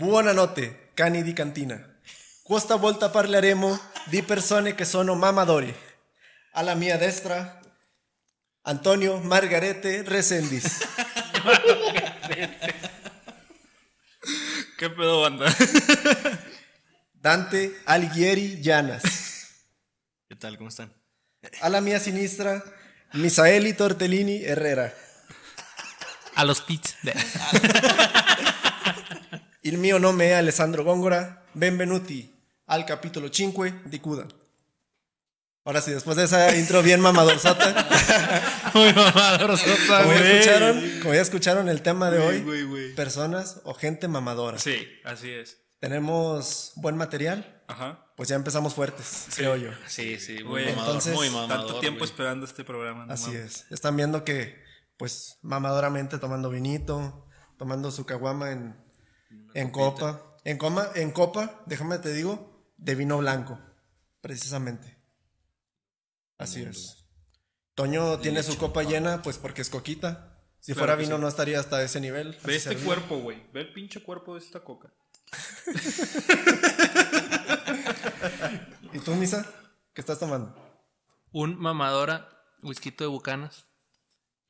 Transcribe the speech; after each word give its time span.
Buonanotte, 0.00 0.92
cani 0.94 1.22
di 1.22 1.34
cantina. 1.34 1.78
Questa 2.42 2.76
volta 2.76 3.10
parleremo 3.10 3.78
di 4.06 4.22
persone 4.22 4.74
che 4.74 4.86
sono 4.86 5.14
mamadori. 5.14 5.70
Alla 6.52 6.74
mia 6.74 6.96
destra, 6.96 7.60
Antonio 8.62 9.18
Margarete 9.18 10.02
Resendis. 10.02 10.88
¿Qué 14.78 14.88
pedo, 14.88 15.20
banda? 15.20 15.54
Dante 17.12 17.82
Alighieri 17.84 18.58
Llanas. 18.62 19.02
¿Qué 20.26 20.34
tal? 20.34 20.56
¿Cómo 20.56 20.70
están? 20.70 20.90
Alla 21.60 21.82
mia 21.82 22.00
sinistra, 22.00 22.64
Misaeli 23.12 23.74
Tortellini 23.74 24.46
Herrera. 24.46 24.94
A 26.36 26.44
los 26.46 26.62
pits. 26.62 26.96
Il 29.62 29.78
mio 29.78 29.98
nome 29.98 30.28
è 30.28 30.32
Alessandro 30.32 30.82
Góngora. 30.84 31.44
Benvenuti 31.52 32.32
al 32.66 32.84
capítulo 32.84 33.28
5 33.30 33.82
di 33.86 34.00
Cuda. 34.00 34.26
Ahora 35.64 35.80
sí, 35.82 35.90
después 35.92 36.16
de 36.16 36.24
esa 36.24 36.56
intro 36.56 36.82
bien 36.82 37.00
mamadorzota. 37.00 37.86
Muy 38.74 38.92
mamador, 38.94 39.50
como, 39.58 40.12
ya 40.14 40.30
escucharon, 40.30 40.90
como 41.02 41.14
ya 41.14 41.20
escucharon 41.20 41.68
el 41.68 41.82
tema 41.82 42.10
de 42.10 42.18
hoy, 42.18 42.40
Güey, 42.40 42.62
güey. 42.64 42.94
personas 42.94 43.60
o 43.64 43.74
gente 43.74 44.08
mamadora. 44.08 44.58
Sí, 44.58 44.88
así 45.04 45.30
es. 45.30 45.58
Tenemos 45.78 46.72
buen 46.76 46.96
material, 46.96 47.62
Ajá. 47.68 48.06
pues 48.16 48.28
ya 48.30 48.36
empezamos 48.36 48.74
fuertes, 48.74 49.26
creo 49.36 49.56
yo. 49.56 49.70
Sí, 49.86 50.18
sí, 50.18 50.34
muy 50.36 50.44
Güey, 50.44 50.64
mamador. 50.70 50.86
entonces, 50.86 51.14
muy 51.14 51.28
mamador. 51.30 51.66
Tanto 51.66 51.80
tiempo 51.80 52.04
esperando 52.04 52.46
este 52.46 52.64
programa. 52.64 53.04
no 53.06 53.12
Así 53.12 53.26
mames. 53.30 53.44
es. 53.64 53.66
Están 53.72 53.96
viendo 53.96 54.24
que, 54.24 54.62
pues, 54.96 55.36
mamadoramente 55.42 56.18
tomando 56.18 56.48
vinito, 56.48 57.26
tomando 57.58 57.90
su 57.90 58.06
caguama 58.06 58.52
en, 58.52 58.76
en 59.54 59.70
copa. 59.70 60.22
En, 60.44 60.56
coma, 60.56 60.88
en 60.94 61.10
copa, 61.10 61.62
déjame 61.66 61.98
te 61.98 62.12
digo, 62.12 62.72
de 62.76 62.94
vino 62.94 63.18
blanco, 63.18 63.58
precisamente. 64.20 64.96
Así 66.38 66.62
es. 66.62 67.04
Toño 67.74 68.18
tiene 68.18 68.42
su 68.42 68.56
copa 68.56 68.82
llena, 68.82 69.22
pues 69.22 69.38
porque 69.38 69.62
es 69.62 69.70
coquita. 69.70 70.38
Si 70.60 70.72
Claro 70.72 70.86
fuera 70.86 70.96
vino 70.96 71.16
sí. 71.16 71.22
no 71.22 71.28
estaría 71.28 71.60
hasta 71.60 71.82
ese 71.82 72.00
nivel. 72.00 72.36
Ve 72.44 72.56
este 72.56 72.76
cuerpo, 72.76 73.18
güey. 73.18 73.42
Ve 73.52 73.60
el 73.60 73.72
pinche 73.72 74.02
cuerpo 74.02 74.34
de 74.34 74.40
esta 74.40 74.60
coca. 74.60 74.92
¿Y 78.92 78.98
tú, 78.98 79.14
Misa? 79.14 79.46
¿Qué 79.94 80.00
estás 80.00 80.18
tomando? 80.18 80.54
Un 81.32 81.58
mamadora, 81.58 82.28
whisky 82.62 82.90
de 82.90 83.06
bucanas. 83.06 83.66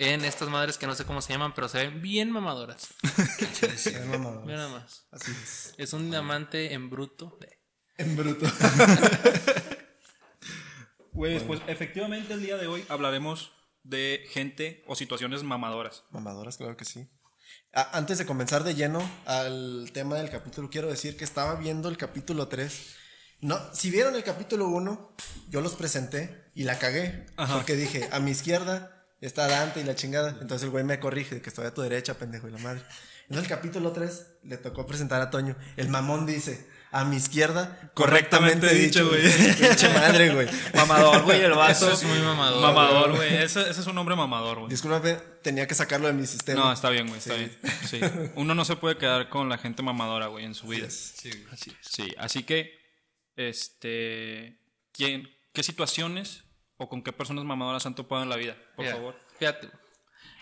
En 0.00 0.24
estas 0.24 0.48
madres 0.48 0.78
que 0.78 0.86
no 0.86 0.94
sé 0.94 1.04
cómo 1.04 1.20
se 1.20 1.30
llaman, 1.30 1.52
pero 1.54 1.68
se 1.68 1.76
ven 1.76 2.00
bien 2.00 2.30
mamadoras. 2.30 2.88
Es 3.62 4.06
mamador. 4.06 4.46
Mira 4.46 4.56
nada 4.56 4.70
más. 4.70 5.06
Así 5.10 5.30
es. 5.30 5.74
Es 5.76 5.92
un 5.92 6.10
diamante 6.10 6.72
en 6.72 6.88
bruto. 6.88 7.38
En 7.98 8.16
bruto. 8.16 8.46
Güey, 11.12 11.40
pues 11.40 11.60
efectivamente 11.66 12.32
el 12.32 12.40
día 12.40 12.56
de 12.56 12.66
hoy 12.66 12.86
hablaremos 12.88 13.52
de 13.82 14.24
gente 14.30 14.82
o 14.86 14.94
situaciones 14.94 15.42
mamadoras. 15.42 16.04
Mamadoras, 16.12 16.56
claro 16.56 16.78
que 16.78 16.86
sí. 16.86 17.10
Ah, 17.74 17.90
antes 17.92 18.16
de 18.16 18.24
comenzar 18.24 18.64
de 18.64 18.74
lleno 18.74 19.02
al 19.26 19.90
tema 19.92 20.16
del 20.16 20.30
capítulo, 20.30 20.70
quiero 20.70 20.88
decir 20.88 21.18
que 21.18 21.24
estaba 21.24 21.56
viendo 21.56 21.90
el 21.90 21.98
capítulo 21.98 22.48
3. 22.48 22.96
No, 23.40 23.58
si 23.74 23.90
vieron 23.90 24.14
el 24.14 24.24
capítulo 24.24 24.68
1, 24.68 25.16
yo 25.50 25.60
los 25.60 25.74
presenté 25.74 26.50
y 26.54 26.62
la 26.62 26.78
cagué. 26.78 27.26
Ajá. 27.36 27.56
Porque 27.56 27.74
dije, 27.74 28.08
a 28.12 28.20
mi 28.20 28.30
izquierda 28.30 28.99
está 29.26 29.46
Dante 29.48 29.80
y 29.80 29.84
la 29.84 29.94
chingada. 29.94 30.36
Entonces 30.40 30.62
el 30.64 30.70
güey 30.70 30.84
me 30.84 30.98
corrige 31.00 31.36
de 31.36 31.42
que 31.42 31.48
estoy 31.50 31.66
a 31.66 31.74
tu 31.74 31.82
derecha, 31.82 32.14
pendejo 32.14 32.48
y 32.48 32.52
la 32.52 32.58
madre. 32.58 32.82
Entonces 33.28 33.50
el 33.50 33.56
capítulo 33.56 33.92
3 33.92 34.26
le 34.44 34.56
tocó 34.56 34.86
presentar 34.86 35.20
a 35.22 35.30
Toño. 35.30 35.56
El 35.76 35.88
mamón 35.88 36.26
dice, 36.26 36.66
a 36.90 37.04
mi 37.04 37.16
izquierda, 37.16 37.92
correctamente, 37.94 38.66
Correctamente 38.66 38.74
dicho, 38.74 39.08
güey. 39.08 39.22
Pinche 39.68 39.88
madre, 39.91 40.34
güey. 40.34 40.48
Mamador, 40.74 41.22
güey, 41.22 41.41
el 41.42 41.52
vato. 41.52 41.70
Eso 41.72 41.92
es 41.92 42.02
muy 42.02 42.18
mamador, 42.18 42.60
Mamador, 42.60 43.14
güey. 43.14 43.36
Ese, 43.36 43.60
ese 43.70 43.81
es 43.82 43.86
un 43.86 43.97
hombre 43.97 44.16
mamador, 44.16 44.58
güey. 44.58 44.70
Discúlpame, 44.70 45.16
tenía 45.42 45.69
que 45.69 45.76
sacarlo 45.76 46.08
de 46.08 46.12
mi 46.14 46.26
sistema. 46.26 46.60
No, 46.60 46.72
está 46.72 46.91
bien, 46.91 47.06
güey, 47.06 47.19
está 47.19 47.34
Sí. 47.37 47.38
bien. 47.38 47.58
Sí. 47.88 48.31
Uno 48.34 48.56
no 48.56 48.64
se 48.64 48.75
puede 48.75 48.97
quedar 48.97 49.28
con 49.28 49.48
la 49.48 49.58
gente 49.58 49.84
mamadora, 49.84 50.26
güey, 50.26 50.44
en 50.44 50.54
su 50.56 50.66
vida. 50.66 50.88
Sí, 50.91 51.31
así 51.52 51.70
es. 51.70 51.76
Sí, 51.88 52.12
así 52.19 52.42
que, 52.42 52.76
este, 53.37 54.58
¿quién, 54.92 55.28
¿qué 55.52 55.62
situaciones 55.62 56.42
o 56.82 56.88
con 56.88 57.02
qué 57.02 57.12
personas 57.12 57.44
mamadoras 57.44 57.84
han 57.86 57.94
topado 57.94 58.22
en 58.22 58.28
la 58.30 58.36
vida? 58.36 58.56
Por 58.74 58.84
Mira, 58.84 58.96
favor. 58.96 59.16
Fíjate. 59.38 59.70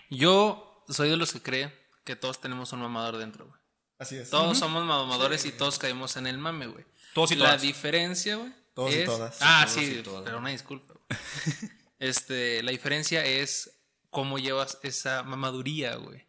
Yo 0.09 0.83
soy 0.87 1.09
de 1.09 1.17
los 1.17 1.31
que 1.33 1.41
creen 1.41 1.73
que 2.03 2.15
todos 2.15 2.39
tenemos 2.41 2.71
un 2.73 2.79
mamador 2.81 3.17
dentro, 3.17 3.45
güey. 3.45 3.59
Así 3.99 4.15
es. 4.15 4.29
Todos 4.29 4.57
somos 4.57 4.85
mamadores 4.85 5.45
y 5.45 5.51
todos 5.51 5.77
caemos 5.77 6.15
en 6.17 6.25
el 6.27 6.37
mame, 6.37 6.67
güey. 6.67 6.85
Todos 7.13 7.31
y 7.31 7.35
La 7.35 7.45
todas. 7.47 7.61
diferencia, 7.61 8.37
güey. 8.37 8.53
Todos 8.73 8.91
y 8.95 8.99
es- 8.99 9.05
todas. 9.05 9.37
Ah, 9.41 9.65
Todos 9.65 9.75
sí, 9.79 9.97
y 9.99 10.03
todas. 10.03 10.23
pero 10.23 10.37
una 10.37 10.49
disculpa. 10.51 10.93
güey. 10.93 11.19
este, 11.99 12.63
la 12.63 12.71
diferencia 12.71 13.25
es 13.25 13.81
cómo 14.09 14.39
llevas 14.39 14.79
esa 14.83 15.23
mamaduría, 15.23 15.95
güey. 15.95 16.27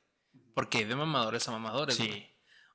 Porque 0.54 0.78
hay 0.78 0.84
de 0.84 0.96
mamadores 0.96 1.46
a 1.48 1.52
mamadores, 1.52 1.94
Sí. 1.96 2.08
güey. 2.08 2.24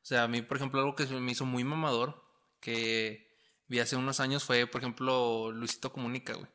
O 0.02 0.06
sea, 0.06 0.24
a 0.24 0.28
mí, 0.28 0.42
por 0.42 0.58
ejemplo, 0.58 0.80
algo 0.80 0.96
que 0.96 1.06
me 1.08 1.32
hizo 1.32 1.46
muy 1.46 1.64
mamador, 1.64 2.24
que 2.62 3.36
vi 3.68 3.80
hace 3.80 3.96
unos 3.98 4.20
años 4.20 4.44
fue, 4.44 4.66
por 4.68 4.80
ejemplo, 4.82 5.52
Luisito 5.52 5.92
Comunica, 5.92 6.34
güey. 6.36 6.48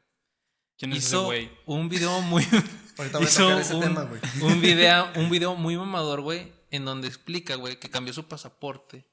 ¿Quién 0.80 0.92
es 0.94 0.98
ese 1.04 1.08
Hizo 1.08 1.24
güey? 1.26 1.50
un 1.66 1.90
video 1.90 2.22
muy... 2.22 2.42
Ahorita 2.96 3.18
voy 3.18 3.26
a 3.26 3.60
hizo 3.60 3.76
un, 3.76 3.82
tema, 3.82 4.02
güey. 4.04 4.20
un 4.40 4.60
video, 4.60 5.10
un 5.16 5.30
video 5.30 5.54
muy 5.54 5.76
mamador, 5.76 6.22
güey, 6.22 6.52
en 6.70 6.86
donde 6.86 7.06
explica, 7.06 7.54
güey, 7.54 7.78
que 7.78 7.90
cambió 7.90 8.14
su 8.14 8.26
pasaporte 8.26 9.06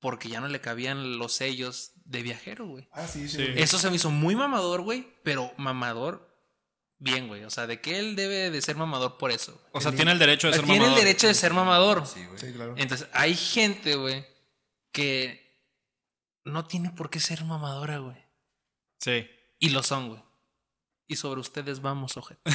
porque 0.00 0.28
ya 0.28 0.40
no 0.40 0.48
le 0.48 0.60
cabían 0.60 1.16
los 1.16 1.32
sellos 1.32 1.92
de 2.04 2.22
viajero, 2.22 2.66
güey. 2.66 2.88
Ah, 2.92 3.06
sí, 3.06 3.28
sí. 3.28 3.42
Eso 3.56 3.78
se 3.78 3.88
me 3.88 3.96
hizo 3.96 4.10
muy 4.10 4.36
mamador, 4.36 4.82
güey, 4.82 5.06
pero 5.22 5.52
mamador 5.56 6.28
bien, 6.98 7.28
güey. 7.28 7.44
O 7.44 7.50
sea, 7.50 7.66
de 7.66 7.80
que 7.80 7.98
él 7.98 8.16
debe 8.16 8.50
de 8.50 8.60
ser 8.60 8.76
mamador 8.76 9.16
por 9.16 9.30
eso. 9.30 9.52
güey. 9.52 9.70
O 9.72 9.80
sea, 9.80 9.92
tiene 9.92 10.12
el 10.12 10.18
derecho 10.18 10.48
de 10.48 10.54
ser 10.54 10.64
Tiene 10.64 10.76
el 10.78 10.90
mamador. 10.90 11.04
derecho 11.04 11.26
de 11.26 11.34
ser 11.34 11.52
mamador. 11.54 12.06
Sí, 12.06 12.24
güey. 12.26 12.38
Sí, 12.38 12.52
claro. 12.52 12.74
Entonces, 12.76 13.08
hay 13.12 13.34
gente, 13.34 13.94
güey, 13.94 14.26
que 14.90 15.56
no 16.44 16.66
tiene 16.66 16.90
por 16.90 17.08
qué 17.08 17.20
ser 17.20 17.44
mamadora, 17.44 17.98
güey. 17.98 18.16
Sí. 18.98 19.28
Y 19.58 19.70
lo 19.70 19.82
son, 19.82 20.08
güey. 20.08 20.22
Y 21.08 21.16
sobre 21.16 21.40
ustedes 21.40 21.80
vamos, 21.82 22.16
ojete. 22.16 22.40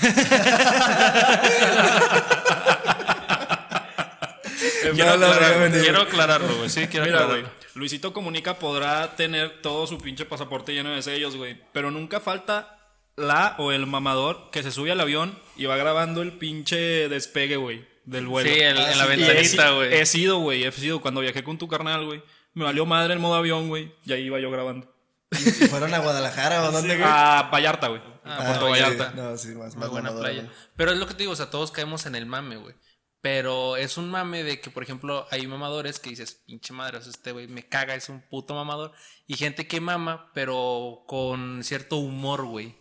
Quiero 4.93 5.11
aclararlo. 5.13 5.81
Quiero 5.81 6.01
aclararlo, 6.01 6.55
güey. 6.57 6.69
Sí, 6.69 6.87
quiero 6.87 7.05
Mira, 7.05 7.23
güey, 7.25 7.39
aclararlo. 7.39 7.67
Luisito 7.75 8.13
Comunica 8.13 8.55
podrá 8.57 9.15
tener 9.15 9.61
todo 9.61 9.85
su 9.87 9.97
pinche 9.99 10.25
pasaporte 10.25 10.73
lleno 10.73 10.91
de 10.91 11.01
sellos, 11.01 11.35
güey. 11.35 11.61
Pero 11.73 11.91
nunca 11.91 12.19
falta 12.19 12.79
la 13.15 13.55
o 13.59 13.71
el 13.71 13.85
mamador 13.85 14.49
que 14.51 14.63
se 14.63 14.71
sube 14.71 14.91
al 14.91 14.99
avión 14.99 15.37
y 15.55 15.65
va 15.65 15.75
grabando 15.77 16.21
el 16.21 16.33
pinche 16.33 17.09
despegue, 17.09 17.57
güey, 17.57 17.87
del 18.05 18.27
vuelo. 18.27 18.49
Sí, 18.49 18.59
el- 18.59 18.77
en 18.77 18.97
la 18.97 19.05
he 19.05 19.07
ventanita, 19.17 19.71
güey. 19.71 19.93
He 19.93 20.05
sido, 20.05 20.37
güey, 20.39 20.63
he 20.63 20.71
sido 20.71 21.01
cuando 21.01 21.21
viajé 21.21 21.43
con 21.43 21.57
tu 21.57 21.67
carnal, 21.67 22.05
güey. 22.05 22.23
Me 22.53 22.63
valió 22.63 22.85
madre 22.85 23.13
el 23.13 23.19
modo 23.19 23.35
avión, 23.35 23.67
güey. 23.67 23.93
Y 24.05 24.13
ahí 24.13 24.23
iba 24.23 24.39
yo 24.39 24.49
grabando. 24.49 24.91
¿Y 25.31 25.35
¿Fueron 25.67 25.93
a 25.93 25.99
Guadalajara 25.99 26.63
o 26.63 26.71
dónde, 26.71 26.95
güey? 26.97 27.07
A 27.07 27.49
Vallarta, 27.51 27.89
güey. 27.89 28.01
Ah, 28.29 28.37
A 28.41 28.45
Puerto 28.45 28.65
ok. 28.65 28.71
Vallarta. 28.71 29.11
No, 29.15 29.37
sí, 29.37 29.49
más, 29.49 29.75
Muy 29.75 29.81
más 29.81 29.89
buena 29.89 30.09
mamadora, 30.09 30.29
playa. 30.29 30.43
güey. 30.43 30.55
Pero 30.75 30.91
es 30.91 30.97
lo 30.97 31.07
que 31.07 31.13
te 31.13 31.19
digo, 31.23 31.33
o 31.33 31.35
sea, 31.35 31.49
todos 31.49 31.71
caemos 31.71 32.05
en 32.05 32.15
el 32.15 32.25
mame, 32.25 32.57
güey. 32.57 32.75
Pero 33.21 33.77
es 33.77 33.97
un 33.97 34.09
mame 34.09 34.43
de 34.43 34.61
que, 34.61 34.69
por 34.69 34.83
ejemplo, 34.83 35.25
hay 35.31 35.45
mamadores 35.47 35.99
que 35.99 36.11
dices, 36.11 36.43
pinche 36.45 36.71
madre, 36.73 36.97
o 36.97 37.01
sea, 37.01 37.09
este 37.11 37.31
güey 37.31 37.47
me 37.47 37.67
caga, 37.67 37.95
es 37.95 38.09
un 38.09 38.21
puto 38.21 38.53
mamador. 38.53 38.91
Y 39.25 39.35
gente 39.37 39.67
que 39.67 39.81
mama, 39.81 40.31
pero 40.33 41.03
con 41.07 41.63
cierto 41.63 41.97
humor, 41.97 42.45
güey. 42.45 42.77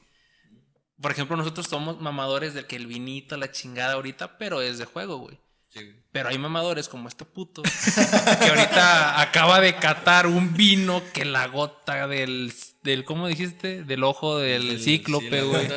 Por 1.00 1.10
ejemplo, 1.10 1.36
nosotros 1.36 1.66
somos 1.66 2.00
mamadores 2.00 2.54
de 2.54 2.66
que 2.66 2.76
el 2.76 2.86
vinito, 2.86 3.36
la 3.36 3.50
chingada 3.50 3.94
ahorita, 3.94 4.38
pero 4.38 4.60
es 4.62 4.78
de 4.78 4.84
juego, 4.84 5.16
güey. 5.18 5.38
Sí. 5.76 5.92
Pero 6.12 6.30
hay 6.30 6.38
mamadores 6.38 6.88
como 6.88 7.08
este 7.08 7.26
puto 7.26 7.62
que 7.62 8.48
ahorita 8.48 9.20
acaba 9.20 9.60
de 9.60 9.76
catar 9.76 10.26
un 10.26 10.54
vino 10.54 11.02
que 11.12 11.26
la 11.26 11.46
gota 11.46 12.06
del, 12.06 12.54
del 12.82 13.04
¿cómo 13.04 13.26
dijiste? 13.28 13.84
Del 13.84 14.02
ojo 14.02 14.38
del 14.38 14.66
Del- 14.68 14.80
cíclope, 14.82 15.42
güey. 15.42 15.68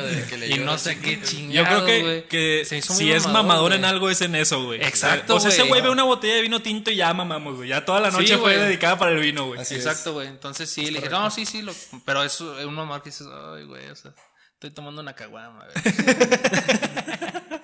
y 0.50 0.58
no 0.60 0.78
sé 0.78 0.98
qué 0.98 1.16
cíclope. 1.16 1.26
chingados, 1.26 1.54
Yo 1.54 1.64
creo 1.64 1.84
que, 1.84 2.24
que 2.30 2.64
Se 2.64 2.78
hizo 2.78 2.94
muy 2.94 3.02
si 3.02 3.12
es 3.12 3.26
mamador 3.26 3.74
en 3.74 3.84
algo 3.84 4.08
es 4.08 4.22
en 4.22 4.34
eso, 4.34 4.64
güey. 4.64 4.82
Exacto, 4.82 5.34
O 5.36 5.40
sea, 5.40 5.50
ese 5.50 5.64
güey. 5.64 5.82
ve 5.82 5.90
una 5.90 6.04
botella 6.04 6.36
de 6.36 6.40
vino 6.42 6.62
tinto 6.62 6.90
y 6.90 6.96
ya 6.96 7.12
mamamos, 7.12 7.56
güey. 7.56 7.68
Ya 7.68 7.84
toda 7.84 8.00
la 8.00 8.10
Sí, 8.10 8.16
noche 8.16 8.38
fue 8.38 8.56
dedicada 8.56 8.98
para 8.98 9.12
el 9.12 9.18
vino, 9.20 9.44
güey. 9.48 9.60
Exacto, 9.60 10.14
güey. 10.14 10.28
Entonces 10.28 10.70
sí, 10.70 10.90
le 10.90 11.00
dije, 11.00 11.10
no, 11.10 11.30
sí, 11.30 11.44
sí, 11.44 11.60
lo- 11.60 11.74
pero 12.06 12.22
es 12.22 12.40
un 12.40 12.74
mamador 12.74 13.02
que 13.02 13.10
dices, 13.10 13.26
ay, 13.54 13.64
güey, 13.64 13.90
o 13.90 13.96
sea, 13.96 14.12
estoy 14.54 14.70
tomando 14.70 15.02
una 15.02 15.12
caguama, 15.14 15.66
güey. 15.66 15.94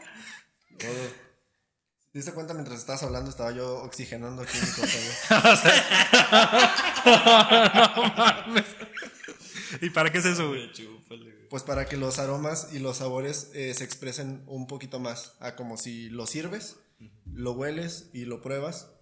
¿Te 2.17 2.21
diste 2.21 2.33
cuenta 2.33 2.55
mientras 2.55 2.79
estabas 2.79 3.03
hablando? 3.03 3.29
Estaba 3.29 3.53
yo 3.53 3.83
oxigenando 3.83 4.41
aquí 4.41 4.57
mi 4.57 4.73
copa, 4.73 4.89
güey. 8.53 8.65
¿Y 9.83 9.91
para 9.91 10.11
qué 10.11 10.17
es 10.17 10.25
eso, 10.25 10.49
güey? 10.49 10.73
Pues 11.51 11.63
para 11.63 11.85
que 11.85 11.99
los 11.99 12.19
aromas 12.19 12.69
y 12.73 12.79
los 12.79 12.97
sabores 12.97 13.51
eh, 13.53 13.75
se 13.75 13.85
expresen 13.85 14.45
un 14.47 14.67
poquito 14.67 14.99
más. 14.99 15.35
A 15.41 15.57
como 15.57 15.77
si 15.77 16.09
lo 16.09 16.27
sirves, 16.27 16.77
lo 17.31 17.53
hueles 17.53 18.09
y 18.15 18.25
lo 18.25 18.41
pruebas. 18.41 18.93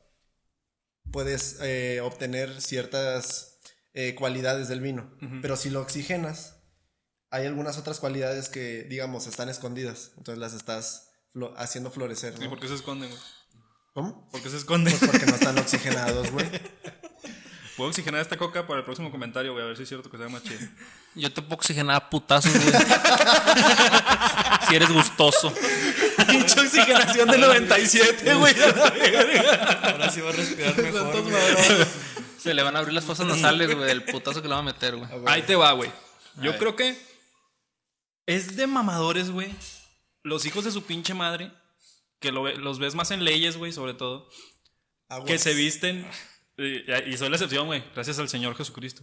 puedes 1.13 1.59
eh, 1.63 2.01
obtener 2.01 2.61
ciertas 2.61 3.61
eh, 3.93 4.17
cualidades 4.17 4.67
del 4.67 4.81
vino. 4.81 5.17
Pero 5.41 5.55
si 5.55 5.71
lo 5.71 5.83
oxigenas, 5.83 6.57
hay 7.31 7.47
algunas 7.47 7.79
otras 7.79 8.01
cualidades 8.01 8.49
que, 8.49 8.83
digamos, 8.83 9.29
están 9.29 9.49
escondidas. 9.49 10.11
Entonces 10.17 10.41
las 10.41 10.53
estás 10.53 11.04
flo- 11.35 11.53
haciendo 11.57 11.91
florecer, 11.91 12.35
¿Y 12.39 12.45
¿no? 12.45 12.51
por 12.51 12.61
qué 12.61 12.69
se 12.69 12.75
esconden, 12.75 13.11
güey? 13.11 13.23
¿Cómo? 13.93 14.29
¿Por 14.31 14.43
qué 14.43 14.49
se 14.51 14.57
esconden? 14.57 14.97
Pues 14.99 15.11
porque 15.11 15.27
no 15.27 15.35
están 15.35 15.59
oxigenados, 15.59 16.31
güey. 16.31 16.49
Puedo 17.77 17.91
oxigenar 17.91 18.21
esta 18.21 18.37
coca 18.37 18.67
para 18.69 18.79
el 18.81 18.85
próximo 18.85 19.11
comentario, 19.11 19.53
güey, 19.53 19.65
a 19.65 19.67
ver 19.69 19.77
si 19.77 19.83
es 19.83 19.89
cierto 19.89 20.09
que 20.09 20.17
sea 20.17 20.29
más 20.29 20.45
chido. 20.45 20.61
Yo 21.17 21.33
te 21.33 21.43
puedo 21.43 21.57
oxigenar 21.57 21.97
a 21.97 22.09
putazos, 22.09 22.53
güey. 22.53 22.73
si 24.69 24.75
eres 24.77 24.91
gustoso. 24.93 25.53
Pinche 26.29 26.61
oxigenación 26.61 27.29
de 27.31 27.39
97, 27.39 28.35
güey. 28.35 28.55
Ahora 29.83 30.09
sí 30.11 30.21
va 30.21 30.31
a 30.31 30.33
respirar 30.33 30.77
mejor. 30.77 31.25
Se 32.39 32.55
le 32.55 32.63
van 32.63 32.77
a 32.77 32.79
abrir 32.79 32.95
las 32.95 33.05
fosas 33.05 33.27
nasales, 33.27 33.75
güey, 33.75 33.87
del 33.89 34.05
putazo 34.05 34.41
que 34.41 34.47
le 34.49 34.55
va 34.55 34.61
a 34.61 34.65
meter, 34.65 34.95
güey. 34.97 35.11
Ahí 35.27 35.43
te 35.43 35.57
va, 35.57 35.73
güey. 35.73 35.91
Yo 36.41 36.57
creo 36.59 36.77
que 36.77 36.97
es 38.27 38.55
de 38.57 38.67
mamadores, 38.69 39.31
güey. 39.31 39.53
Los 40.25 40.45
hijos 40.47 40.65
de 40.65 40.73
su 40.73 40.83
pinche 40.83 41.15
madre, 41.15 41.53
que 42.19 42.33
lo 42.33 42.43
ve- 42.43 42.57
los 42.57 42.79
ves 42.81 42.95
más 42.97 43.13
en 43.13 43.23
leyes, 43.25 43.57
güey, 43.57 43.71
sobre 43.73 43.95
todo, 43.95 44.29
Aguas. 45.09 45.29
que 45.31 45.39
se 45.39 45.55
visten. 45.55 46.05
Y, 46.59 46.91
y 47.11 47.17
soy 47.17 47.29
la 47.29 47.37
excepción, 47.37 47.67
güey, 47.67 47.85
gracias 47.95 48.19
al 48.19 48.29
Señor 48.29 48.57
Jesucristo. 48.57 49.03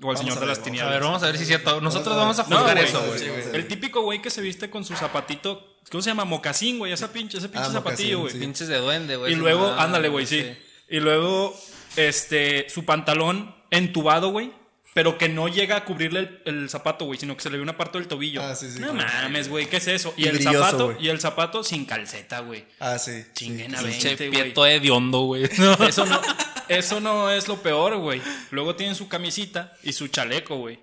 O 0.00 0.10
al 0.10 0.16
Vamos 0.16 0.20
Señor 0.20 0.40
de 0.40 0.46
las 0.46 0.58
vamos 0.58 0.58
a 0.58 0.64
tinieblas. 0.64 0.92
ver, 0.94 1.02
vamos 1.02 1.22
a 1.22 1.26
ver 1.26 1.36
si 1.36 1.42
es 1.42 1.48
cierto. 1.48 1.80
Nosotros 1.80 2.16
vamos 2.16 2.38
a 2.38 2.46
No, 2.48 2.56
juzgar 2.58 2.78
eso, 2.78 3.04
güey. 3.06 3.18
sí. 3.18 3.26
El 3.52 3.68
típico 3.68 4.00
güey 4.02 4.20
que 4.22 4.30
se 4.30 4.40
viste 4.40 4.68
con 4.70 4.84
su 4.84 4.96
zapatito, 4.96 5.78
¿cómo 5.90 6.02
se 6.02 6.10
llama? 6.10 6.24
Mocasín, 6.24 6.78
güey, 6.78 6.92
esa 6.92 7.12
pinche, 7.12 7.38
ese 7.38 7.48
pinche 7.48 7.68
Ah, 7.68 7.72
zapatillo, 7.72 8.20
güey. 8.20 8.32
sí. 8.32 8.38
Pinches 8.38 8.66
de 8.68 8.78
duende, 8.78 9.16
güey. 9.16 9.32
Y 9.32 9.36
luego, 9.36 9.66
ándale, 9.72 10.08
güey, 10.08 10.26
sí. 10.26 10.44
Y 10.88 11.00
luego, 11.00 11.54
este, 11.96 12.68
su 12.70 12.84
pantalón 12.84 13.54
entubado, 13.70 14.30
güey. 14.30 14.52
Pero 14.94 15.16
que 15.16 15.28
no 15.30 15.48
llega 15.48 15.76
a 15.76 15.84
cubrirle 15.86 16.20
el, 16.20 16.42
el 16.44 16.68
zapato, 16.70 17.06
güey, 17.06 17.18
sino 17.18 17.34
que 17.34 17.42
se 17.42 17.48
le 17.48 17.56
ve 17.56 17.62
una 17.62 17.78
parte 17.78 17.96
del 17.98 18.08
tobillo. 18.08 18.42
Ah, 18.42 18.54
sí, 18.54 18.70
sí, 18.70 18.78
No 18.78 18.92
claro. 18.92 19.08
mames, 19.22 19.48
güey, 19.48 19.66
¿qué 19.66 19.78
es 19.78 19.86
eso? 19.88 20.12
Y, 20.18 20.24
Y 20.24 20.28
el 20.28 20.34
brilloso, 20.36 20.58
zapato, 20.64 20.96
y 21.00 21.08
el 21.08 21.18
zapato 21.20 21.64
sin 21.64 21.86
calceta, 21.86 22.40
güey. 22.40 22.66
Ah, 22.78 22.98
sí. 22.98 23.24
Chinguen 23.32 23.74
a 23.74 23.78
Pinche 23.80 24.08
20, 24.08 24.28
güey. 24.28 24.42
pieto 24.42 24.66
hediondo, 24.66 25.20
güey. 25.20 25.44
Eso 25.88 26.04
no, 26.04 26.20
eso 26.68 27.00
no 27.00 27.30
es 27.30 27.48
lo 27.48 27.62
peor, 27.62 27.96
güey. 27.98 28.20
Luego 28.50 28.76
tienen 28.76 28.94
su 28.94 29.08
camisita 29.08 29.72
y 29.82 29.92
su 29.94 30.08
chaleco, 30.08 30.56
güey. 30.56 30.78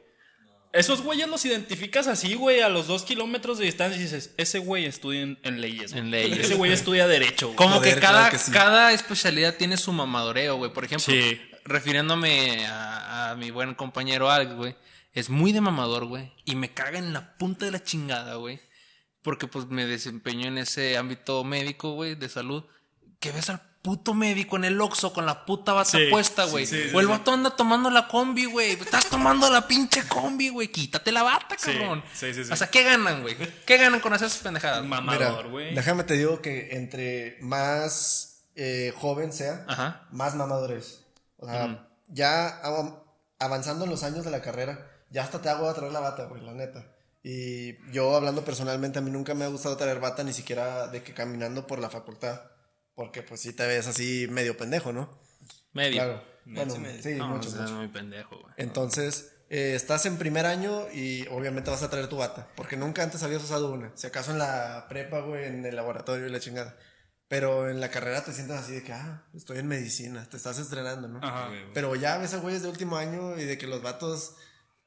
Esos 0.71 1.01
güeyes 1.01 1.27
los 1.27 1.43
identificas 1.45 2.05
así, 2.07 2.35
güey, 2.35 2.61
a 2.61 2.69
los 2.69 2.85
dos 2.85 3.03
kilómetros 3.03 3.57
de 3.57 3.65
distancia 3.65 3.99
y 3.99 4.03
dices, 4.03 4.33
ese 4.37 4.59
güey 4.59 4.85
estudia 4.85 5.21
en, 5.21 5.39
en 5.43 5.61
leyes. 5.61 5.91
güey. 5.93 6.03
En 6.03 6.11
leyes. 6.11 6.39
Ese 6.45 6.55
güey 6.55 6.71
estudia 6.71 7.07
derecho, 7.07 7.47
güey. 7.47 7.55
Como 7.55 7.75
Joder, 7.77 7.95
que 7.95 7.99
claro 7.99 8.17
cada, 8.17 8.29
que 8.29 8.37
sí. 8.37 8.51
cada 8.51 8.91
especialidad 8.93 9.55
tiene 9.55 9.77
su 9.77 9.91
mamadoreo, 9.93 10.57
güey. 10.57 10.71
Por 10.71 10.85
ejemplo, 10.85 11.11
Sí. 11.11 11.41
Refiriéndome 11.65 12.65
a, 12.67 13.31
a 13.31 13.35
mi 13.35 13.51
buen 13.51 13.75
compañero 13.75 14.29
Alex, 14.29 14.53
güey. 14.53 14.75
Es 15.13 15.29
muy 15.29 15.51
de 15.51 15.61
mamador, 15.61 16.05
güey. 16.05 16.31
Y 16.45 16.55
me 16.55 16.73
caga 16.73 16.99
en 16.99 17.13
la 17.13 17.37
punta 17.37 17.65
de 17.65 17.71
la 17.71 17.83
chingada, 17.83 18.35
güey. 18.35 18.59
Porque 19.21 19.47
pues 19.47 19.67
me 19.67 19.85
desempeño 19.85 20.47
en 20.47 20.57
ese 20.59 20.97
ámbito 20.97 21.43
médico, 21.43 21.93
güey, 21.93 22.15
de 22.15 22.29
salud. 22.29 22.63
Que 23.19 23.31
ves 23.31 23.49
al 23.49 23.59
puto 23.81 24.13
médico 24.13 24.55
en 24.57 24.65
el 24.65 24.79
Oxxo 24.79 25.11
con 25.13 25.25
la 25.25 25.45
puta 25.45 25.73
bata 25.73 25.89
Sí, 25.97 26.07
puesta, 26.09 26.45
güey. 26.45 26.65
sí, 26.65 26.89
sí, 26.89 26.95
o 26.95 26.99
el 26.99 27.05
sí. 27.07 27.11
vato 27.11 27.31
anda 27.33 27.49
tomando 27.55 27.89
la 27.89 28.07
combi, 28.07 28.45
güey. 28.45 28.71
Estás 28.73 29.07
tomando 29.07 29.49
la 29.49 29.67
pinche 29.67 30.07
combi, 30.07 30.49
güey. 30.49 30.67
Quítate 30.69 31.11
la 31.11 31.23
bata, 31.23 31.55
cabrón. 31.57 32.03
sí, 32.13 32.33
sí, 32.33 32.45
sí. 32.45 32.51
O 32.51 32.55
sea, 32.55 32.67
¿qué 32.69 32.83
ganan, 32.83 33.21
güey? 33.23 33.35
¿Qué 33.65 33.77
ganan 33.77 33.99
con 33.99 34.13
hacer 34.13 34.27
esas 34.27 34.39
pendejadas? 34.41 34.85
Mamador, 34.85 35.49
güey. 35.49 35.73
déjame 35.73 36.03
te 36.03 36.13
digo 36.15 36.41
que 36.41 36.75
entre 36.77 37.37
más 37.41 38.45
eh, 38.55 38.93
joven 38.97 39.33
sea, 39.33 39.65
Ajá. 39.67 40.07
más 40.11 40.35
mamador 40.35 40.71
es. 40.73 41.05
O 41.39 41.45
sea, 41.47 41.89
ya 42.07 42.47
av- 42.61 43.03
avanzando 43.39 43.85
en 43.85 43.91
los 43.91 44.03
años 44.03 44.23
de 44.25 44.31
la 44.31 44.41
carrera, 44.41 44.87
ya 45.09 45.23
hasta 45.23 45.41
te 45.41 45.49
hago 45.49 45.67
a 45.69 45.73
traer 45.73 45.91
la 45.91 45.99
bata, 45.99 46.25
güey, 46.25 46.41
la 46.43 46.53
neta. 46.53 46.85
Y 47.23 47.75
yo 47.91 48.15
hablando 48.15 48.45
personalmente, 48.45 48.99
a 48.99 49.01
mí 49.01 49.11
nunca 49.11 49.33
me 49.33 49.45
ha 49.45 49.49
gustado 49.49 49.75
traer 49.77 49.99
bata, 49.99 50.23
ni 50.23 50.33
siquiera 50.33 50.87
de 50.87 51.03
que 51.03 51.13
caminando 51.13 51.67
por 51.67 51.79
la 51.79 51.89
facultad. 51.89 52.41
Porque 52.95 53.23
pues 53.23 53.41
sí 53.41 53.53
te 53.53 53.65
ves 53.67 53.87
así 53.87 54.27
medio 54.29 54.57
pendejo, 54.57 54.91
¿no? 54.93 55.09
Medio. 55.73 56.01
Claro. 56.03 56.23
Bueno, 56.45 56.75
medio. 56.77 57.01
sí, 57.03 57.15
No, 57.15 57.27
mucho, 57.29 57.49
o 57.49 57.51
sea, 57.51 57.61
mucho. 57.61 57.73
muy 57.75 57.87
pendejo, 57.89 58.37
güey. 58.39 58.53
Entonces, 58.57 59.31
eh, 59.49 59.73
estás 59.75 60.05
en 60.05 60.17
primer 60.17 60.45
año 60.45 60.89
y 60.93 61.25
obviamente 61.27 61.69
vas 61.71 61.83
a 61.83 61.89
traer 61.89 62.07
tu 62.07 62.17
bata. 62.17 62.47
Porque 62.55 62.75
nunca 62.77 63.03
antes 63.03 63.23
habías 63.23 63.43
usado 63.43 63.71
una. 63.71 63.91
Si 63.95 64.07
acaso 64.07 64.31
en 64.31 64.39
la 64.39 64.85
prepa, 64.89 65.19
güey, 65.21 65.45
en 65.45 65.65
el 65.65 65.75
laboratorio 65.75 66.27
y 66.27 66.29
la 66.29 66.39
chingada. 66.39 66.75
Pero 67.29 67.69
en 67.69 67.79
la 67.79 67.89
carrera 67.89 68.23
te 68.25 68.33
sientes 68.33 68.57
así 68.57 68.73
de 68.73 68.83
que, 68.83 68.91
ah, 68.91 69.23
estoy 69.35 69.59
en 69.59 69.67
medicina, 69.67 70.27
te 70.29 70.35
estás 70.35 70.57
estrenando, 70.59 71.07
¿no? 71.07 71.19
Ajá. 71.23 71.47
Güey, 71.47 71.61
güey. 71.61 71.73
Pero 71.73 71.95
ya 71.95 72.17
ves 72.17 72.33
a 72.33 72.37
güeyes 72.39 72.63
de 72.63 72.69
último 72.69 72.97
año 72.97 73.37
y 73.39 73.45
de 73.45 73.57
que 73.57 73.67
los 73.67 73.81
vatos, 73.83 74.35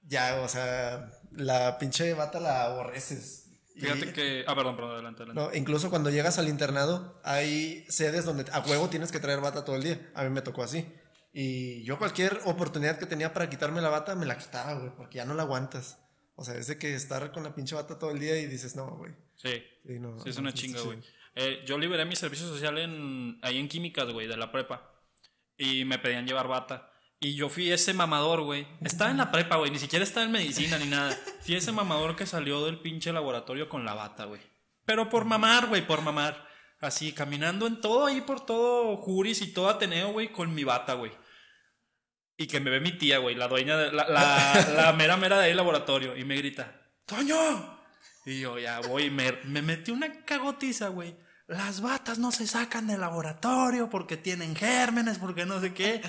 ya, 0.09 0.41
o 0.43 0.49
sea, 0.49 1.09
la 1.31 1.79
pinche 1.79 2.12
bata 2.15 2.41
la 2.41 2.65
aborreces. 2.65 3.47
Y- 3.77 3.81
Fíjate 3.83 4.12
que. 4.12 4.44
Ah, 4.47 4.55
perdón, 4.56 4.75
perdón, 4.77 4.94
adelante, 4.94 5.23
adelante. 5.23 5.41
no, 5.50 5.56
incluso 5.56 5.89
cuando 5.89 6.11
llegas 6.11 6.37
al 6.39 6.49
internado, 6.49 7.21
hay 7.25 7.87
sedes 7.89 8.25
donde 8.25 8.44
a 8.53 8.59
huevo 8.61 8.91
tienes 8.91 9.12
que 9.12 9.21
traer 9.21 9.41
bata 9.41 9.65
todo 9.65 9.77
el 9.77 9.85
día. 9.85 10.11
A 10.15 10.25
mí 10.25 10.31
me 10.31 10.43
tocó 10.43 10.62
así. 10.65 10.93
Y 11.33 11.83
yo 11.85 11.97
cualquier 11.97 12.41
oportunidad 12.44 12.99
que 12.99 13.06
tenía 13.06 13.33
para 13.33 13.49
quitarme 13.49 13.81
la 13.81 13.89
bata, 13.89 14.15
me 14.17 14.27
la 14.27 14.37
quitaba, 14.37 14.75
güey, 14.75 14.94
porque 14.97 15.19
ya 15.19 15.25
no 15.25 15.33
la 15.35 15.44
aguantas. 15.44 15.99
O 16.35 16.44
sea, 16.44 16.56
es 16.56 16.67
de 16.67 16.77
que 16.77 16.94
estar 16.94 17.31
con 17.33 17.44
la 17.44 17.55
pinche 17.55 17.75
bata 17.77 17.99
todo 17.99 18.11
el 18.11 18.19
día 18.19 18.37
y 18.37 18.47
dices, 18.47 18.75
no, 18.77 18.97
güey. 18.97 19.12
Sí. 19.37 19.62
Sí, 19.87 19.99
no, 20.00 20.21
Sí, 20.23 20.29
es 20.31 20.37
no, 20.37 20.41
una 20.43 20.50
no 20.50 20.56
chinga, 20.56 20.81
güey. 20.83 20.99
Eh, 21.34 21.62
yo 21.67 21.79
liberé 21.79 22.05
mi 22.05 22.17
servicio 22.17 22.46
social 22.46 22.79
en, 22.79 23.38
ahí 23.43 23.58
en 23.58 23.69
químicas, 23.69 24.11
güey, 24.11 24.26
de 24.26 24.37
la 24.37 24.52
prepa. 24.52 24.90
Y 25.56 25.84
me 25.84 25.99
pedían 25.99 26.26
llevar 26.26 26.49
bata. 26.49 26.90
Y 27.20 27.34
yo 27.34 27.49
fui 27.49 27.70
ese 27.70 27.94
mamador, 27.94 28.43
güey. 28.43 28.67
Estaba 28.82 29.11
en 29.11 29.19
la 29.19 29.31
prepa, 29.31 29.56
güey. 29.56 29.70
Ni 29.70 29.79
siquiera 29.79 30.02
estaba 30.02 30.26
en 30.26 30.32
medicina 30.32 30.76
ni 30.79 30.87
nada. 30.87 31.17
Fui 31.40 31.55
ese 31.55 31.70
mamador 31.70 32.17
que 32.17 32.26
salió 32.26 32.64
del 32.64 32.81
pinche 32.81 33.12
laboratorio 33.12 33.69
con 33.69 33.84
la 33.84 33.94
bata, 33.94 34.25
güey. 34.25 34.40
Pero 34.84 35.08
por 35.08 35.25
mamar, 35.25 35.69
güey, 35.69 35.87
por 35.87 36.02
mamar. 36.02 36.49
Así, 36.81 37.12
caminando 37.12 37.69
en 37.69 37.81
todo 37.81 38.06
ahí 38.06 38.20
por 38.23 38.44
todo 38.44 38.96
Juris 38.96 39.40
y 39.40 39.52
todo 39.52 39.69
Ateneo, 39.69 40.11
güey, 40.12 40.32
con 40.32 40.52
mi 40.52 40.64
bata, 40.64 40.94
güey. 40.94 41.12
Y 42.37 42.49
que 42.49 42.58
me 42.58 42.70
ve 42.70 42.81
mi 42.81 42.90
tía, 42.90 43.19
güey, 43.19 43.37
la 43.37 43.46
dueña 43.46 43.76
de 43.76 43.93
la, 43.93 44.08
la, 44.08 44.93
mera 44.99 45.17
mera 45.17 45.38
de 45.38 45.44
ahí 45.44 45.55
laboratorio. 45.55 46.17
Y 46.17 46.25
me 46.25 46.34
grita, 46.37 46.90
¡Toño! 47.06 47.71
Y 48.24 48.40
yo 48.40 48.58
ya 48.58 48.80
voy, 48.80 49.10
me, 49.10 49.32
me 49.44 49.62
metí 49.62 49.90
una 49.90 50.24
cagotiza, 50.24 50.88
güey. 50.88 51.16
Las 51.48 51.80
batas 51.82 52.19
no 52.19 52.30
se 52.32 52.46
sacan 52.46 52.86
del 52.86 53.00
laboratorio 53.00 53.90
porque 53.90 54.16
tienen 54.16 54.54
gérmenes, 54.54 55.19
porque 55.19 55.44
no 55.44 55.60
sé 55.60 55.74
qué. 55.74 56.00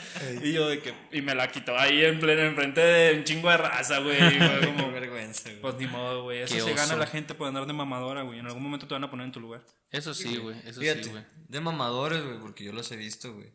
Y 0.42 0.54
yo 0.54 0.68
de 0.70 0.80
que, 0.80 0.94
y 1.12 1.22
me 1.22 1.34
la 1.36 1.52
quitó 1.52 1.78
ahí 1.78 2.06
en 2.06 2.20
pleno, 2.20 2.44
enfrente 2.44 2.80
de 2.80 3.18
un 3.18 3.24
chingo 3.24 3.50
de 3.50 3.58
raza, 3.58 3.98
güey. 4.00 4.18
como, 4.64 4.92
vergüenza, 4.92 5.50
güey. 5.50 5.60
pues 5.60 5.76
ni 5.76 5.88
modo, 5.88 6.24
güey. 6.24 6.42
Eso 6.44 6.54
Qué 6.56 6.62
se 6.62 6.70
gana 6.74 6.94
oso. 6.94 6.98
la 6.98 7.08
gente 7.08 7.34
por 7.34 7.48
andar 7.48 7.66
de 7.66 7.74
mamadora, 7.74 8.22
güey. 8.22 8.40
En 8.40 8.46
algún 8.46 8.64
momento 8.64 8.88
te 8.88 8.94
van 8.94 9.04
a 9.04 9.10
poner 9.10 9.26
en 9.26 9.32
tu 9.32 9.40
lugar. 9.42 9.66
Eso 9.90 10.14
sí, 10.14 10.38
güey. 10.38 10.56
Eso 10.66 10.80
Fíjate, 10.80 11.04
sí, 11.04 11.10
güey. 11.10 11.24
de 11.50 11.60
mamadores, 11.60 12.24
güey, 12.24 12.40
porque 12.40 12.64
yo 12.64 12.72
los 12.72 12.90
he 12.92 12.96
visto, 12.96 13.34
güey. 13.34 13.52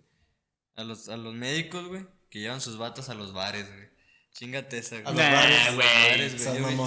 A 0.75 0.85
los, 0.85 1.09
a 1.09 1.17
los 1.17 1.35
médicos, 1.35 1.87
güey, 1.87 2.07
que 2.29 2.41
llevan 2.41 2.61
sus 2.61 2.77
batas 2.77 3.09
a 3.09 3.15
los 3.15 3.33
bares, 3.33 3.67
güey. 3.67 3.89
Chingate 4.39 4.79
esa, 4.79 5.01
güey. 5.01 5.17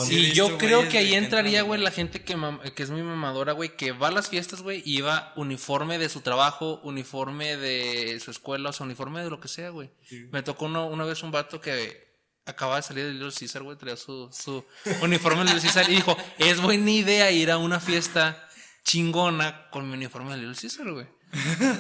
Sí 0.06 0.16
Y 0.16 0.32
yo 0.32 0.58
creo 0.58 0.88
que 0.90 0.98
ahí 1.00 1.14
entraría, 1.16 1.64
güey, 1.64 1.82
la 1.82 1.92
gente 1.92 2.24
que, 2.24 2.34
es 2.78 2.90
muy 2.90 3.04
mamadora, 3.04 3.52
güey, 3.52 3.76
que 3.76 3.92
va 3.92 4.08
a 4.08 4.12
las 4.12 4.30
fiestas, 4.30 4.62
güey, 4.62 4.82
y 4.86 5.02
va 5.02 5.34
uniforme 5.36 5.98
de 5.98 6.08
su 6.08 6.22
trabajo, 6.22 6.80
uniforme 6.84 7.58
de 7.58 8.20
su 8.24 8.32
escuela, 8.32 8.70
o 8.70 8.74
sea, 8.74 8.86
uniforme 8.86 9.22
de 9.24 9.30
lo 9.30 9.40
que 9.42 9.50
sea, 9.50 9.70
güey. 9.70 9.90
Me 10.32 10.44
tocó 10.44 10.66
uno- 10.66 10.88
una 10.88 11.04
vez 11.04 11.24
un 11.24 11.32
vato 11.32 11.60
que 11.60 12.10
acababa 12.46 12.78
de 12.78 12.84
salir 12.84 13.04
del 13.06 13.20
Little 13.20 13.34
Caesar, 13.38 13.64
güey, 13.64 13.78
traía 13.78 13.98
su, 13.98 14.30
su 14.32 14.66
uniforme 15.02 15.40
del 15.44 15.48
Little 15.56 15.62
Caesar 15.62 15.90
y 15.92 15.96
dijo, 15.96 16.16
es 16.38 16.62
buena 16.62 16.90
idea 16.92 17.32
ir 17.32 17.52
a 17.52 17.58
una 17.58 17.80
fiesta 17.82 18.48
chingona 18.86 19.70
con 19.72 19.88
mi 19.90 19.94
uniforme 19.96 20.32
del 20.32 20.48
Little 20.48 20.62
Caesar, 20.70 20.90
güey. 20.92 21.06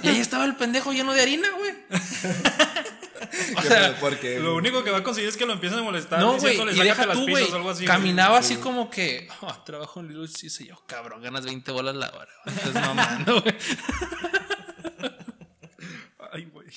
Y 0.04 0.08
ahí 0.10 0.20
estaba 0.20 0.44
el 0.46 0.56
pendejo 0.58 0.92
lleno 0.94 1.13
de 1.13 1.22
harina, 1.22 1.48
güey. 1.58 1.74
¿Qué 3.62 3.67
pedo? 3.69 3.95
¿Por 3.95 4.19
qué, 4.19 4.39
Lo 4.39 4.55
único 4.55 4.83
que 4.83 4.91
va 4.91 4.98
a 5.00 5.03
conseguir 5.03 5.29
es 5.29 5.38
que 5.38 5.45
lo 5.45 5.53
empiecen 5.53 5.79
a 5.79 5.83
molestar. 5.83 6.19
No, 6.19 6.38
güey, 6.38 6.55
y 6.55 6.57
"Sácate 6.57 6.83
deja 6.83 7.05
las 7.05 7.17
tú, 7.17 7.25
pizzas" 7.25 7.50
güey. 7.51 7.69
así. 7.69 7.86
Caminaba 7.86 8.38
así 8.38 8.55
como 8.57 8.89
que, 8.89 9.27
"Ah, 9.41 9.63
trabajo 9.65 10.00
en 10.00 10.07
Little. 10.10 10.27
Y 10.60 10.67
yo, 10.67 10.81
cabrón, 10.86 11.21
ganas 11.21 11.45
20 11.45 11.71
bolas 11.71 11.95
la 11.95 12.10
hora. 12.10 12.31
Estás 12.45 12.74
mamando, 12.74 13.41
güey. 13.41 13.55
Ay, 16.33 16.45
güey. 16.45 16.67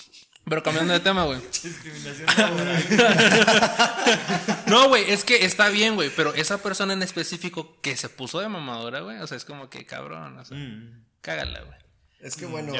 Pero 0.46 0.62
cambiando 0.62 0.92
de 0.92 1.00
tema, 1.00 1.24
güey. 1.24 1.40
Discriminación 1.40 2.26
laboral. 2.36 2.84
No, 4.66 4.88
güey, 4.88 5.10
es 5.10 5.24
que 5.24 5.44
está 5.44 5.68
bien, 5.68 5.94
güey. 5.94 6.10
Pero 6.14 6.34
esa 6.34 6.58
persona 6.62 6.92
en 6.92 7.02
específico 7.02 7.80
que 7.80 7.96
se 7.96 8.08
puso 8.08 8.40
de 8.40 8.48
mamadora, 8.48 9.00
güey. 9.00 9.18
O 9.20 9.26
sea, 9.26 9.36
es 9.36 9.44
como 9.44 9.70
que 9.70 9.86
cabrón. 9.86 10.36
O 10.38 10.44
sea, 10.44 10.56
Mm. 10.56 11.04
cágala, 11.20 11.60
güey. 11.60 11.78
Es 12.20 12.36
que 12.36 12.46
bueno, 12.46 12.72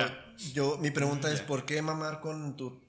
yo 0.53 0.79
mi 0.79 0.91
pregunta 0.91 1.31
es 1.33 1.41
¿por 1.43 1.65
qué 1.67 1.81
mamar 1.83 2.21
con 2.21 2.57
tu 2.57 2.83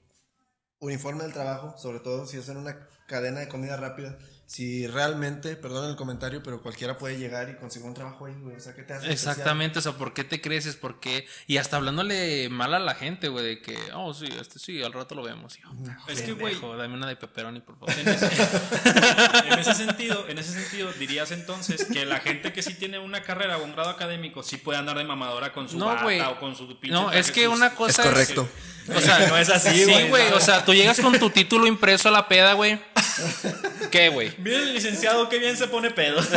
uniforme 0.80 1.24
del 1.24 1.32
trabajo, 1.32 1.76
sobre 1.78 2.00
todo 2.00 2.26
si 2.26 2.38
es 2.38 2.48
en 2.48 2.58
una 2.58 2.88
cadena 3.06 3.40
de 3.40 3.48
comida 3.48 3.76
rápida? 3.76 4.18
Si 4.46 4.86
realmente, 4.86 5.56
perdón 5.56 5.90
el 5.90 5.96
comentario, 5.96 6.40
pero 6.42 6.62
cualquiera 6.62 6.96
puede 6.98 7.18
llegar 7.18 7.48
y 7.50 7.56
conseguir 7.56 7.88
un 7.88 7.94
trabajo 7.94 8.26
ahí, 8.26 8.34
güey. 8.40 8.56
O 8.56 8.60
sea, 8.60 8.74
¿qué 8.74 8.82
te 8.84 8.92
hace? 8.94 9.06
especial? 9.08 9.32
Exactamente, 9.32 9.80
o 9.80 9.82
sea, 9.82 9.92
¿por 9.92 10.14
qué 10.14 10.22
te 10.22 10.40
creces? 10.40 10.76
¿Por 10.76 11.00
qué? 11.00 11.26
Y 11.48 11.56
hasta 11.56 11.76
hablándole 11.76 12.48
mal 12.48 12.72
a 12.72 12.78
la 12.78 12.94
gente, 12.94 13.26
güey, 13.28 13.44
de 13.44 13.60
que, 13.60 13.76
oh, 13.94 14.14
sí, 14.14 14.26
este 14.40 14.60
sí, 14.60 14.80
al 14.84 14.92
rato 14.92 15.16
lo 15.16 15.22
vemos. 15.24 15.58
Y 15.58 15.62
yo, 15.62 15.68
Es 16.06 16.22
que, 16.22 16.32
güey, 16.32 16.54
dame 16.78 16.94
una 16.94 17.08
de 17.08 17.16
pepperoni, 17.16 17.60
por 17.60 17.76
favor. 17.78 17.92
En 17.98 18.08
ese, 18.08 18.26
en 19.52 19.58
ese 19.58 19.74
sentido, 19.74 20.28
en 20.28 20.38
ese 20.38 20.52
sentido, 20.52 20.92
dirías 20.92 21.32
entonces 21.32 21.84
que 21.84 22.06
la 22.06 22.20
gente 22.20 22.52
que 22.52 22.62
sí 22.62 22.74
tiene 22.74 22.98
una 23.00 23.22
carrera 23.22 23.58
o 23.58 23.64
un 23.64 23.72
grado 23.72 23.90
académico 23.90 24.42
sí 24.44 24.58
puede 24.58 24.78
andar 24.78 24.96
de 24.96 25.04
mamadora 25.04 25.52
con 25.52 25.68
su 25.68 25.76
No, 25.76 25.86
bata 25.86 26.02
güey. 26.04 26.20
o 26.20 26.38
con 26.38 26.54
su 26.54 26.68
pinche 26.78 26.94
No, 26.94 27.10
es 27.10 27.32
que 27.32 27.48
una 27.48 27.74
cosa 27.74 28.02
Es 28.02 28.08
correcto. 28.08 28.48
O 28.94 29.00
sea, 29.00 29.26
No 29.28 29.36
es 29.36 29.48
así, 29.48 29.70
Sí, 29.84 29.90
güey, 29.90 30.08
güey. 30.08 30.22
¿sabes? 30.28 30.42
O 30.42 30.46
sea, 30.46 30.64
tú 30.64 30.72
llegas 30.72 31.00
con 31.00 31.18
tu 31.18 31.30
título 31.30 31.66
impreso 31.66 32.08
a 32.08 32.12
la 32.12 32.28
peda, 32.28 32.52
güey. 32.52 32.78
¿Qué, 33.96 34.08
güey? 34.10 34.32
Miren, 34.38 34.74
licenciado, 34.74 35.28
qué 35.28 35.38
bien 35.38 35.56
se 35.56 35.68
pone 35.68 35.90
pedo. 35.90 36.20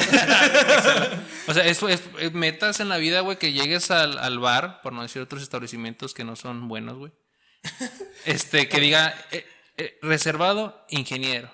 O 1.48 1.54
sea, 1.54 1.66
eso 1.66 1.90
es, 1.90 2.04
es 2.20 2.32
metas 2.34 2.80
en 2.80 2.90
la 2.90 2.98
vida, 2.98 3.22
güey, 3.22 3.38
que 3.38 3.52
llegues 3.52 3.90
al, 3.90 4.20
al 4.20 4.38
bar, 4.38 4.82
por 4.84 4.94
no 4.94 5.02
decir 5.02 5.20
otros 5.20 5.42
establecimientos 5.42 6.14
que 6.14 6.24
no 6.24 6.36
son 6.36 6.68
buenos, 6.68 6.98
güey. 6.98 7.12
Este, 8.26 8.70
que 8.70 8.80
diga 8.82 9.16
eh, 9.32 9.48
eh, 9.78 9.98
reservado, 10.04 10.86
ingeniero. 10.90 11.52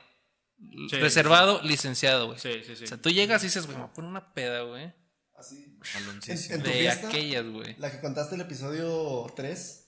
Sí, 0.90 0.98
reservado, 0.98 1.62
licenciado, 1.64 2.28
güey. 2.28 2.40
Sí, 2.40 2.62
sí, 2.66 2.76
sí. 2.76 2.84
O 2.84 2.88
sea, 2.88 2.98
tú 2.98 3.10
llegas 3.10 3.42
y 3.44 3.46
dices, 3.48 3.68
güey, 3.68 3.78
me 3.78 3.84
voy 3.84 3.92
a 3.92 3.94
poner 3.94 4.12
una 4.12 4.34
peda, 4.34 4.64
güey. 4.64 4.94
Así. 5.38 5.78
En 5.96 6.62
tu 6.62 6.70
De 6.70 6.74
fiesta, 6.74 7.08
aquellas, 7.08 7.46
güey. 7.46 7.76
La 7.78 7.90
que 7.90 8.02
contaste 8.02 8.36
el 8.36 8.42
episodio 8.42 9.26
3, 9.34 9.85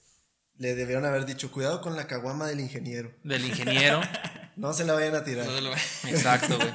le 0.58 0.74
debieron 0.74 1.04
haber 1.04 1.24
dicho, 1.26 1.50
cuidado 1.50 1.80
con 1.80 1.96
la 1.96 2.06
caguama 2.06 2.46
del 2.46 2.60
ingeniero. 2.60 3.12
Del 3.24 3.44
ingeniero. 3.44 4.00
No 4.56 4.72
se 4.72 4.84
la 4.84 4.92
vayan 4.92 5.14
a 5.14 5.22
tirar. 5.22 5.46
No 5.46 5.52
se 5.52 5.60
lo- 5.60 5.72
Exacto, 6.10 6.56
güey. 6.56 6.74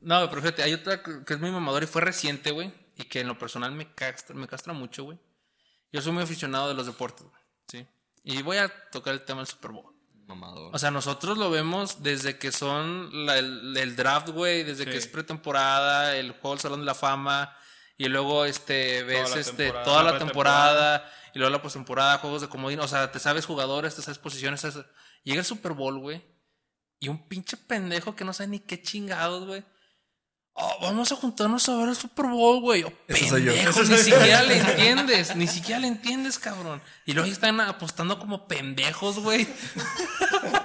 No, 0.00 0.28
pero 0.28 0.42
fíjate, 0.42 0.64
hay 0.64 0.72
otra 0.74 1.00
que 1.04 1.24
que 1.24 1.34
es 1.34 1.40
muy 1.40 1.52
mamadora 1.52 1.84
y 1.84 1.88
fue 1.88 2.00
reciente, 2.02 2.50
güey. 2.50 2.72
Y 2.96 3.04
que 3.04 3.20
en 3.20 3.28
lo 3.28 3.38
personal 3.38 3.70
me 3.70 3.94
castra, 3.94 4.34
me 4.34 4.48
castra 4.48 4.72
mucho, 4.72 5.04
güey. 5.04 5.16
Yo 5.92 6.02
soy 6.02 6.10
muy 6.10 6.24
aficionado 6.24 6.66
de 6.68 6.74
los 6.74 6.86
deportes, 6.86 7.26
güey. 7.28 7.42
¿sí? 7.68 7.86
Y 8.24 8.42
voy 8.42 8.56
a 8.56 8.68
tocar 8.90 9.14
el 9.14 9.20
tema 9.24 9.40
del 9.42 9.46
Super 9.46 9.70
Bowl. 9.70 9.94
Mamador. 10.26 10.74
O 10.74 10.78
sea, 10.80 10.90
nosotros 10.90 11.38
lo 11.38 11.48
vemos 11.50 12.02
desde 12.02 12.38
que 12.38 12.50
son 12.50 13.24
la- 13.24 13.38
el, 13.38 13.76
el 13.76 13.94
draft, 13.94 14.30
güey, 14.30 14.64
desde 14.64 14.84
que 14.84 14.92
Sí. 14.92 14.98
es 14.98 15.06
pretemporada, 15.06 16.16
el 16.16 16.32
juego 16.32 16.50
del 16.56 16.60
Salón 16.60 16.80
de 16.80 16.86
la 16.86 16.94
Fama, 16.96 17.56
y 18.00 18.08
luego 18.08 18.46
este 18.46 19.02
ves 19.02 19.36
este 19.36 19.64
temporada, 19.64 19.84
toda 19.84 20.02
la 20.02 20.12
la 20.12 20.18
temporada, 20.18 21.12
y 21.34 21.38
luego 21.38 21.52
la 21.52 21.60
postemporada, 21.60 22.16
juegos 22.18 22.40
de 22.40 22.48
comodín, 22.48 22.80
o 22.80 22.88
sea, 22.88 23.12
te 23.12 23.18
sabes 23.18 23.44
jugadores, 23.44 23.94
te 23.94 24.00
sabes 24.00 24.18
posiciones, 24.18 24.62
sabes- 24.62 24.86
llega 25.22 25.40
el 25.40 25.44
Super 25.44 25.72
Bowl, 25.74 25.98
güey, 25.98 26.24
y 26.98 27.08
un 27.08 27.28
pinche 27.28 27.58
pendejo 27.58 28.16
que 28.16 28.24
no 28.24 28.32
sabe 28.32 28.48
ni 28.48 28.58
qué 28.60 28.80
chingados, 28.80 29.46
güey. 29.46 29.62
Oh, 30.54 30.78
vamos 30.82 31.12
a 31.12 31.16
juntarnos 31.16 31.68
a 31.68 31.76
ver 31.76 31.90
el 31.90 31.96
Super 31.96 32.26
Bowl, 32.26 32.60
güey. 32.60 32.82
Oh, 32.84 32.92
Ese 33.06 33.28
soy 33.28 33.44
yo. 33.44 33.52
pendejo, 33.52 33.82
ni 33.84 33.96
siquiera 33.98 34.42
le 34.42 34.58
entiendes, 34.58 35.36
ni 35.36 35.46
siquiera 35.46 35.78
le 35.80 35.86
entiendes, 35.88 36.38
cabrón. 36.38 36.82
Y 37.06 37.12
luego 37.12 37.30
están 37.30 37.60
apostando 37.60 38.18
como 38.18 38.48
pendejos, 38.48 39.18
güey. 39.20 39.46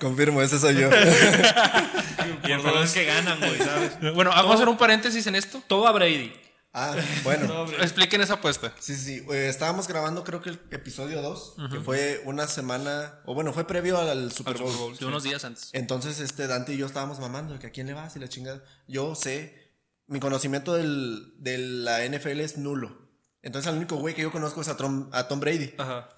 Confirmo, 0.00 0.42
ese 0.42 0.58
soy 0.58 0.76
yo. 0.80 0.90
Y 2.46 2.52
el 2.52 2.60
problema 2.60 2.84
es 2.84 2.92
que 2.92 3.04
ganan, 3.04 3.38
güey, 3.38 3.58
¿sabes? 3.58 3.98
Bueno, 4.14 4.30
vamos 4.30 4.52
a 4.52 4.54
hacer 4.54 4.68
un 4.68 4.76
paréntesis 4.76 5.26
en 5.26 5.34
esto. 5.36 5.62
Todo 5.66 5.86
a 5.86 5.92
Brady. 5.92 6.32
ah, 6.72 6.94
bueno. 7.24 7.66
Expliquen 7.80 8.20
esa 8.20 8.34
apuesta. 8.34 8.72
Sí, 8.78 8.94
sí, 8.94 9.18
sí. 9.20 9.26
Eh, 9.32 9.48
estábamos 9.48 9.88
grabando 9.88 10.24
creo 10.24 10.40
que 10.42 10.50
el 10.50 10.60
episodio 10.70 11.22
2, 11.22 11.56
que 11.70 11.80
fue 11.80 12.20
una 12.24 12.46
semana, 12.46 13.20
o 13.24 13.34
bueno, 13.34 13.52
fue 13.52 13.66
previo 13.66 13.98
al 13.98 14.32
Super 14.32 14.58
Bowl. 14.58 14.96
De 14.96 15.06
unos 15.06 15.22
días 15.22 15.44
antes. 15.44 15.70
Entonces, 15.72 16.20
este 16.20 16.46
Dante 16.46 16.74
y 16.74 16.76
yo 16.76 16.86
estábamos 16.86 17.20
mamando 17.20 17.54
de 17.54 17.58
que 17.60 17.68
a 17.68 17.70
quién 17.70 17.86
le 17.86 17.94
vas 17.94 18.14
y 18.16 18.18
la 18.18 18.28
chingada. 18.28 18.62
Yo 18.88 19.14
sé, 19.14 19.72
mi 20.06 20.20
conocimiento 20.20 20.74
del, 20.74 21.34
de 21.38 21.58
la 21.58 22.04
NFL 22.06 22.40
es 22.40 22.58
nulo. 22.58 23.06
Entonces, 23.42 23.70
el 23.70 23.78
único 23.78 23.96
güey 23.96 24.14
que 24.14 24.22
yo 24.22 24.32
conozco 24.32 24.60
es 24.60 24.68
a 24.68 24.76
Tom, 24.76 25.08
a 25.12 25.28
Tom 25.28 25.38
Brady. 25.40 25.74
Ajá. 25.78 26.08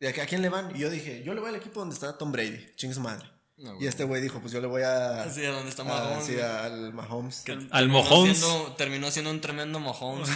¿De 0.00 0.12
que 0.12 0.20
a 0.22 0.26
quién 0.26 0.42
le 0.42 0.48
van? 0.48 0.74
Y 0.76 0.80
yo 0.80 0.90
dije, 0.90 1.22
yo 1.24 1.32
le 1.34 1.40
voy 1.40 1.48
al 1.50 1.56
equipo 1.56 1.80
donde 1.80 1.94
está 1.94 2.16
Tom 2.18 2.30
Brady, 2.32 2.66
chingue 2.76 2.94
su 2.94 3.00
madre. 3.00 3.26
No, 3.58 3.80
y 3.80 3.86
este 3.86 4.04
güey 4.04 4.20
dijo, 4.20 4.38
pues 4.40 4.52
yo 4.52 4.60
le 4.60 4.66
voy 4.66 4.82
a. 4.82 5.22
Así, 5.22 5.42
¿a 5.44 5.50
dónde 5.50 5.70
está 5.70 5.80
a- 5.82 5.86
Mahomes, 5.86 6.24
sí, 6.26 6.32
güey? 6.34 6.44
al 6.44 6.92
Mahomes. 6.92 7.38
Al 7.38 7.44
Terminó 7.88 8.02
Mahomes. 8.02 8.38
siendo- 8.38 8.74
terminó 8.76 9.10
siendo 9.10 9.30
un 9.30 9.40
tremendo 9.40 9.80
Mahomes. 9.80 10.28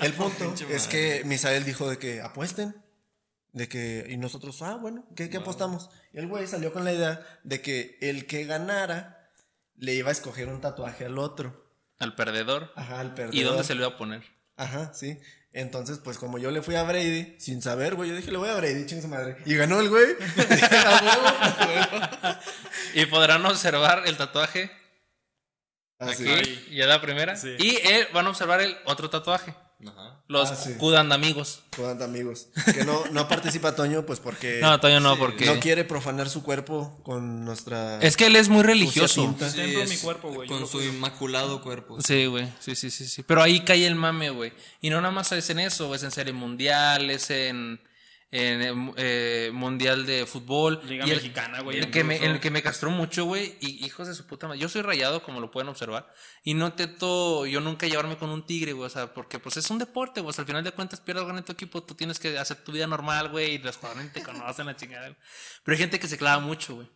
El 0.00 0.12
punto 0.12 0.54
es 0.68 0.86
que 0.86 1.22
Misael 1.24 1.64
dijo 1.64 1.88
de 1.88 1.98
que 1.98 2.20
apuesten. 2.20 2.74
De 3.52 3.68
que, 3.68 4.06
y 4.10 4.16
nosotros, 4.16 4.60
ah, 4.62 4.74
bueno, 4.76 5.06
¿qué, 5.14 5.30
qué 5.30 5.36
apostamos? 5.36 5.88
Y 6.12 6.18
el 6.18 6.26
güey 6.26 6.46
salió 6.48 6.72
con 6.72 6.84
la 6.84 6.92
idea 6.92 7.24
de 7.44 7.62
que 7.62 7.96
el 8.00 8.26
que 8.26 8.44
ganara 8.46 9.30
le 9.76 9.94
iba 9.94 10.08
a 10.08 10.12
escoger 10.12 10.48
un 10.48 10.60
tatuaje 10.60 11.04
al 11.06 11.18
otro. 11.18 11.72
Al 12.00 12.16
perdedor. 12.16 12.72
Ajá, 12.74 12.98
al 12.98 13.14
perdedor. 13.14 13.34
¿Y 13.36 13.42
dónde 13.44 13.62
se 13.62 13.74
lo 13.76 13.82
iba 13.86 13.92
a 13.94 13.96
poner? 13.96 14.24
Ajá, 14.56 14.92
sí. 14.92 15.18
Entonces, 15.56 16.00
pues 16.02 16.18
como 16.18 16.36
yo 16.38 16.50
le 16.50 16.62
fui 16.62 16.74
a 16.74 16.82
Brady, 16.82 17.36
sin 17.38 17.62
saber, 17.62 17.94
güey, 17.94 18.10
yo 18.10 18.16
dije, 18.16 18.32
le 18.32 18.38
voy 18.38 18.48
a 18.48 18.56
Brady, 18.56 18.86
chingue 18.86 19.02
su 19.02 19.08
madre. 19.08 19.36
Y 19.46 19.54
ganó 19.54 19.80
el 19.80 19.88
güey. 19.88 20.16
Y 22.94 23.06
podrán 23.06 23.44
observar 23.46 24.02
el 24.06 24.16
tatuaje 24.16 24.70
Así. 25.98 26.28
aquí, 26.28 26.66
y 26.70 26.80
es 26.80 26.86
la 26.86 27.00
primera. 27.00 27.36
Sí. 27.36 27.54
Y 27.58 27.76
eh, 27.76 28.08
van 28.12 28.26
a 28.26 28.30
observar 28.30 28.60
el 28.60 28.76
otro 28.84 29.10
tatuaje. 29.10 29.54
Ajá. 29.86 30.20
Los 30.28 30.50
Ah, 30.50 30.56
sí. 30.56 30.72
amigos. 31.12 31.62
Jodan, 31.76 32.00
amigos. 32.02 32.48
Que 32.72 32.84
no, 32.84 33.04
no 33.12 33.28
participa 33.28 33.74
Toño, 33.74 34.06
pues 34.06 34.20
porque 34.20 34.58
No, 34.62 34.78
todavía 34.80 35.00
no, 35.00 35.14
sí, 35.14 35.18
porque. 35.20 35.46
no 35.46 35.60
quiere 35.60 35.84
profanar 35.84 36.28
su 36.30 36.42
cuerpo 36.42 36.98
con 37.02 37.44
nuestra. 37.44 38.00
Es 38.00 38.16
que 38.16 38.26
él 38.26 38.36
es 38.36 38.48
muy 38.48 38.62
religioso. 38.62 39.22
cinta. 39.22 39.50
Sí. 39.50 39.56
Templo 39.56 39.84
mi 39.86 39.96
cuerpo, 39.98 40.32
güey, 40.32 40.48
yo 40.48 40.58
Con 40.58 40.66
su 40.66 40.82
inmaculado 40.82 41.62
cuerpo. 41.62 42.00
Sí, 42.00 42.26
güey. 42.26 42.46
Sí, 42.60 42.74
sí, 42.74 42.90
sí, 42.90 43.06
sí. 43.06 43.22
Pero 43.22 43.42
ahí 43.42 43.60
cae 43.60 43.86
el 43.86 43.94
mame, 43.96 44.30
güey. 44.30 44.52
Y 44.80 44.90
no 44.90 45.00
nada 45.00 45.12
más 45.12 45.30
es 45.32 45.50
en 45.50 45.58
eso, 45.58 45.94
es 45.94 46.02
en 46.02 46.10
serie 46.10 46.32
mundial, 46.32 47.10
es 47.10 47.30
en, 47.30 47.80
en 48.36 48.62
eh, 48.62 48.92
eh, 48.96 49.50
mundial 49.52 50.06
de 50.06 50.26
fútbol. 50.26 50.80
Liga 50.84 51.06
Y 51.06 51.10
el- 51.10 51.16
mexicana, 51.18 51.60
güey, 51.60 51.78
El 51.78 51.90
que, 51.92 52.02
me, 52.02 52.16
el 52.16 52.40
que 52.40 52.50
me 52.50 52.62
castró 52.62 52.90
mucho, 52.90 53.24
güey. 53.26 53.56
Y 53.60 53.84
hijos 53.86 54.08
de 54.08 54.14
su 54.14 54.26
puta 54.26 54.48
madre. 54.48 54.58
Yo 54.60 54.68
soy 54.68 54.82
rayado, 54.82 55.22
como 55.22 55.38
lo 55.40 55.52
pueden 55.52 55.68
observar. 55.68 56.12
Y 56.42 56.54
no 56.54 56.66
intento 56.66 57.46
yo 57.46 57.60
nunca 57.60 57.86
llevarme 57.86 58.16
con 58.16 58.30
un 58.30 58.44
tigre, 58.44 58.72
güey. 58.72 58.86
O 58.86 58.90
sea, 58.90 59.14
porque 59.14 59.38
pues 59.38 59.56
es 59.56 59.70
un 59.70 59.78
deporte, 59.78 60.20
güey. 60.20 60.30
O 60.30 60.32
sea, 60.32 60.42
al 60.42 60.46
final 60.48 60.64
de 60.64 60.72
cuentas, 60.72 61.00
pierdas 61.00 61.24
o 61.24 61.26
ganas 61.28 61.44
tu 61.44 61.52
equipo, 61.52 61.82
tú 61.84 61.94
tienes 61.94 62.18
que 62.18 62.36
hacer 62.36 62.56
tu 62.64 62.72
vida 62.72 62.86
normal, 62.88 63.28
güey. 63.28 63.54
Y 63.54 63.58
los 63.58 63.76
jugadores 63.76 64.12
te 64.12 64.22
conocen 64.22 64.66
la 64.66 64.74
chingada. 64.74 65.16
Pero 65.64 65.74
hay 65.74 65.78
gente 65.78 66.00
que 66.00 66.08
se 66.08 66.18
clava 66.18 66.40
mucho, 66.42 66.74
güey. 66.74 66.88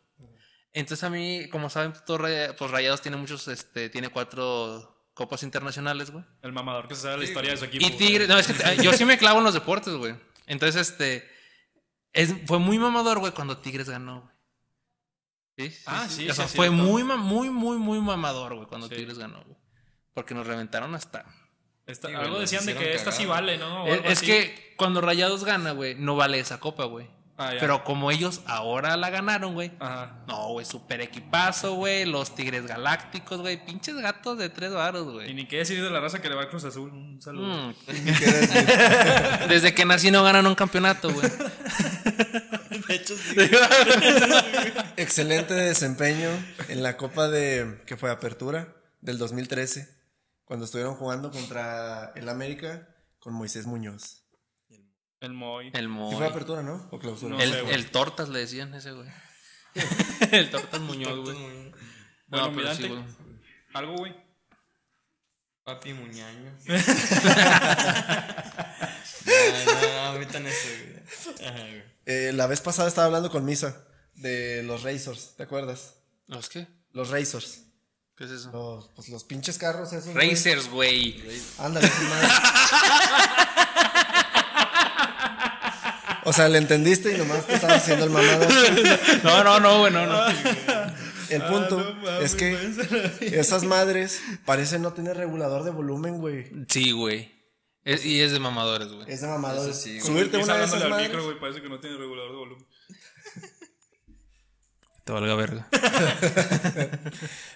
Entonces 0.72 1.02
a 1.04 1.10
mí, 1.10 1.48
como 1.50 1.70
saben, 1.70 1.92
todos 2.06 2.20
Ray- 2.20 2.48
pues 2.58 2.70
Rayados 2.70 3.00
tiene 3.00 3.16
muchos, 3.16 3.48
este, 3.48 3.88
tiene 3.88 4.10
cuatro 4.10 5.06
copas 5.14 5.42
internacionales, 5.42 6.10
güey. 6.10 6.24
El 6.42 6.52
mamador 6.52 6.86
que 6.86 6.94
se 6.94 7.02
sabe 7.02 7.18
la 7.18 7.24
historia 7.24 7.50
de 7.52 7.56
su 7.56 7.64
equipo. 7.64 7.86
Y 7.86 7.90
Tigre, 7.92 8.28
no, 8.28 8.38
es 8.38 8.46
que 8.46 8.52
eh, 8.52 8.76
yo 8.82 8.92
sí 8.92 9.04
me 9.04 9.18
clavo 9.18 9.38
en 9.38 9.44
los 9.44 9.54
deportes, 9.54 9.94
güey. 9.94 10.14
Entonces, 10.48 10.90
este, 10.90 11.28
es, 12.12 12.34
fue 12.46 12.58
muy 12.58 12.78
mamador, 12.78 13.18
güey, 13.20 13.32
cuando 13.32 13.58
Tigres 13.58 13.88
ganó, 13.88 14.22
güey. 14.22 15.70
Sí, 15.70 15.76
sí, 15.76 15.82
Ah, 15.86 16.06
sí. 16.08 16.14
sí, 16.24 16.30
O 16.30 16.34
sea, 16.34 16.46
fue 16.48 16.68
cierto. 16.68 16.84
muy, 16.84 17.02
muy, 17.04 17.50
muy, 17.50 17.78
muy 17.78 18.00
mamador, 18.00 18.54
güey, 18.54 18.66
cuando 18.66 18.88
Sí. 18.88 18.94
Tigres 18.96 19.18
ganó, 19.18 19.42
güey. 19.44 19.56
Porque 20.14 20.34
nos 20.34 20.46
reventaron 20.46 20.94
hasta... 20.94 21.24
Esta- 21.86 22.08
Sí, 22.08 22.14
güey, 22.14 22.26
algo 22.26 22.38
decían 22.40 22.66
de 22.66 22.74
que 22.76 22.94
esta 22.94 23.12
sí 23.12 23.24
vale, 23.26 23.56
¿no? 23.58 23.86
Es 23.86 24.20
que 24.22 24.74
cuando 24.76 25.00
Rayados 25.00 25.44
gana, 25.44 25.72
güey, 25.72 25.94
no 25.94 26.16
vale 26.16 26.38
esa 26.38 26.60
copa, 26.60 26.84
güey. 26.84 27.08
Ah. 27.40 27.52
Pero 27.60 27.84
como 27.84 28.10
ellos 28.10 28.40
ahora 28.46 28.96
la 28.96 29.10
ganaron, 29.10 29.54
güey. 29.54 29.70
Ajá. 29.78 30.24
No, 30.26 30.48
güey, 30.48 30.66
super 30.66 31.00
equipazo, 31.00 31.74
güey. 31.74 32.04
Los 32.04 32.34
Tigres 32.34 32.66
Galácticos, 32.66 33.40
güey. 33.40 33.64
Pinches 33.64 33.94
gatos 33.96 34.36
de 34.38 34.48
tres 34.48 34.72
varos, 34.72 35.06
Y 35.06 35.12
güey. 35.12 35.34
ni 35.34 35.46
qué 35.46 35.58
decir 35.58 35.80
de 35.80 35.88
la 35.88 36.00
raza 36.00 36.20
que 36.20 36.28
le 36.28 36.34
va 36.34 36.42
al 36.42 36.48
Cruz 36.50 36.64
Azul. 36.64 36.90
Un 36.90 37.22
saludo. 37.22 37.46
Mm. 37.68 37.74
¿Qué 37.86 37.92
decir? 37.92 38.66
Desde 39.48 39.72
que 39.72 39.84
nací 39.84 40.10
no 40.10 40.24
ganan 40.24 40.46
un 40.48 40.56
campeonato, 40.56 41.12
güey. 41.12 41.30
De 42.88 42.94
hecho, 42.94 43.14
sí. 43.16 43.36
Excelente 44.96 45.54
desempeño 45.54 46.28
en 46.68 46.82
la 46.82 46.96
Copa 46.96 47.28
de. 47.28 47.78
que 47.86 47.96
fue 47.96 48.10
Apertura 48.10 48.74
del 49.00 49.18
2013. 49.18 49.88
Cuando 50.44 50.64
estuvieron 50.64 50.94
jugando 50.94 51.30
contra 51.30 52.12
el 52.16 52.28
América 52.28 52.88
con 53.20 53.34
Moisés 53.34 53.66
Muñoz. 53.66 54.22
El 55.20 55.32
Moy. 55.32 55.70
El 55.74 55.88
Moy. 55.88 56.14
fue 56.16 56.26
Apertura, 56.26 56.62
¿no? 56.62 56.88
O 56.92 56.98
clausura. 56.98 57.34
No 57.36 57.40
El, 57.42 57.50
sé, 57.52 57.62
güey. 57.62 57.74
el 57.74 57.90
Tortas 57.90 58.28
le 58.28 58.38
decían 58.40 58.72
ese, 58.74 58.92
güey. 58.92 59.08
el 60.32 60.50
Tortas 60.50 60.80
Muñoz, 60.80 61.18
güey. 61.20 61.36
Bueno, 61.36 61.70
No, 62.28 62.42
pero 62.42 62.50
mirante. 62.52 62.82
sí, 62.82 62.88
güey. 62.88 63.02
Algo, 63.74 63.96
güey. 63.96 64.14
Papi 65.64 65.92
Muñaño. 65.92 66.56
no, 69.26 69.82
no, 69.82 70.00
ahorita 70.06 70.38
en 70.38 70.46
eso, 70.46 70.68
güey. 71.36 71.82
Eh, 72.06 72.32
la 72.34 72.46
vez 72.46 72.60
pasada 72.60 72.88
estaba 72.88 73.06
hablando 73.06 73.30
con 73.30 73.44
Misa 73.44 73.84
de 74.14 74.62
los 74.62 74.82
Razors, 74.82 75.34
¿te 75.36 75.42
acuerdas? 75.42 75.96
¿Los 76.26 76.48
qué? 76.48 76.66
Los 76.92 77.10
Razors. 77.10 77.64
¿Qué 78.16 78.24
es 78.24 78.30
eso? 78.30 78.50
Los, 78.50 78.88
pues 78.96 79.08
los 79.10 79.24
pinches 79.24 79.58
carros 79.58 79.92
esos. 79.92 80.14
Racers, 80.14 80.68
güey. 80.70 81.22
Ándale, 81.58 81.88
sin 81.90 82.08
madre. 82.08 82.28
O 86.28 86.32
sea, 86.32 86.48
le 86.48 86.58
entendiste 86.58 87.14
y 87.14 87.18
nomás 87.18 87.46
te 87.46 87.54
estabas 87.54 87.78
haciendo 87.78 88.04
el 88.04 88.10
mamado. 88.10 88.46
No, 89.24 89.44
no, 89.44 89.60
no, 89.60 89.78
güey, 89.80 89.92
no, 89.92 90.06
no. 90.06 90.26
El 91.30 91.42
punto 91.42 91.78
no 91.78 91.94
mames, 91.94 92.24
es 92.24 92.34
que 92.34 93.38
esas 93.38 93.64
madres 93.64 94.20
parecen 94.44 94.82
no 94.82 94.92
tener 94.92 95.16
regulador 95.16 95.64
de 95.64 95.70
volumen, 95.70 96.18
güey. 96.18 96.50
Sí, 96.68 96.92
güey. 96.92 97.32
Es- 97.84 98.04
y 98.04 98.20
es 98.20 98.32
de 98.32 98.40
mamadores, 98.40 98.88
güey. 98.88 99.10
Es 99.10 99.20
de 99.22 99.28
mamador. 99.28 99.68
Eso 99.70 99.78
sí, 99.78 99.98
güey. 99.98 100.06
Subirte 100.06 100.36
una 100.38 100.56
de 100.58 100.64
esas 100.64 100.88
madres. 100.88 101.08
micro, 101.08 101.24
güey, 101.24 101.38
parece 101.40 101.62
que 101.62 101.68
no 101.68 101.80
tiene 101.80 101.96
regulador 101.96 102.30
de 102.32 102.36
volumen. 102.36 102.66
Te 105.04 105.12
valga 105.12 105.34
verga. 105.34 105.68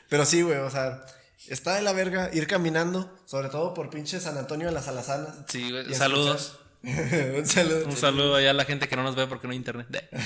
Pero 0.08 0.24
sí, 0.24 0.42
güey, 0.42 0.58
o 0.58 0.70
sea, 0.70 1.04
está 1.48 1.74
de 1.74 1.82
la 1.82 1.92
verga 1.92 2.30
ir 2.32 2.46
caminando, 2.46 3.14
sobre 3.26 3.48
todo 3.48 3.74
por 3.74 3.90
pinche 3.90 4.20
San 4.20 4.38
Antonio 4.38 4.68
de 4.68 4.72
las 4.72 4.88
Alazanas. 4.88 5.36
Sí, 5.48 5.70
güey. 5.70 5.92
Saludos. 5.94 6.58
Un 7.38 7.46
saludo. 7.46 7.86
Un 7.86 7.96
saludo 7.96 8.34
allá 8.34 8.50
a 8.50 8.54
la 8.54 8.64
gente 8.64 8.88
que 8.88 8.96
no 8.96 9.02
nos 9.02 9.14
ve 9.14 9.26
porque 9.26 9.46
no 9.46 9.52
hay 9.52 9.58
internet. 9.58 10.08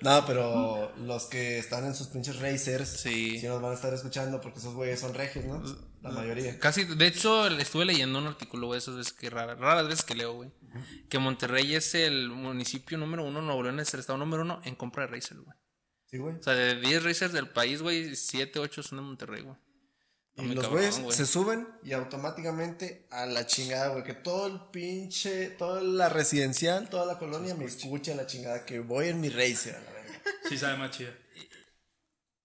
No, 0.00 0.26
pero 0.26 0.92
los 0.98 1.24
que 1.24 1.58
están 1.58 1.86
en 1.86 1.94
sus 1.94 2.08
pinches 2.08 2.38
racers, 2.38 2.90
Sí. 2.90 3.38
sí 3.40 3.46
nos 3.46 3.62
van 3.62 3.72
a 3.72 3.74
estar 3.74 3.94
escuchando 3.94 4.38
porque 4.38 4.58
esos 4.58 4.74
güeyes 4.74 5.00
son 5.00 5.14
regios, 5.14 5.46
¿no? 5.46 5.62
La 6.02 6.10
mayoría. 6.10 6.58
Casi, 6.58 6.84
de 6.84 7.06
hecho, 7.06 7.46
estuve 7.46 7.86
leyendo 7.86 8.18
un 8.18 8.26
artículo, 8.26 8.66
güey, 8.66 8.78
esas 8.78 8.96
veces 8.96 9.14
que 9.14 9.30
raras, 9.30 9.58
raras 9.58 9.88
veces 9.88 10.04
que 10.04 10.14
leo, 10.14 10.34
güey. 10.34 10.50
Que 11.08 11.18
Monterrey 11.18 11.74
es 11.74 11.94
el 11.94 12.28
municipio 12.28 12.98
número 12.98 13.24
uno, 13.24 13.40
Nuevo 13.40 13.62
León 13.62 13.80
es 13.80 13.94
el 13.94 14.00
estado 14.00 14.18
número 14.18 14.42
uno 14.42 14.60
en 14.64 14.74
compra 14.74 15.06
de 15.06 15.12
racers, 15.12 15.40
güey. 15.40 15.56
Sí, 16.04 16.18
güey. 16.18 16.36
O 16.36 16.42
sea, 16.42 16.52
de 16.52 16.78
10 16.80 17.02
racers 17.02 17.32
del 17.32 17.48
país, 17.48 17.80
güey, 17.80 18.14
7, 18.14 18.58
8 18.58 18.82
son 18.82 18.98
de 18.98 19.04
Monterrey, 19.04 19.42
güey. 19.42 19.56
Y 20.36 20.42
muy 20.42 20.54
los 20.56 20.68
güeyes 20.68 20.98
güey. 20.98 21.16
se 21.16 21.26
suben 21.26 21.68
y 21.84 21.92
automáticamente 21.92 23.06
a 23.10 23.26
la 23.26 23.46
chingada, 23.46 23.88
güey. 23.88 24.02
Que 24.02 24.14
todo 24.14 24.48
el 24.48 24.60
pinche, 24.72 25.50
toda 25.50 25.80
la 25.80 26.08
residencial, 26.08 26.88
toda 26.90 27.06
la 27.06 27.18
colonia 27.18 27.54
me 27.54 27.64
escucha 27.66 28.12
a 28.12 28.16
la 28.16 28.26
chingada. 28.26 28.64
Que 28.64 28.80
voy 28.80 29.08
en 29.08 29.20
mi 29.20 29.28
racer, 29.28 29.76
a 29.76 29.80
la 29.80 29.92
verga. 29.92 30.20
Sí, 30.48 30.58
sabe 30.58 30.76
más 30.76 30.90
chida. 30.90 31.10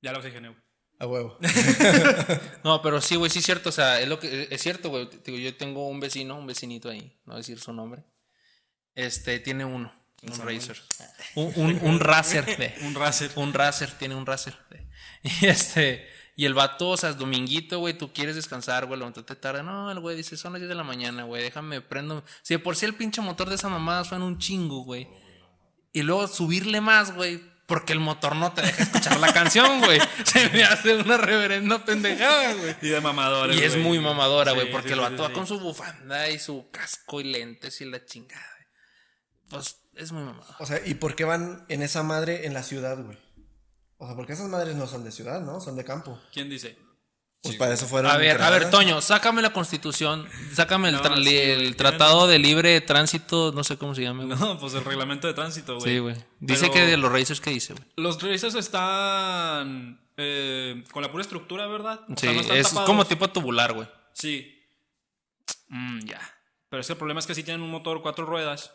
Ya 0.02 0.12
lo 0.12 0.20
oxigené, 0.20 0.50
güey. 0.50 0.62
A 1.00 1.08
huevo. 1.08 1.38
No, 2.64 2.82
pero 2.82 3.02
sí, 3.02 3.16
güey, 3.16 3.32
sí 3.32 3.40
es 3.40 3.46
cierto. 3.46 3.70
O 3.70 3.72
sea, 3.72 4.02
es 4.02 4.08
lo 4.08 4.20
que 4.20 4.48
es 4.52 4.62
cierto, 4.62 4.90
güey. 4.90 5.10
Yo 5.42 5.56
tengo 5.56 5.88
un 5.88 6.00
vecino, 6.00 6.38
un 6.38 6.46
vecinito 6.46 6.90
ahí, 6.90 7.18
no 7.26 7.34
voy 7.34 7.36
a 7.36 7.38
decir 7.38 7.60
su 7.60 7.74
nombre. 7.74 8.04
Este 8.96 9.40
tiene 9.40 9.64
uno, 9.64 9.94
un 10.24 10.38
Racer. 10.38 10.78
Un, 11.36 11.54
un, 11.56 11.80
un 11.82 12.00
Racer. 12.00 12.46
Un 12.82 12.96
racer. 12.96 13.32
un 13.36 13.54
Racer, 13.54 13.92
tiene 13.98 14.16
un 14.16 14.26
Racer. 14.26 14.58
Y 15.42 15.48
este, 15.48 16.08
y 16.40 16.46
el 16.46 16.54
vato, 16.54 16.92
o 16.92 16.96
sea, 16.96 17.10
es 17.10 17.18
dominguito, 17.18 17.80
güey, 17.80 17.98
tú 17.98 18.14
quieres 18.14 18.34
descansar, 18.34 18.86
güey, 18.86 18.98
levantarte 18.98 19.36
tarde. 19.36 19.62
No, 19.62 19.92
el 19.92 20.00
güey 20.00 20.16
dice, 20.16 20.38
son 20.38 20.54
las 20.54 20.62
10 20.62 20.70
de 20.70 20.76
la 20.76 20.86
mañana, 20.86 21.24
güey, 21.24 21.44
déjame, 21.44 21.82
prendo. 21.82 22.24
Si 22.44 22.54
de 22.54 22.60
por 22.60 22.78
sí 22.78 22.86
el 22.86 22.96
pinche 22.96 23.20
motor 23.20 23.50
de 23.50 23.56
esa 23.56 23.68
mamada 23.68 24.06
suena 24.06 24.24
un 24.24 24.38
chingo, 24.38 24.86
güey. 24.86 25.10
Y 25.92 26.02
luego 26.04 26.30
subirle 26.30 26.80
más, 26.80 27.14
güey, 27.14 27.44
porque 27.66 27.92
el 27.92 28.00
motor 28.00 28.38
no 28.38 28.54
te 28.54 28.62
deja 28.62 28.84
escuchar 28.84 29.20
la 29.20 29.34
canción, 29.34 29.82
güey. 29.82 30.00
Se 30.24 30.50
me 30.52 30.64
hace 30.64 30.96
una 30.96 31.18
reverenda 31.18 31.84
pendejada, 31.84 32.54
güey. 32.54 32.74
Y 32.84 32.88
de 32.88 33.02
mamadores. 33.02 33.58
Y 33.58 33.62
es 33.62 33.76
muy 33.76 34.00
mamadora, 34.00 34.54
güey, 34.54 34.68
Sí, 34.68 34.72
porque 34.72 34.88
sí, 34.88 34.94
el 34.94 35.00
sí, 35.00 35.04
vato 35.10 35.24
va 35.24 35.28
sí. 35.28 35.34
con 35.34 35.46
su 35.46 35.60
bufanda 35.60 36.30
y 36.30 36.40
su 36.40 36.70
casco 36.72 37.20
y 37.20 37.26
lentes 37.26 37.82
y 37.82 37.84
la 37.86 38.06
chingada. 38.06 38.48
güey. 38.56 38.68
Pues 39.50 39.82
es 39.94 40.14
muy 40.14 40.24
mamador. 40.24 40.56
O 40.60 40.66
sea, 40.66 40.80
¿y 40.86 40.94
por 40.94 41.16
qué 41.16 41.26
van 41.26 41.66
en 41.68 41.84
esa 41.84 42.02
madre 42.02 42.46
en 42.46 42.54
la 42.54 42.64
ciudad, 42.64 42.98
güey? 42.98 43.18
O 44.02 44.06
sea, 44.08 44.16
porque 44.16 44.34
esas 44.34 44.48
madres 44.50 44.76
no 44.76 44.88
son 44.88 45.04
de 45.04 45.12
ciudad, 45.12 45.42
¿no? 45.42 45.60
Son 45.62 45.76
de 45.76 45.84
campo. 45.86 46.20
¿Quién 46.34 46.50
dice? 46.50 46.78
Pues 47.42 47.56
para 47.56 47.74
eso 47.74 47.86
fueron. 47.86 48.12
A 48.12 48.18
ver, 48.18 48.42
a 48.42 48.50
ver. 48.50 48.70
Toño, 48.70 49.00
sácame 49.02 49.42
la 49.42 49.54
constitución, 49.54 50.28
sácame 50.54 50.90
el, 50.90 50.96
No, 50.96 51.02
tra- 51.04 51.24
sí, 51.24 51.38
el 51.38 51.60
güey, 51.60 51.74
tratado 51.74 52.28
de 52.28 52.38
libre 52.40 52.82
tránsito, 52.82 53.54
no 53.54 53.64
sé 53.64 53.78
cómo 53.78 53.96
se 53.96 54.02
llama, 54.02 54.26
güey. 54.26 54.38
No, 54.38 54.60
pues 54.60 54.74
el 54.74 54.84
reglamento 54.84 55.26
de 55.28 55.34
tránsito, 55.34 55.78
güey. 55.80 55.90
Sí, 55.94 56.00
güey. 56.00 56.16
Dice 56.42 56.62
Pero 56.64 56.74
que 56.74 56.82
de 56.86 56.98
los 56.98 57.12
racers, 57.12 57.40
¿qué 57.40 57.52
dice, 57.52 57.74
güey? 57.74 57.86
Los 57.96 58.22
racers 58.22 58.56
están 58.56 60.02
eh, 60.18 60.84
con 60.92 61.02
la 61.02 61.12
pura 61.12 61.22
estructura, 61.22 61.68
¿verdad? 61.68 62.02
O 62.10 62.14
Sí, 62.18 62.26
sea, 62.28 62.34
no 62.34 62.42
están 62.42 62.58
es 62.58 62.68
tapados. 62.70 62.88
como 62.90 63.06
tipo 63.06 63.30
tubular, 63.30 63.72
güey. 63.74 63.88
Sí. 64.14 64.62
Mm, 65.70 66.00
ya. 66.06 66.20
Pero 66.70 66.82
es 66.82 66.88
que 66.88 66.94
el 66.94 67.00
problema 67.00 67.20
es 67.22 67.28
que 67.28 67.36
sí 67.36 67.44
tienen 67.44 67.62
un 67.62 67.72
motor 67.72 68.02
cuatro 68.02 68.26
ruedas. 68.26 68.74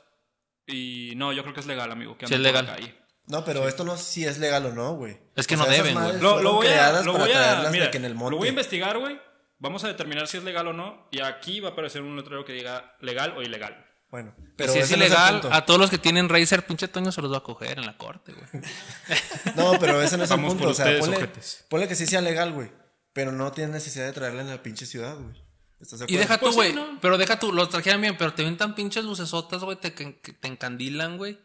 Y 0.66 1.12
no, 1.16 1.33
yo 1.35 1.43
creo 1.43 1.52
que 1.54 1.61
es 1.61 1.66
legal, 1.66 1.93
amigo. 1.93 2.16
Que 2.16 2.26
Sí, 2.26 2.35
es 2.35 2.38
por 2.40 2.45
legal. 2.47 2.66
la 2.66 2.75
calle. 2.76 2.95
No, 3.26 3.45
pero 3.45 3.66
esto 3.69 3.85
no 3.85 3.97
sé 3.97 4.04
si 4.04 4.25
es 4.26 4.39
legal 4.39 4.67
o 4.67 4.73
no, 4.73 4.95
güey. 4.97 5.19
Es 5.34 5.47
que 5.47 5.54
O 5.54 5.58
no 5.58 5.65
sea, 5.65 5.73
deben, 5.73 5.95
güey. 5.95 6.21
Lo, 6.21 6.52
voy 6.54 6.67
a, 6.67 6.71
creadas 6.71 7.06
lo 7.06 7.13
para 7.13 7.25
voy 7.25 7.32
a, 7.32 7.39
traerlas 7.39 7.65
de 7.65 7.71
mira, 7.78 7.91
que 7.91 7.97
en 7.97 8.04
el 8.04 8.15
monte. 8.15 8.32
lo 8.32 8.37
voy 8.39 8.49
a 8.49 8.50
investigar, 8.50 8.99
güey. 8.99 9.19
Vamos 9.58 9.82
a 9.84 9.89
determinar 9.89 10.28
si 10.28 10.37
es 10.37 10.45
legal 10.45 10.67
o 10.67 10.73
no. 10.73 11.08
Y 11.10 11.21
aquí 11.21 11.60
va 11.60 11.71
a 11.71 11.73
aparecer 11.73 12.02
un 12.02 12.17
letrero 12.17 12.45
que 12.45 12.52
diga 12.52 12.97
legal 13.00 13.34
o 13.37 13.43
ilegal. 13.43 13.82
Bueno, 14.10 14.34
Pero 14.56 14.73
si 14.73 14.78
es 14.78 14.91
no 14.91 14.97
ilegal, 14.99 15.41
a 15.50 15.65
todos 15.65 15.80
los 15.80 15.91
que 15.91 15.99
tienen 15.99 16.28
racer, 16.28 16.65
pinche 16.67 16.87
Toño 16.87 17.10
se 17.10 17.21
los 17.23 17.32
va 17.32 17.39
a 17.39 17.43
coger 17.43 17.78
en 17.78 17.87
la 17.87 17.97
corte, 17.97 18.32
güey. 18.32 18.63
No, 19.56 19.78
pero 19.80 20.00
ese 20.02 20.17
no 20.17 20.25
es 20.25 20.30
el 20.30 20.41
punto. 20.41 20.58
por 20.58 20.69
O 20.69 20.75
sea, 20.75 20.87
ustedes, 21.00 21.65
ponle, 21.69 21.89
que 21.89 21.97
sí 21.97 22.06
sea 22.06 22.21
legal, 22.21 22.52
güey. 22.52 22.71
Pero 23.13 23.32
no 23.32 23.50
tienes 23.52 23.73
necesidad 23.73 24.06
de 24.06 24.13
traerla 24.13 24.43
en 24.43 24.50
la 24.50 24.63
pinche 24.63 24.87
ciudad, 24.87 25.17
güey. 25.17 25.34
¿Estás 25.80 25.99
de 26.00 26.04
Y 26.04 26.17
acuerdo? 26.17 26.21
deja 26.21 26.34
tú, 26.39 26.41
Pues 26.45 26.54
sí, 26.54 26.56
güey. 26.60 26.73
¿no? 26.75 26.99
Pero 27.00 27.19
deja 27.19 27.39
tú, 27.41 27.52
los 27.52 27.71
trajeran 27.71 28.00
bien, 28.00 28.17
pero 28.17 28.34
te 28.34 28.45
ven 28.45 28.56
tan 28.56 28.75
pinches 28.76 29.04
lucesotas, 29.04 29.65
güey, 29.65 29.78
te, 29.78 29.95
que 29.95 30.04
te 30.32 30.47
encandilan, 30.49 31.17
güey. 31.17 31.39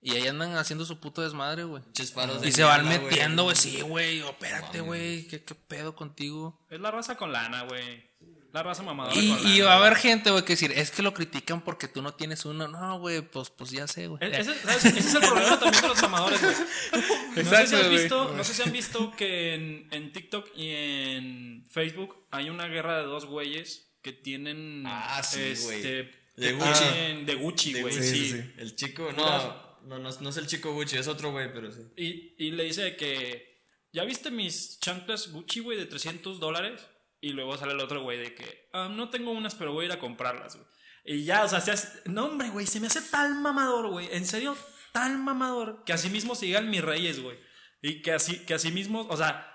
Y 0.00 0.12
ahí 0.12 0.26
andan 0.28 0.56
haciendo 0.56 0.84
su 0.84 1.00
puto 1.00 1.22
desmadre, 1.22 1.64
güey. 1.64 1.82
Pinches 1.82 2.12
faros 2.12 2.40
de 2.40 2.48
Y 2.48 2.52
se 2.52 2.62
van 2.62 2.86
mierda, 2.86 3.04
metiendo, 3.04 3.42
güey. 3.44 3.56
Sí, 3.56 3.80
güey, 3.80 4.22
opérate, 4.22 4.80
güey. 4.80 5.26
¿Qué, 5.26 5.42
¿Qué 5.42 5.54
pedo 5.54 5.96
contigo? 5.96 6.58
Es 6.70 6.78
la 6.80 6.90
raza 6.90 7.16
con 7.16 7.32
lana, 7.32 7.62
güey. 7.64 8.06
La 8.52 8.62
raza 8.62 8.82
mamadora 8.82 9.14
Y, 9.20 9.28
con 9.28 9.36
lana. 9.42 9.50
y 9.56 9.60
va 9.60 9.72
a 9.74 9.76
haber 9.76 9.96
gente, 9.96 10.30
güey, 10.30 10.42
que 10.44 10.54
decir, 10.54 10.72
es 10.72 10.90
que 10.90 11.02
lo 11.02 11.12
critican 11.12 11.60
porque 11.62 11.86
tú 11.88 12.00
no 12.00 12.14
tienes 12.14 12.44
uno. 12.46 12.66
No, 12.68 12.98
güey, 13.00 13.20
pues, 13.22 13.50
pues 13.50 13.70
ya 13.72 13.86
sé, 13.88 14.06
güey. 14.06 14.22
E- 14.22 14.40
Ese, 14.40 14.54
¿sabes? 14.60 14.84
Ese 14.84 14.98
es 15.00 15.14
el 15.14 15.20
problema 15.20 15.58
también 15.58 15.80
con 15.80 15.90
los 15.90 16.02
mamadores, 16.02 16.40
güey. 16.40 16.54
No, 17.44 17.44
sé 17.50 17.66
si 17.68 17.74
has 17.76 17.90
visto, 17.90 18.32
no 18.34 18.42
sé 18.44 18.54
si 18.54 18.62
han 18.62 18.72
visto 18.72 19.12
que 19.16 19.54
en, 19.54 19.88
en 19.92 20.12
TikTok 20.12 20.48
y 20.56 20.70
en 20.70 21.66
Facebook 21.70 22.16
hay 22.30 22.50
una 22.50 22.66
guerra 22.66 22.98
de 22.98 23.04
dos 23.04 23.26
güeyes 23.26 23.90
que 24.02 24.12
tienen. 24.12 24.82
Ah, 24.86 25.22
sí, 25.22 25.54
güey. 25.62 25.76
este, 25.76 25.88
De 26.36 26.48
que 26.48 26.52
Gucci. 26.54 26.84
tienen- 26.84 27.26
de 27.26 27.34
Gucci, 27.34 27.72
De 27.74 27.82
güey. 27.82 27.94
Sí, 28.02 28.30
sí. 28.32 28.52
El 28.58 28.74
chico, 28.76 29.12
no, 29.16 29.67
no, 29.88 29.98
no, 29.98 30.10
no 30.20 30.28
es 30.30 30.36
el 30.36 30.46
chico 30.46 30.72
Gucci, 30.72 30.96
es 30.96 31.08
otro 31.08 31.32
güey, 31.32 31.52
pero 31.52 31.70
sí. 31.72 31.82
Y, 31.96 32.34
y 32.46 32.50
le 32.52 32.64
dice 32.64 32.96
que. 32.96 33.48
¿Ya 33.92 34.04
viste 34.04 34.30
mis 34.30 34.78
chanclas 34.80 35.32
Gucci, 35.32 35.60
güey, 35.60 35.78
de 35.78 35.86
300 35.86 36.38
dólares? 36.40 36.86
Y 37.20 37.32
luego 37.32 37.56
sale 37.56 37.72
el 37.72 37.80
otro 37.80 38.02
güey 38.02 38.18
de 38.18 38.34
que. 38.34 38.68
"Ah, 38.72 38.88
no 38.90 39.08
tengo 39.08 39.30
unas, 39.32 39.54
pero 39.54 39.72
voy 39.72 39.84
a 39.84 39.86
ir 39.86 39.92
a 39.92 39.98
comprarlas, 39.98 40.56
güey. 40.56 40.66
Y 41.04 41.24
ya, 41.24 41.42
o 41.44 41.48
sea, 41.48 41.60
se 41.60 41.70
hace- 41.72 42.02
No, 42.04 42.26
hombre, 42.26 42.50
güey, 42.50 42.66
se 42.66 42.80
me 42.80 42.86
hace 42.86 43.00
tan 43.00 43.42
mamador, 43.42 43.88
güey. 43.88 44.08
En 44.12 44.26
serio, 44.26 44.56
tan 44.92 45.24
mamador. 45.24 45.82
Que 45.84 45.94
así 45.94 46.10
mismo 46.10 46.34
sigan 46.34 46.68
mis 46.70 46.82
reyes, 46.82 47.20
güey. 47.20 47.38
Y 47.80 48.02
que 48.02 48.12
así, 48.12 48.44
que 48.44 48.54
así 48.54 48.70
mismo, 48.70 49.06
o 49.08 49.16
sea, 49.16 49.50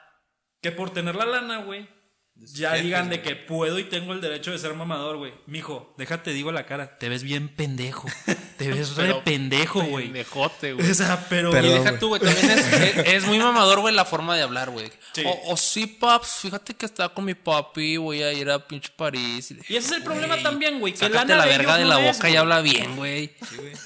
que 0.61 0.71
por 0.71 0.91
tener 0.91 1.15
la 1.15 1.25
lana, 1.25 1.57
güey. 1.63 1.87
Ya 2.35 2.73
digan 2.73 3.09
de 3.09 3.21
que 3.21 3.35
puedo 3.37 3.79
y 3.79 3.83
tengo 3.85 4.11
el 4.11 4.19
derecho 4.19 4.51
de 4.51 4.57
ser 4.57 4.73
mamador, 4.73 5.17
güey. 5.17 5.33
Mijo, 5.45 5.93
déjate, 5.97 6.33
digo 6.33 6.51
la 6.51 6.65
cara. 6.65 6.97
Te 6.97 7.07
ves 7.07 7.23
bien 7.23 7.47
pendejo. 7.47 8.07
Te 8.57 8.69
ves 8.69 8.95
re 8.95 9.03
Pero 9.05 9.23
pendejo, 9.23 9.81
güey. 9.83 10.05
Pendejote, 10.05 10.73
güey. 10.73 10.85
O 10.91 10.93
sea, 10.93 11.25
pero. 11.29 11.51
Perdón, 11.51 11.69
y 11.69 11.73
deja 11.73 11.89
güey. 11.91 11.99
tú, 11.99 12.07
güey, 12.09 12.21
también 12.21 12.49
es, 12.49 12.67
es- 12.73 13.07
es 13.13 13.25
muy 13.25 13.39
mamador, 13.39 13.79
güey, 13.79 13.93
la 13.95 14.03
forma 14.03 14.35
de 14.35 14.41
hablar, 14.41 14.71
güey. 14.71 14.91
Sí. 15.13 15.23
O, 15.25 15.53
o 15.53 15.57
sí, 15.57 15.87
paps, 15.87 16.39
fíjate 16.41 16.73
que 16.73 16.85
estaba 16.85 17.13
con 17.13 17.23
mi 17.23 17.33
papi, 17.35 17.97
voy 17.97 18.23
a 18.23 18.33
ir 18.33 18.49
a 18.49 18.67
pinche 18.67 18.89
París. 18.95 19.51
Y, 19.51 19.75
ese 19.75 19.87
es 19.87 19.91
el 19.91 20.03
problema 20.03 20.35
también, 20.41 20.79
güey. 20.79 20.93
Que 20.93 21.07
la 21.09 21.23
de 21.25 21.35
verga 21.35 21.53
ellos 21.55 21.77
de 21.77 21.83
no 21.83 21.89
la 21.89 22.09
es, 22.09 22.17
boca 22.17 22.27
y 22.27 22.31
güey. 22.31 22.37
habla 22.41 22.61
bien, 22.61 22.95
güey. 22.97 23.35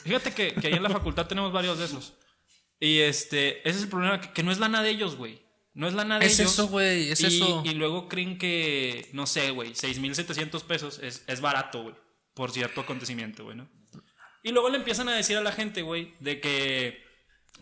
Fíjate 0.03 0.33
que, 0.33 0.53
que 0.55 0.67
ahí 0.67 0.73
en 0.73 0.83
la 0.83 0.89
facultad 0.89 1.27
tenemos 1.27 1.51
varios 1.51 1.77
de 1.79 1.85
esos. 1.85 2.13
Y 2.79 2.99
este, 2.99 3.59
ese 3.67 3.77
es 3.77 3.83
el 3.83 3.89
problema, 3.89 4.19
que, 4.21 4.31
que 4.31 4.41
no 4.43 4.51
es 4.51 4.57
lana 4.59 4.81
de 4.81 4.89
ellos, 4.89 5.15
güey. 5.15 5.45
No 5.77 5.87
es 5.87 5.93
lana 5.93 6.17
de 6.17 6.25
Es 6.25 6.39
ellos. 6.39 6.53
eso, 6.53 6.67
güey, 6.67 7.11
es 7.11 7.21
y, 7.21 7.27
eso. 7.27 7.61
Y 7.63 7.75
luego 7.75 8.07
creen 8.09 8.37
que, 8.39 9.09
no 9.13 9.27
sé, 9.27 9.51
güey, 9.51 9.73
6.700 9.73 10.63
pesos 10.63 10.99
es, 11.03 11.23
es 11.27 11.39
barato, 11.39 11.83
güey. 11.83 11.95
Por 12.33 12.51
cierto 12.51 12.81
acontecimiento, 12.81 13.43
güey, 13.43 13.57
¿no? 13.57 13.69
Y 14.41 14.51
luego 14.51 14.69
le 14.69 14.77
empiezan 14.77 15.07
a 15.07 15.15
decir 15.15 15.37
a 15.37 15.41
la 15.41 15.51
gente, 15.51 15.83
güey, 15.83 16.15
de 16.19 16.39
que 16.41 17.03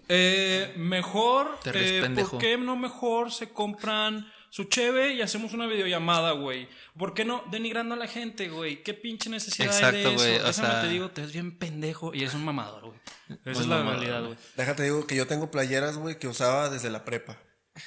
eh, 0.08 0.73
mejor, 0.78 1.58
eh. 1.65 2.08
¿por 2.30 2.38
qué 2.39 2.58
no 2.58 2.75
mejor 2.75 3.32
se 3.34 3.49
compran 3.49 4.32
su 4.49 4.65
cheve 4.65 5.13
y 5.15 5.21
hacemos 5.21 5.54
una 5.54 5.65
videollamada, 5.67 6.32
güey? 6.32 6.69
¿Por 6.97 7.13
qué 7.13 7.25
no 7.25 7.43
denigrando 7.51 7.95
a 7.95 7.97
la 7.97 8.08
gente, 8.08 8.47
güey? 8.47 8.82
¿Qué 8.84 8.93
pinche 8.93 9.30
necesidad 9.30 9.69
hay 9.71 9.75
Exacto, 9.75 9.97
de 9.97 10.15
eso? 10.15 10.23
güey, 10.23 10.49
o 10.49 10.54
sea- 10.54 10.82
te 10.82 10.88
digo, 10.88 11.10
te 11.12 11.21
ves 11.21 11.34
bien 11.34 11.58
pendejo 11.58 12.13
y 12.13 12.21
eres 12.21 12.34
un 12.34 12.45
mamador, 12.45 12.86
güey. 12.86 12.99
Esa 13.30 13.39
Muy 13.43 13.51
es 13.60 13.67
la 13.67 13.75
mamador, 13.78 13.99
realidad, 13.99 14.25
güey. 14.25 14.38
Déjate 14.56 14.84
digo 14.84 15.06
que 15.06 15.15
yo 15.17 15.28
tengo 15.28 15.51
playeras, 15.51 15.97
güey, 15.97 16.17
que 16.17 16.28
usaba 16.30 16.69
desde 16.69 16.89
la 16.89 17.04
prepa. 17.04 17.38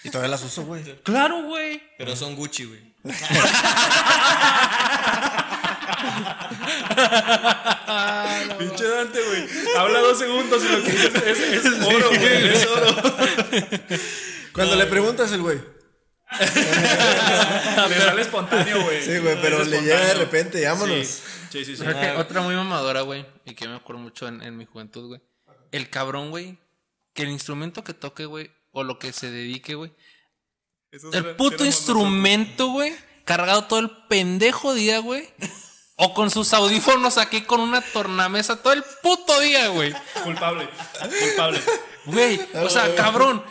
Y 0.04 0.10
todavía 0.10 0.30
las 0.30 0.44
uso, 0.44 0.64
güey. 0.64 0.82
Claro, 1.02 1.42
güey. 1.44 1.82
Pero 1.96 2.14
son 2.14 2.36
Gucci, 2.36 2.64
güey. 2.64 2.94
Pinche 8.58 8.88
Dante, 8.88 9.20
güey. 9.22 9.46
Habla 9.76 10.00
dos 10.00 10.18
segundos 10.18 10.62
y 10.64 10.68
lo 10.68 10.82
que 10.84 10.92
dices 10.92 11.14
es, 11.14 11.64
es 11.64 11.86
oro, 11.86 12.08
güey. 12.08 12.48
Es 12.48 12.66
oro. 12.66 12.96
Cuando 14.52 14.76
le 14.76 14.86
preguntas 14.86 15.32
el 15.32 15.42
güey. 15.42 15.60
Le 16.40 18.00
sale 18.00 18.22
espontáneo, 18.22 18.82
güey. 18.84 19.02
Sí, 19.02 19.18
güey, 19.18 19.40
pero 19.40 19.64
le 19.64 19.80
llega 19.80 20.04
de 20.04 20.14
repente, 20.14 20.66
vámonos. 20.66 21.06
Sí. 21.06 21.22
Sí, 21.50 21.64
sí, 21.64 21.76
sí. 21.76 21.82
Creo 21.82 21.98
que 21.98 22.10
otra 22.20 22.42
muy 22.42 22.54
mamadora, 22.54 23.00
güey, 23.02 23.24
y 23.46 23.54
que 23.54 23.66
me 23.66 23.76
acuerdo 23.76 24.02
mucho 24.02 24.28
en, 24.28 24.42
en 24.42 24.56
mi 24.56 24.66
juventud, 24.66 25.06
güey. 25.06 25.22
El 25.72 25.88
cabrón, 25.88 26.30
güey, 26.30 26.58
que 27.14 27.22
el 27.22 27.30
instrumento 27.30 27.82
que 27.84 27.94
toque, 27.94 28.26
güey, 28.26 28.50
o 28.70 28.84
lo 28.84 28.98
que 28.98 29.12
se 29.12 29.30
dedique, 29.30 29.74
güey. 29.74 29.92
Eso 30.90 31.12
El 31.12 31.36
puto 31.36 31.64
instrumento, 31.64 32.68
güey, 32.68 32.94
cargado 33.24 33.64
todo 33.64 33.78
el 33.78 33.90
pendejo 34.08 34.74
día, 34.74 34.98
güey. 34.98 35.28
O 36.00 36.14
con 36.14 36.30
sus 36.30 36.52
audífonos 36.54 37.18
aquí 37.18 37.42
con 37.42 37.60
una 37.60 37.80
tornamesa 37.80 38.62
todo 38.62 38.72
el 38.72 38.84
puto 39.02 39.40
día, 39.40 39.68
güey. 39.68 39.92
Culpable. 40.22 40.68
Culpable. 41.20 41.60
Güey, 42.06 42.40
o 42.54 42.70
sea, 42.70 42.94
cabrón. 42.94 43.44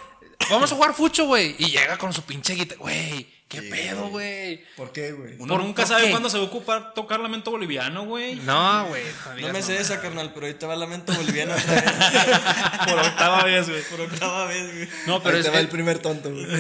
Vamos 0.50 0.72
a 0.72 0.76
jugar 0.76 0.94
fucho, 0.94 1.26
güey. 1.26 1.56
Y 1.60 1.72
llega 1.72 1.98
con 1.98 2.14
su 2.14 2.22
pinche 2.22 2.54
guitarra. 2.54 2.80
Güey, 2.80 3.28
qué 3.48 3.62
pedo, 3.62 4.10
güey. 4.10 4.64
¿Por 4.76 4.92
qué, 4.92 5.12
güey? 5.14 5.36
Uno 5.40 5.56
¿Por- 5.56 5.64
nunca 5.64 5.84
por 5.84 5.90
sabe 5.90 6.06
qué? 6.06 6.12
cuándo 6.12 6.30
se 6.30 6.38
va 6.38 6.44
a 6.44 6.48
ocupar 6.48 6.94
tocar 6.94 7.20
lamento 7.20 7.52
boliviano, 7.52 8.06
güey. 8.06 8.36
No, 8.36 8.88
güey. 8.88 9.04
No 9.30 9.36
digas 9.36 9.54
me 9.54 9.62
sé 9.62 9.78
esa, 9.80 10.02
carnal, 10.02 10.34
pero 10.34 10.46
ahorita 10.48 10.68
va 10.68 10.76
lamento 10.76 11.14
boliviano 11.14 11.54
otra 11.56 11.74
vez. 11.74 11.84
Por 12.88 13.00
octava 13.00 13.44
vez, 13.44 13.70
güey. 13.70 13.82
Por 13.84 14.02
octava 14.02 14.46
vez, 14.48 14.74
güey. 14.74 14.88
No, 15.08 15.22
Pero 15.22 15.24
pero 15.24 15.36
Ahí 15.36 15.40
es 15.42 15.46
te 15.46 15.52
va 15.52 15.60
el 15.60 15.70
primer 15.70 16.00
tonto, 16.00 16.30
güey. 16.32 16.46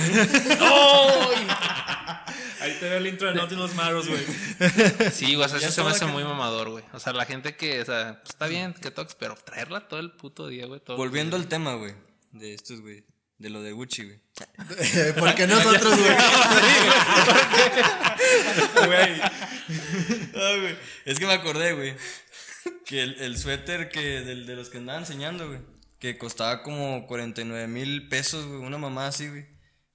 Ahí 2.59 2.75
te 2.79 2.89
ve 2.89 2.97
el 2.97 3.07
intro 3.07 3.27
de 3.27 3.35
Nothing 3.35 3.59
Los 3.59 3.75
Matters, 3.75 4.07
güey. 4.07 4.25
Sí, 5.11 5.35
güey, 5.35 5.45
o 5.45 5.49
sea, 5.49 5.59
eso 5.59 5.71
se 5.71 5.83
me 5.83 5.89
hace 5.91 6.05
que- 6.05 6.11
muy 6.11 6.23
mamador, 6.23 6.69
güey. 6.71 6.83
O 6.93 6.99
sea, 6.99 7.13
la 7.13 7.25
gente 7.25 7.55
que, 7.55 7.81
o 7.81 7.85
sea, 7.85 8.19
pues, 8.21 8.29
está 8.31 8.47
bien 8.47 8.73
que 8.73 8.91
toques, 8.91 9.15
pero 9.15 9.35
traerla 9.35 9.87
todo 9.87 9.99
el 9.99 10.11
puto 10.11 10.47
día, 10.47 10.65
güey. 10.65 10.81
Volviendo 10.87 11.35
al 11.37 11.47
tema, 11.47 11.75
güey. 11.75 11.93
De 12.31 12.53
estos, 12.53 12.81
güey. 12.81 13.03
De 13.39 13.49
lo 13.51 13.61
de 13.61 13.71
Gucci, 13.71 14.03
güey. 14.03 14.19
¿Por 15.19 15.35
qué 15.35 15.45
nosotros, 15.47 15.97
güey? 15.97 16.15
Güey. 18.87 19.21
Ah, 20.33 20.53
güey. 20.61 20.77
Es 21.05 21.19
que 21.19 21.25
me 21.25 21.33
acordé, 21.33 21.73
güey. 21.73 21.93
Que 22.85 23.03
el, 23.03 23.15
el 23.19 23.37
suéter 23.37 23.89
que 23.89 24.21
del, 24.21 24.45
de 24.45 24.55
los 24.55 24.69
que 24.69 24.77
andaba 24.77 24.97
enseñando, 24.99 25.47
güey. 25.47 25.59
Que 25.99 26.17
costaba 26.17 26.63
como 26.63 27.05
49 27.07 27.67
mil 27.67 28.07
pesos, 28.07 28.45
güey. 28.45 28.59
Una 28.61 28.77
mamá 28.77 29.07
así, 29.07 29.27
güey. 29.27 29.45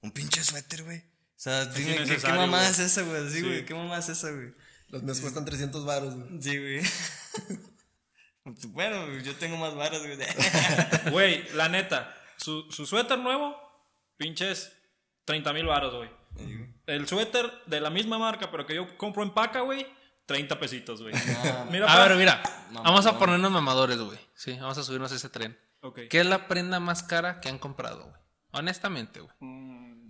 Un 0.03 0.11
pinche 0.11 0.43
suéter, 0.45 0.83
güey. 0.83 0.99
O 0.99 1.03
sea, 1.37 1.65
dime, 1.67 2.05
¿qué, 2.05 2.17
qué 2.19 2.29
mamá 2.29 2.59
güey. 2.59 2.71
es 2.71 2.79
esa, 2.81 3.03
güey? 3.03 3.29
Sí, 3.31 3.37
Sí. 3.37 3.43
güey. 3.43 3.65
¿Qué 3.65 3.75
mamá 3.75 3.99
es 3.99 4.09
esa, 4.11 4.31
güey? 4.31 4.53
Los 4.89 5.03
míos 5.05 5.21
cuestan 5.21 5.45
300 5.45 5.85
baros, 5.87 6.15
güey. 6.15 6.43
Sí, 6.43 6.59
güey. 6.59 6.81
bueno, 8.69 9.07
güey, 9.07 9.23
yo 9.23 9.35
tengo 9.37 9.57
más 9.57 9.75
varas, 9.75 10.03
güey. 10.03 10.19
Güey, 11.11 11.49
la 11.55 11.69
neta. 11.69 12.15
Su, 12.43 12.71
su 12.71 12.87
suéter 12.87 13.19
nuevo, 13.19 13.57
pinches 14.17 14.73
30 15.25 15.53
mil 15.53 15.67
baros, 15.67 15.95
güey. 15.95 16.11
El 16.87 17.07
suéter 17.07 17.51
de 17.67 17.81
la 17.81 17.91
misma 17.91 18.19
marca, 18.19 18.51
pero 18.51 18.67
que 18.67 18.75
yo 18.75 18.97
compro 18.99 19.23
en 19.23 19.31
paca, 19.31 19.61
güey, 19.61 19.87
30 20.27 20.59
pesitos, 20.59 21.03
güey. 21.03 21.15
Mira, 21.71 21.93
A 21.93 22.09
ver, 22.09 22.17
mira. 22.17 22.43
Mamador. 22.67 22.85
Vamos 22.85 23.07
a 23.07 23.19
ponernos 23.19 23.51
mamadores, 23.51 23.99
güey. 23.99 24.19
Sí, 24.35 24.57
vamos 24.61 24.79
a 24.79 24.83
subirnos 24.83 25.13
a 25.13 25.17
ese 25.17 25.29
tren. 25.29 25.59
¿Qué 26.11 26.21
es 26.21 26.27
la 26.27 26.49
prenda 26.49 26.81
más 26.81 27.03
cara 27.03 27.41
que 27.41 27.49
han 27.49 27.59
comprado, 27.59 28.05
güey? 28.05 28.17
Honestamente, 28.53 29.21
güey. 29.21 29.35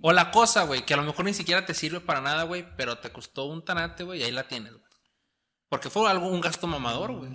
O 0.03 0.13
la 0.13 0.31
cosa, 0.31 0.65
güey, 0.65 0.85
que 0.85 0.95
a 0.95 0.97
lo 0.97 1.05
mejor 1.05 1.25
ni 1.25 1.35
siquiera 1.35 1.65
te 1.65 1.75
sirve 1.75 2.01
para 2.01 2.21
nada, 2.21 2.43
güey, 2.43 2.67
pero 2.77 2.99
te 2.99 3.13
costó 3.13 3.45
un 3.45 3.65
tanate, 3.65 4.05
güey, 4.05 4.21
y 4.21 4.25
ahí 4.25 4.33
la 4.33 4.49
tienes, 4.49 4.73
güey. 4.73 4.85
Porque 5.69 5.91
fue 5.91 6.11
algo, 6.11 6.29
un 6.29 6.41
gasto 6.41 6.67
mamador, 6.67 7.13
güey. 7.13 7.31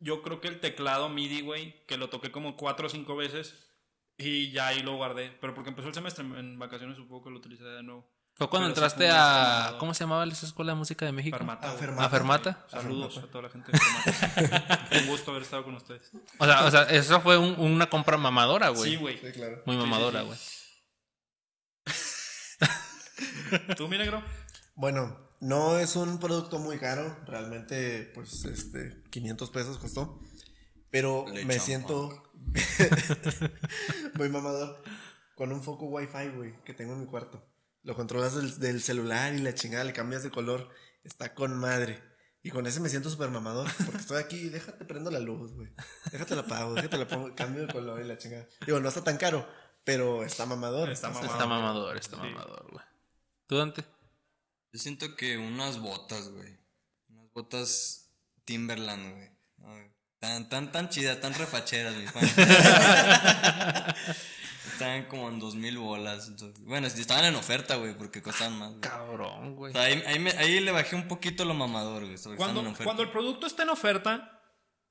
Yo 0.00 0.22
creo 0.22 0.40
que 0.40 0.48
el 0.48 0.60
teclado 0.60 1.08
MIDI, 1.08 1.42
güey, 1.42 1.86
que 1.86 1.96
lo 1.96 2.10
toqué 2.10 2.32
como 2.32 2.56
cuatro 2.56 2.88
o 2.88 2.90
cinco 2.90 3.16
veces 3.16 3.71
y 4.18 4.50
ya 4.52 4.68
ahí 4.68 4.82
lo 4.82 4.96
guardé. 4.96 5.36
Pero 5.40 5.54
porque 5.54 5.70
empezó 5.70 5.88
el 5.88 5.94
semestre 5.94 6.24
en 6.24 6.58
vacaciones, 6.58 6.96
suponco 6.96 7.24
que 7.24 7.30
lo 7.30 7.38
utilicé 7.38 7.64
de 7.64 7.82
nuevo. 7.82 8.08
Fue 8.34 8.48
cuando 8.48 8.66
Pero 8.68 8.74
entraste 8.86 9.06
fue 9.08 9.14
a. 9.14 9.76
¿Cómo 9.78 9.92
se 9.92 10.04
llamaba 10.04 10.24
esa 10.24 10.46
escuela 10.46 10.72
de 10.72 10.78
música 10.78 11.04
de 11.04 11.12
México? 11.12 11.36
Fermata. 11.36 11.70
A. 11.70 11.74
Fermata. 11.74 12.04
¿A 12.04 12.08
Fermata? 12.08 12.66
Saludos 12.70 13.18
a 13.18 13.26
toda 13.26 13.42
la 13.42 13.50
gente 13.50 13.70
de 13.72 13.78
Fermata. 13.78 14.88
Un 15.00 15.06
gusto 15.08 15.30
haber 15.32 15.42
estado 15.42 15.64
con 15.64 15.74
ustedes. 15.74 16.10
O 16.38 16.46
sea, 16.46 16.64
o 16.64 16.70
sea, 16.70 16.82
eso 16.84 17.20
fue 17.20 17.36
un- 17.36 17.56
una 17.60 17.90
compra 17.90 18.16
mamadora, 18.16 18.70
güey. 18.70 18.90
Sí, 18.92 18.96
güey. 18.96 19.18
Sí, 19.18 19.32
claro. 19.32 19.60
Muy 19.66 19.76
mamadora, 19.76 20.20
sí. 20.20 20.26
güey. 20.26 20.38
¿Tú, 23.76 23.88
mi 23.88 23.98
negro? 23.98 24.22
Bueno, 24.74 25.18
no 25.40 25.78
es 25.78 25.96
un 25.96 26.18
producto 26.18 26.58
muy 26.58 26.78
caro. 26.78 27.18
Realmente, 27.26 28.10
pues, 28.14 28.44
este, 28.46 29.02
500 29.10 29.50
pesos 29.50 29.78
costó. 29.78 30.20
Pero 30.90 31.26
Le 31.32 31.44
me 31.44 31.58
siento 31.58 32.31
muy 34.14 34.28
mamador 34.28 34.82
con 35.34 35.52
un 35.52 35.62
foco 35.62 35.86
wifi, 35.86 36.28
güey, 36.28 36.62
que 36.64 36.74
tengo 36.74 36.92
en 36.92 37.00
mi 37.00 37.06
cuarto. 37.06 37.44
Lo 37.82 37.96
controlas 37.96 38.34
del, 38.34 38.58
del 38.60 38.80
celular 38.80 39.34
y 39.34 39.38
la 39.38 39.54
chingada, 39.54 39.84
le 39.84 39.92
cambias 39.92 40.22
de 40.22 40.30
color. 40.30 40.70
Está 41.02 41.34
con 41.34 41.58
madre. 41.58 42.00
Y 42.44 42.50
con 42.50 42.66
ese 42.66 42.80
me 42.80 42.88
siento 42.88 43.10
súper 43.10 43.30
mamador. 43.30 43.68
Porque 43.84 43.98
estoy 43.98 44.18
aquí, 44.18 44.48
déjate 44.48 44.84
prendo 44.84 45.10
la 45.10 45.18
luz, 45.18 45.52
güey. 45.54 45.72
Déjate 46.10 46.36
la 46.36 46.42
apago, 46.42 46.74
déjate 46.74 46.96
la 46.96 47.08
pongo, 47.08 47.34
cambio 47.34 47.66
de 47.66 47.72
color 47.72 48.00
y 48.00 48.04
la 48.04 48.18
chingada. 48.18 48.46
Digo, 48.66 48.80
no 48.80 48.88
está 48.88 49.02
tan 49.02 49.16
caro, 49.16 49.48
pero 49.84 50.24
está 50.24 50.46
mamador. 50.46 50.90
Está 50.90 51.08
mamador. 51.08 51.30
Está 51.30 51.46
mamador, 51.46 51.96
está 51.96 52.16
mamador, 52.16 52.70
güey. 52.70 52.84
¿Tú, 53.46 53.56
Dante? 53.56 53.84
Yo 54.72 54.78
siento 54.78 55.16
que 55.16 55.38
unas 55.38 55.80
botas, 55.80 56.28
güey. 56.30 56.58
Unas 57.08 57.32
botas 57.32 58.12
Timberland, 58.44 59.12
güey. 59.14 59.91
Tan, 60.22 60.48
tan, 60.48 60.70
tan 60.70 60.88
chidas, 60.88 61.20
tan 61.20 61.34
refacheras, 61.34 61.96
mi 61.96 62.04
pan. 62.06 62.22
Estaban 64.72 65.04
como 65.06 65.28
en 65.28 65.40
dos 65.40 65.56
mil 65.56 65.78
bolas. 65.78 66.28
entonces- 66.28 66.62
bueno, 66.64 66.86
estaban 66.86 67.24
en 67.24 67.34
oferta, 67.34 67.74
güey, 67.74 67.94
porque 67.96 68.22
costaban 68.22 68.56
más. 68.56 68.68
güey. 68.70 68.80
Cabrón, 68.82 69.48
O 69.48 69.56
güey. 69.56 69.72
sea, 69.72 69.82
ahí, 69.82 70.00
ahí, 70.06 70.18
me- 70.20 70.30
ahí 70.38 70.60
le 70.60 70.70
bajé 70.70 70.94
un 70.94 71.08
poquito 71.08 71.44
lo 71.44 71.54
mamador, 71.54 72.04
güey. 72.04 72.16
Cuando, 72.36 72.62
cuando 72.84 73.02
el 73.02 73.10
producto 73.10 73.48
está 73.48 73.64
en 73.64 73.70
oferta, 73.70 74.40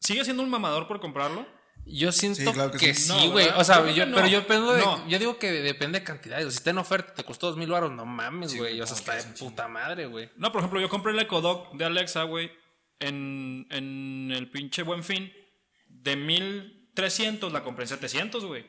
¿sigue 0.02 0.26
siendo 0.26 0.44
un 0.44 0.50
mamador 0.50 0.86
por 0.88 1.00
comprarlo? 1.00 1.48
Yo 1.86 2.12
siento 2.12 2.42
Sí, 2.42 2.46
claro 2.52 2.72
que 2.72 2.78
que, 2.78 2.94
sí. 2.94 3.04
sí, 3.04 3.08
No, 3.10 3.32
güey. 3.32 3.48
o 3.56 3.64
sea, 3.64 3.78
Yo 3.90 4.06
que 4.06 4.12
pero 4.12 4.22
no. 4.24 4.28
yo 4.28 4.42
dependo 4.42 4.74
de, 4.74 4.82
No. 4.84 5.08
yo 5.08 5.18
digo 5.18 5.40
que 5.40 5.50
depende 5.52 6.00
de 6.00 6.06
cantidades. 6.06 6.48
Si 6.54 6.58
está 6.58 6.72
en 6.72 6.78
oferta, 6.78 7.14
te 7.16 7.24
costó 7.24 7.48
dos 7.48 7.56
mil 7.58 7.70
baros, 7.70 7.92
no 7.94 8.06
mames, 8.06 8.52
Sí, 8.52 8.58
güey. 8.60 8.72
güey, 8.74 8.82
o 8.82 8.86
sea, 8.86 8.98
está 8.98 9.16
de 9.16 9.24
puta 9.40 9.70
madre, 9.70 10.08
güey. 10.08 10.30
No, 10.36 10.52
por 10.52 10.60
ejemplo, 10.60 10.82
yo 10.82 10.90
compré 10.90 11.14
el 11.14 11.20
Echo 11.20 11.40
Dot 11.42 11.72
de 11.74 11.86
Alexa, 11.86 12.24
güey, 12.24 12.52
en, 13.02 13.68
en 13.70 14.32
el 14.32 14.50
pinche 14.52 14.84
Buen 14.84 15.04
Fin. 15.04 15.32
De 15.88 16.16
1300 16.16 17.52
la 17.52 17.64
compré 17.64 17.84
en 17.86 17.90
700, 17.90 18.46
güey. 18.46 18.66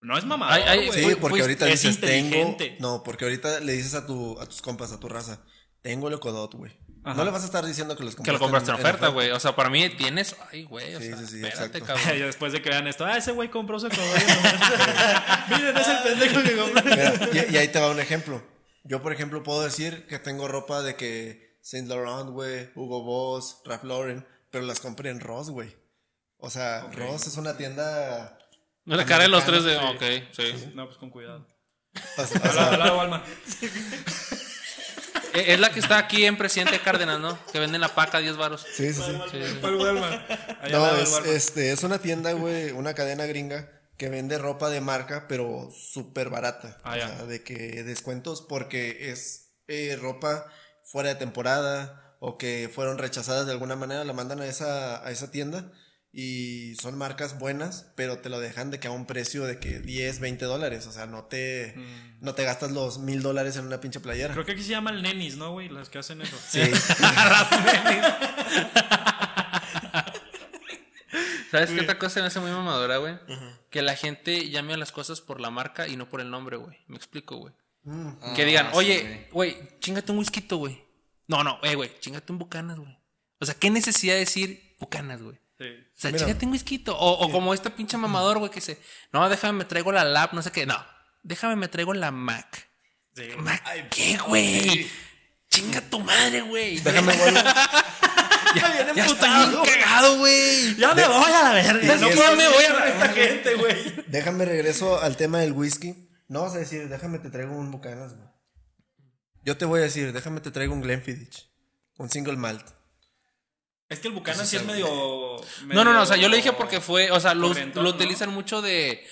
No 0.00 0.18
es 0.18 0.24
mamador, 0.24 0.54
Ay, 0.56 0.64
ay, 0.66 0.86
güey. 0.88 1.04
Sí, 1.04 1.14
porque 1.14 1.34
fue- 1.36 1.40
ahorita 1.42 1.68
es 1.68 1.82
dices, 1.82 2.00
tengo. 2.00 2.56
No, 2.80 3.02
porque 3.04 3.24
ahorita 3.24 3.60
le 3.60 3.72
dices 3.74 3.94
a, 3.94 4.04
tu, 4.06 4.38
a 4.40 4.46
tus 4.46 4.60
compas, 4.60 4.90
a 4.92 4.98
tu 4.98 5.08
raza, 5.08 5.44
tengo 5.80 6.08
el 6.08 6.14
Ecodot, 6.14 6.52
güey. 6.54 6.72
Ajá. 7.04 7.16
No 7.16 7.24
le 7.24 7.30
vas 7.32 7.42
a 7.42 7.46
estar 7.46 7.64
diciendo 7.66 7.96
que 7.96 8.04
los 8.04 8.14
Que 8.16 8.30
lo 8.32 8.38
compraste 8.38 8.70
en 8.70 8.76
oferta, 8.76 9.08
güey. 9.08 9.30
O 9.30 9.38
sea, 9.40 9.54
para 9.56 9.68
mí 9.70 9.88
tienes. 9.90 10.36
Ay, 10.52 10.64
güey. 10.64 10.94
O 10.94 11.00
Sí, 11.00 11.06
sea, 11.08 11.16
sí, 11.18 11.26
sí, 11.26 11.36
espérate, 11.44 11.78
exacto. 11.78 11.86
cabrón. 12.00 12.16
Y 12.16 12.20
después 12.20 12.52
de 12.52 12.62
que 12.62 12.68
vean 12.70 12.86
esto, 12.86 13.04
ah, 13.04 13.16
ese 13.16 13.32
güey 13.32 13.48
compró 13.50 13.78
su 13.80 13.86
Echo 13.88 14.00
Dot. 14.00 14.14
Miren, 15.50 15.76
es 15.76 15.88
el 15.88 15.98
pendejo 16.04 16.42
que 16.42 16.56
compró. 16.56 16.82
Mira, 16.84 17.46
y, 17.50 17.54
y 17.54 17.56
ahí 17.58 17.68
te 17.68 17.80
va 17.80 17.90
un 17.90 18.00
ejemplo. 18.00 18.42
Yo, 18.84 19.02
por 19.02 19.12
ejemplo, 19.12 19.42
puedo 19.42 19.62
decir 19.62 20.06
que 20.08 20.18
tengo 20.20 20.46
ropa 20.48 20.82
de 20.82 20.94
que 20.96 21.51
Saint 21.62 21.88
Laurent, 21.88 22.28
güey, 22.30 22.70
Hugo 22.74 23.02
Boss, 23.02 23.62
Ralph 23.64 23.84
Lauren, 23.84 24.26
pero 24.50 24.64
las 24.66 24.80
compré 24.80 25.10
en 25.10 25.20
Ross, 25.20 25.48
güey. 25.48 25.74
O 26.36 26.50
sea, 26.50 26.82
Ross 26.92 27.28
es 27.28 27.36
una 27.36 27.56
tienda. 27.56 28.36
No 28.84 28.96
le 28.96 29.04
cara 29.06 29.22
de 29.22 29.28
los 29.28 29.44
tres 29.46 29.62
de. 29.64 29.76
Ok, 29.76 30.02
sí. 30.32 30.72
No, 30.74 30.86
pues 30.86 30.98
con 30.98 31.08
cuidado. 31.10 31.46
o 32.18 32.26
sea, 32.26 32.40
o 32.40 32.44
Al 32.44 32.52
sea, 32.52 32.68
al 32.72 32.78
lado, 32.78 32.98
Walmart. 32.98 33.24
Es 35.34 35.58
la 35.58 35.70
que 35.70 35.80
está 35.80 35.96
aquí 35.96 36.26
en 36.26 36.36
Presidente 36.36 36.78
Cárdenas, 36.80 37.18
¿no? 37.18 37.38
Que 37.50 37.58
venden 37.58 37.80
la 37.80 37.94
paca 37.94 38.18
a 38.18 38.20
10 38.20 38.36
varos. 38.36 38.66
sí, 38.70 38.92
sí, 38.92 39.00
sí. 39.30 39.38
Al 39.62 40.72
No, 40.72 40.94
es, 40.94 41.10
este, 41.24 41.72
es 41.72 41.82
una 41.84 42.00
tienda, 42.00 42.32
güey, 42.32 42.72
una 42.72 42.92
cadena 42.92 43.24
gringa 43.24 43.70
que 43.96 44.10
vende 44.10 44.36
ropa 44.36 44.68
de 44.68 44.82
marca, 44.82 45.26
pero 45.28 45.70
súper 45.70 46.28
barata. 46.28 46.78
Ah, 46.84 46.92
o 46.92 46.96
ya. 46.96 47.08
sea, 47.08 47.24
de 47.24 47.42
que 47.42 47.82
descuentos 47.82 48.42
porque 48.42 49.10
es 49.10 49.54
eh, 49.68 49.96
ropa 49.98 50.46
fuera 50.92 51.08
de 51.08 51.14
temporada 51.14 52.16
o 52.20 52.36
que 52.36 52.70
fueron 52.72 52.98
rechazadas 52.98 53.46
de 53.46 53.52
alguna 53.52 53.76
manera, 53.76 54.04
la 54.04 54.12
mandan 54.12 54.40
a 54.42 54.46
esa, 54.46 55.04
a 55.04 55.10
esa 55.10 55.30
tienda 55.30 55.72
y 56.12 56.74
son 56.74 56.98
marcas 56.98 57.38
buenas, 57.38 57.90
pero 57.96 58.18
te 58.18 58.28
lo 58.28 58.38
dejan 58.38 58.70
de 58.70 58.78
que 58.78 58.88
a 58.88 58.90
un 58.90 59.06
precio 59.06 59.44
de 59.44 59.58
que 59.58 59.80
10, 59.80 60.20
20 60.20 60.44
dólares. 60.44 60.86
O 60.86 60.92
sea, 60.92 61.06
no 61.06 61.24
te, 61.24 61.74
no 62.20 62.34
te 62.34 62.44
gastas 62.44 62.70
los 62.72 62.98
mil 62.98 63.22
dólares 63.22 63.56
en 63.56 63.64
una 63.64 63.80
pinche 63.80 64.00
playera. 64.00 64.28
Mm. 64.28 64.32
Creo 64.34 64.44
que 64.44 64.52
aquí 64.52 64.62
se 64.62 64.68
llaman 64.68 65.00
nenis, 65.00 65.38
¿no, 65.38 65.52
güey? 65.52 65.70
Las 65.70 65.88
que 65.88 65.98
hacen 65.98 66.20
eso. 66.20 66.36
Sí. 66.46 66.60
¿Sabes 71.50 71.70
qué 71.70 71.80
otra 71.80 71.98
cosa 71.98 72.20
me 72.20 72.26
hace 72.26 72.40
muy 72.40 72.50
mamadora, 72.50 72.98
güey? 72.98 73.18
Que 73.70 73.80
la 73.80 73.96
gente 73.96 74.50
llame 74.50 74.74
a 74.74 74.76
las 74.76 74.92
cosas 74.92 75.22
por 75.22 75.40
la 75.40 75.48
marca 75.50 75.88
y 75.88 75.96
no 75.96 76.10
por 76.10 76.20
el 76.20 76.30
nombre, 76.30 76.58
güey. 76.58 76.76
Me 76.88 76.96
explico, 76.96 77.36
güey. 77.38 77.54
Ah, 77.86 78.32
que 78.36 78.44
digan, 78.44 78.70
oye, 78.74 79.28
güey, 79.32 79.56
chingate 79.80 80.12
un 80.12 80.18
whisky, 80.18 80.46
güey. 80.50 80.82
No, 81.26 81.42
no, 81.42 81.58
eh, 81.62 81.74
güey, 81.74 81.90
chingate 82.00 82.30
un 82.32 82.38
bucanas, 82.38 82.78
güey. 82.78 82.96
O 83.40 83.44
sea, 83.44 83.54
¿qué 83.54 83.70
necesidad 83.70 84.14
de 84.14 84.20
decir 84.20 84.76
bucanas, 84.78 85.22
güey? 85.22 85.36
Sí. 85.58 85.66
O 85.66 85.90
sea, 85.94 86.10
Mira. 86.12 86.24
chingate 86.24 86.46
un 86.46 86.52
whisky. 86.52 86.84
O, 86.88 86.92
o 86.92 87.30
como 87.30 87.54
este 87.54 87.70
pinche 87.70 87.96
mamador, 87.96 88.38
güey, 88.38 88.50
que 88.50 88.60
dice, 88.60 88.78
no, 89.12 89.28
déjame, 89.28 89.58
me 89.58 89.64
traigo 89.64 89.90
la 89.90 90.04
lap, 90.04 90.32
no 90.32 90.42
sé 90.42 90.52
qué. 90.52 90.66
No, 90.66 90.76
déjame, 91.22 91.56
me 91.56 91.68
traigo 91.68 91.94
la 91.94 92.10
Mac. 92.10 92.68
Sí. 93.14 93.28
¿Mac 93.38 93.62
qué, 93.90 94.16
güey? 94.18 94.88
Chinga 95.50 95.80
tu 95.82 96.00
madre, 96.00 96.42
güey. 96.42 96.78
Déjame 96.80 97.14
vuelvo. 97.14 97.40
Ya, 98.54 98.92
ya 98.94 99.06
estoy 99.06 99.30
bien 99.30 99.62
cagado, 99.64 100.18
güey. 100.18 100.76
Ya 100.76 100.94
me 100.94 101.08
voy 101.08 101.32
a 101.32 101.42
la 101.42 101.52
verga. 101.52 101.96
No 101.96 102.36
me 102.36 102.48
voy 102.48 102.64
a 102.64 102.72
güey. 102.72 102.90
esta 102.90 103.08
gente, 103.08 103.54
güey. 103.54 104.04
Déjame 104.08 104.44
regreso 104.44 105.00
al 105.00 105.16
tema 105.16 105.38
del 105.38 105.52
whisky. 105.52 105.94
No 106.28 106.42
vas 106.42 106.54
a 106.54 106.58
decir, 106.58 106.88
déjame 106.88 107.18
te 107.18 107.30
traigo 107.30 107.54
un 107.54 107.70
Bucanas, 107.70 108.14
güey. 108.14 108.28
Yo 109.44 109.56
te 109.56 109.64
voy 109.64 109.80
a 109.80 109.84
decir, 109.84 110.12
déjame 110.12 110.40
te 110.40 110.50
traigo 110.50 110.72
un 110.72 110.82
Glenfiddich. 110.82 111.48
Un 111.98 112.10
single 112.10 112.36
malt. 112.36 112.66
Es 113.88 113.98
que 114.00 114.08
el 114.08 114.14
Buchanan 114.14 114.46
sí 114.46 114.56
es 114.56 114.64
medio, 114.64 114.86
No, 115.66 115.84
no, 115.84 115.92
no, 115.92 116.02
o 116.02 116.06
sea, 116.06 116.16
yo 116.16 116.30
le 116.30 116.38
dije 116.38 116.52
porque 116.52 116.80
fue, 116.80 117.10
o 117.10 117.20
sea, 117.20 117.34
lo, 117.34 117.52
lo 117.52 117.90
utilizan 117.90 118.30
mucho 118.30 118.62
de... 118.62 119.06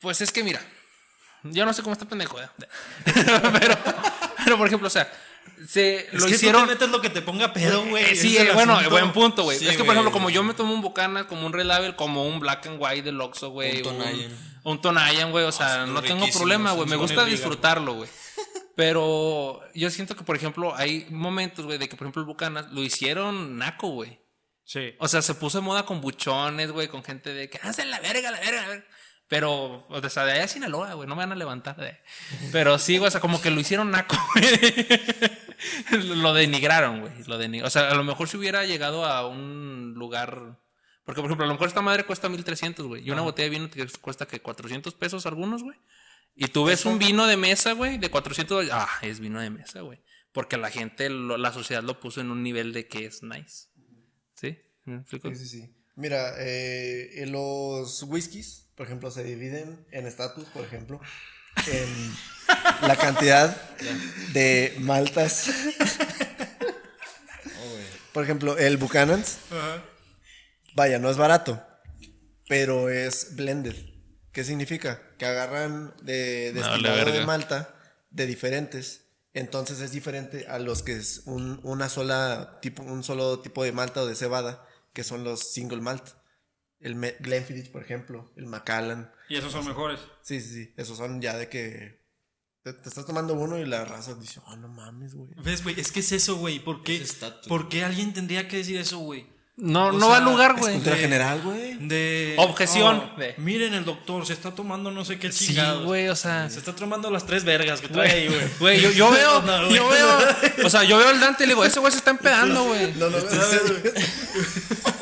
Pues 0.00 0.22
es 0.22 0.32
que 0.32 0.42
mira, 0.42 0.60
yo 1.42 1.66
no 1.66 1.74
sé 1.74 1.82
cómo 1.82 1.92
está 1.92 2.06
pendejo, 2.06 2.40
¿eh? 2.40 2.48
pero, 3.04 3.76
pero 4.44 4.56
por 4.56 4.66
ejemplo, 4.66 4.86
o 4.86 4.90
sea, 4.90 5.10
se 5.68 6.06
Es 6.08 6.12
lo 6.14 6.26
que 6.26 6.34
hicieron... 6.34 6.62
tú 6.62 6.66
te 6.68 6.74
metes 6.74 6.88
lo 6.90 7.00
que 7.00 7.10
te 7.10 7.22
ponga 7.22 7.52
pedo, 7.52 7.84
güey. 7.86 8.04
Eh, 8.04 8.16
sí, 8.16 8.36
eh, 8.36 8.50
bueno, 8.54 8.74
asunto. 8.74 8.90
buen 8.90 9.12
punto, 9.12 9.42
güey. 9.44 9.58
Sí, 9.58 9.68
es 9.68 9.76
que, 9.76 9.84
por 9.84 9.92
ejemplo, 9.94 10.12
como 10.12 10.30
yo 10.30 10.42
me 10.42 10.54
tomo 10.54 10.74
un 10.74 10.82
Bucana, 10.82 11.26
como 11.26 11.46
un 11.46 11.52
Red 11.52 11.66
Label, 11.66 11.96
como 11.96 12.26
un 12.26 12.40
Black 12.40 12.66
and 12.66 12.76
White 12.80 13.02
del 13.02 13.20
Oxxo, 13.20 13.50
güey. 13.50 13.78
Un 13.78 13.82
Tonayan. 13.82 14.38
Un 14.64 14.80
Tonayan, 14.80 15.30
güey. 15.30 15.44
O 15.44 15.52
sea, 15.52 15.84
son 15.84 15.94
no 15.94 16.02
tengo 16.02 16.26
problema, 16.32 16.72
güey. 16.72 16.88
Me 16.88 16.96
gusta 16.96 17.24
disfrutarlo, 17.24 17.94
güey. 17.94 18.10
Pero 18.74 19.62
yo 19.74 19.90
siento 19.90 20.14
que, 20.14 20.22
por 20.22 20.36
ejemplo, 20.36 20.74
hay 20.76 21.06
momentos, 21.10 21.64
güey, 21.64 21.78
de 21.78 21.88
que, 21.88 21.96
por 21.96 22.04
ejemplo, 22.06 22.20
el 22.20 22.26
Bucanas 22.26 22.70
lo 22.72 22.82
hicieron 22.82 23.56
naco, 23.56 23.88
güey. 23.88 24.20
Sí. 24.64 24.94
O 24.98 25.08
sea, 25.08 25.22
se 25.22 25.34
puso 25.34 25.58
de 25.58 25.64
moda 25.64 25.86
con 25.86 26.00
buchones, 26.00 26.70
güey, 26.72 26.88
con 26.88 27.02
gente 27.02 27.32
de 27.32 27.48
que 27.48 27.58
hacen 27.62 27.90
la 27.90 28.00
verga, 28.00 28.30
la 28.30 28.40
verga, 28.40 28.62
la 28.62 28.68
verga. 28.68 28.84
Pero, 29.28 29.86
o 29.88 30.08
sea, 30.08 30.24
de 30.24 30.32
allá 30.32 30.44
a 30.44 30.48
Sinaloa, 30.48 30.92
güey, 30.94 31.08
no 31.08 31.16
me 31.16 31.22
van 31.22 31.32
a 31.32 31.36
levantar. 31.36 31.76
de- 31.76 31.98
Pero 32.52 32.78
sí, 32.78 32.98
güey, 32.98 33.08
o 33.08 33.10
sea, 33.10 33.20
como 33.20 33.40
que 33.40 33.50
lo 33.50 33.60
hicieron 33.60 33.90
naco, 33.90 34.16
güey. 34.34 34.44
lo 35.90 36.34
denigraron, 36.34 37.00
güey. 37.00 37.12
Lo 37.26 37.40
denig- 37.40 37.64
O 37.64 37.70
sea, 37.70 37.90
a 37.90 37.94
lo 37.94 38.04
mejor 38.04 38.28
si 38.28 38.36
hubiera 38.36 38.64
llegado 38.64 39.04
a 39.04 39.26
un 39.26 39.94
lugar. 39.96 40.58
Porque, 41.04 41.20
por 41.20 41.26
ejemplo, 41.30 41.44
a 41.44 41.48
lo 41.48 41.54
mejor 41.54 41.68
esta 41.68 41.82
madre 41.82 42.04
cuesta 42.04 42.28
1300, 42.28 42.86
güey. 42.86 43.06
Y 43.06 43.10
una 43.10 43.22
botella 43.22 43.44
de 43.50 43.58
vino 43.58 43.70
te 43.70 43.86
cuesta 44.00 44.26
que 44.26 44.40
400 44.40 44.94
pesos 44.94 45.24
algunos, 45.26 45.62
güey. 45.62 45.78
Y 46.34 46.48
tú 46.48 46.64
ves 46.64 46.84
un 46.84 46.98
vino 46.98 47.26
de 47.26 47.36
mesa, 47.36 47.72
güey, 47.72 47.96
de 47.98 48.10
400. 48.10 48.68
Ah, 48.72 48.88
es 49.02 49.20
vino 49.20 49.40
de 49.40 49.50
mesa, 49.50 49.80
güey. 49.82 50.00
Porque 50.32 50.56
la 50.56 50.70
gente, 50.70 51.08
lo- 51.08 51.38
la 51.38 51.52
sociedad 51.52 51.82
lo 51.82 52.00
puso 52.00 52.20
en 52.20 52.30
un 52.30 52.42
nivel 52.42 52.72
de 52.72 52.88
que 52.88 53.06
es 53.06 53.22
nice. 53.22 53.68
¿Sí? 54.34 54.58
¿Me 54.84 54.96
explico? 54.96 55.28
Sí, 55.30 55.36
sí, 55.36 55.48
sí. 55.48 55.72
Mira, 55.94 56.34
eh, 56.38 57.24
los 57.28 58.02
whiskies, 58.02 58.68
por 58.74 58.84
ejemplo, 58.86 59.10
se 59.10 59.24
dividen 59.24 59.86
en 59.92 60.06
estatus, 60.06 60.44
por 60.46 60.62
ejemplo, 60.64 61.00
en 61.66 62.16
la 62.82 62.96
cantidad 62.96 63.56
de 64.32 64.76
maltas. 64.80 65.50
Por 68.12 68.24
ejemplo, 68.24 68.56
el 68.56 68.76
Buchanan's, 68.76 69.38
vaya, 70.74 70.98
no 70.98 71.10
es 71.10 71.16
barato, 71.16 71.62
pero 72.48 72.88
es 72.88 73.36
blended. 73.36 73.76
¿Qué 74.32 74.44
significa? 74.44 75.02
Que 75.18 75.26
agarran 75.26 75.94
de 76.02 76.52
destilado 76.52 77.10
de 77.10 77.24
malta 77.24 77.74
de 78.10 78.26
diferentes. 78.26 79.02
Entonces 79.34 79.80
es 79.80 79.92
diferente 79.92 80.46
a 80.48 80.58
los 80.58 80.82
que 80.82 80.96
es 80.96 81.22
un, 81.26 81.60
una 81.62 81.90
sola 81.90 82.58
tipo, 82.62 82.82
un 82.82 83.04
solo 83.04 83.40
tipo 83.40 83.64
de 83.64 83.72
malta 83.72 84.02
o 84.02 84.06
de 84.06 84.14
cebada, 84.14 84.66
que 84.94 85.04
son 85.04 85.24
los 85.24 85.52
single 85.52 85.82
malt. 85.82 86.02
El 86.86 86.94
Glenfiddich, 87.20 87.70
por 87.72 87.82
ejemplo, 87.82 88.32
el 88.36 88.46
Macallan. 88.46 89.10
Y 89.28 89.36
esos 89.36 89.50
son 89.52 89.66
mejores. 89.66 89.98
Sí, 90.22 90.40
sí, 90.40 90.54
sí. 90.54 90.74
Esos 90.76 90.96
son 90.96 91.20
ya 91.20 91.36
de 91.36 91.48
que 91.48 92.00
te, 92.62 92.72
te 92.72 92.88
estás 92.88 93.04
tomando 93.06 93.34
uno 93.34 93.58
y 93.58 93.66
la 93.66 93.84
raza 93.84 94.14
dice, 94.14 94.40
oh, 94.46 94.56
no 94.56 94.68
mames, 94.68 95.14
güey. 95.14 95.30
¿Ves, 95.42 95.62
güey? 95.64 95.78
Es 95.80 95.90
que 95.90 96.00
es 96.00 96.12
eso, 96.12 96.36
güey. 96.36 96.60
¿Por 96.60 96.82
qué? 96.84 97.04
¿Por 97.48 97.68
qué 97.68 97.82
alguien 97.84 98.12
tendría 98.12 98.46
que 98.46 98.58
decir 98.58 98.76
eso, 98.76 98.98
güey? 98.98 99.34
No, 99.58 99.86
O 99.86 99.92
no 99.92 100.00
sea, 100.00 100.08
va 100.08 100.16
al 100.18 100.24
lugar, 100.24 100.52
Es 100.56 100.60
güey. 100.60 100.80
de- 100.80 100.96
general, 100.96 101.40
güey. 101.42 101.74
De. 101.88 102.36
Objeción. 102.38 103.10
Oh, 103.14 103.18
De- 103.18 103.34
Miren, 103.38 103.72
el 103.72 103.86
doctor 103.86 104.26
se 104.26 104.34
está 104.34 104.54
tomando 104.54 104.90
no 104.90 105.02
sé 105.04 105.18
qué 105.18 105.32
Sí, 105.32 105.46
chingados. 105.46 105.84
güey, 105.86 106.08
o 106.10 106.14
sea. 106.14 106.50
Se 106.50 106.58
está 106.58 106.74
tomando 106.76 107.10
las 107.10 107.24
tres 107.24 107.42
vergas 107.44 107.80
que 107.80 107.88
trae 107.88 108.10
ahí, 108.12 108.28
güey. 108.28 108.40
Güey, 108.60 108.80
yo, 108.82 108.90
yo 108.90 109.10
veo, 109.10 109.40
No, 109.46 109.70
yo 109.74 109.88
veo, 109.88 110.18
o 110.62 110.68
sea, 110.70 110.84
yo 110.84 110.98
veo 110.98 111.08
al 111.08 111.18
Dante 111.20 111.44
y 111.44 111.46
le 111.46 111.54
digo, 111.54 111.64
ese 111.64 111.80
güey 111.80 111.90
se 111.90 111.98
está 111.98 112.10
empedando, 112.18 112.64
güey. 112.64 112.92
No, 112.96 113.08
no, 113.08 113.18
no. 113.18 113.26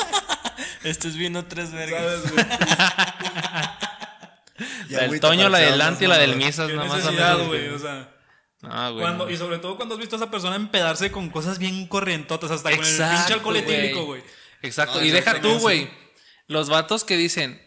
Este 0.84 1.08
es 1.08 1.16
vino 1.16 1.44
tres 1.46 1.72
vergas. 1.72 2.00
¿Sabes, 2.02 2.32
güey? 2.32 2.46
Y 4.88 4.92
La 4.94 5.08
del 5.08 5.18
Toño, 5.18 5.48
la 5.48 5.58
del 5.58 5.78
Dante 5.78 6.04
y 6.04 6.08
la 6.08 6.16
del. 6.18 6.36
Misas, 6.36 6.70
nada 6.70 6.84
más. 6.86 7.46
güey. 7.46 7.68
O 7.68 7.78
sea. 7.78 8.08
Ah, 8.62 8.88
güey. 8.90 9.02
Cuando, 9.02 9.24
no. 9.26 9.30
y 9.30 9.36
sobre 9.36 9.58
todo 9.58 9.76
cuando 9.76 9.94
has 9.94 10.00
visto 10.00 10.14
a 10.16 10.18
esa 10.18 10.30
persona 10.30 10.54
empedarse 10.56 11.10
con 11.10 11.28
cosas 11.30 11.58
bien 11.58 11.86
corrientotas, 11.88 12.50
hasta 12.52 12.70
con 12.70 12.78
el 12.78 12.86
Exacto, 12.86 13.16
pinche 13.16 13.32
alcohol 13.34 13.60
güey. 13.62 13.76
etílico, 13.76 14.04
güey. 14.04 14.22
Exacto. 14.62 15.00
No, 15.00 15.04
y 15.04 15.10
deja 15.10 15.40
tú, 15.40 15.58
güey. 15.58 15.90
Los 16.46 16.68
vatos 16.68 17.04
que 17.04 17.16
dicen, 17.16 17.60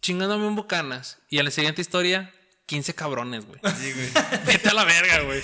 chingándome 0.00 0.46
un 0.46 0.56
bucanas. 0.56 1.18
Y 1.30 1.38
a 1.38 1.42
la 1.44 1.50
siguiente 1.50 1.80
historia, 1.80 2.32
15 2.72 2.94
cabrones, 2.94 3.44
güey. 3.44 3.60
Sí, 3.76 3.92
güey. 3.92 4.08
Vete 4.46 4.70
a 4.70 4.72
la 4.72 4.84
verga, 4.84 5.20
güey. 5.24 5.42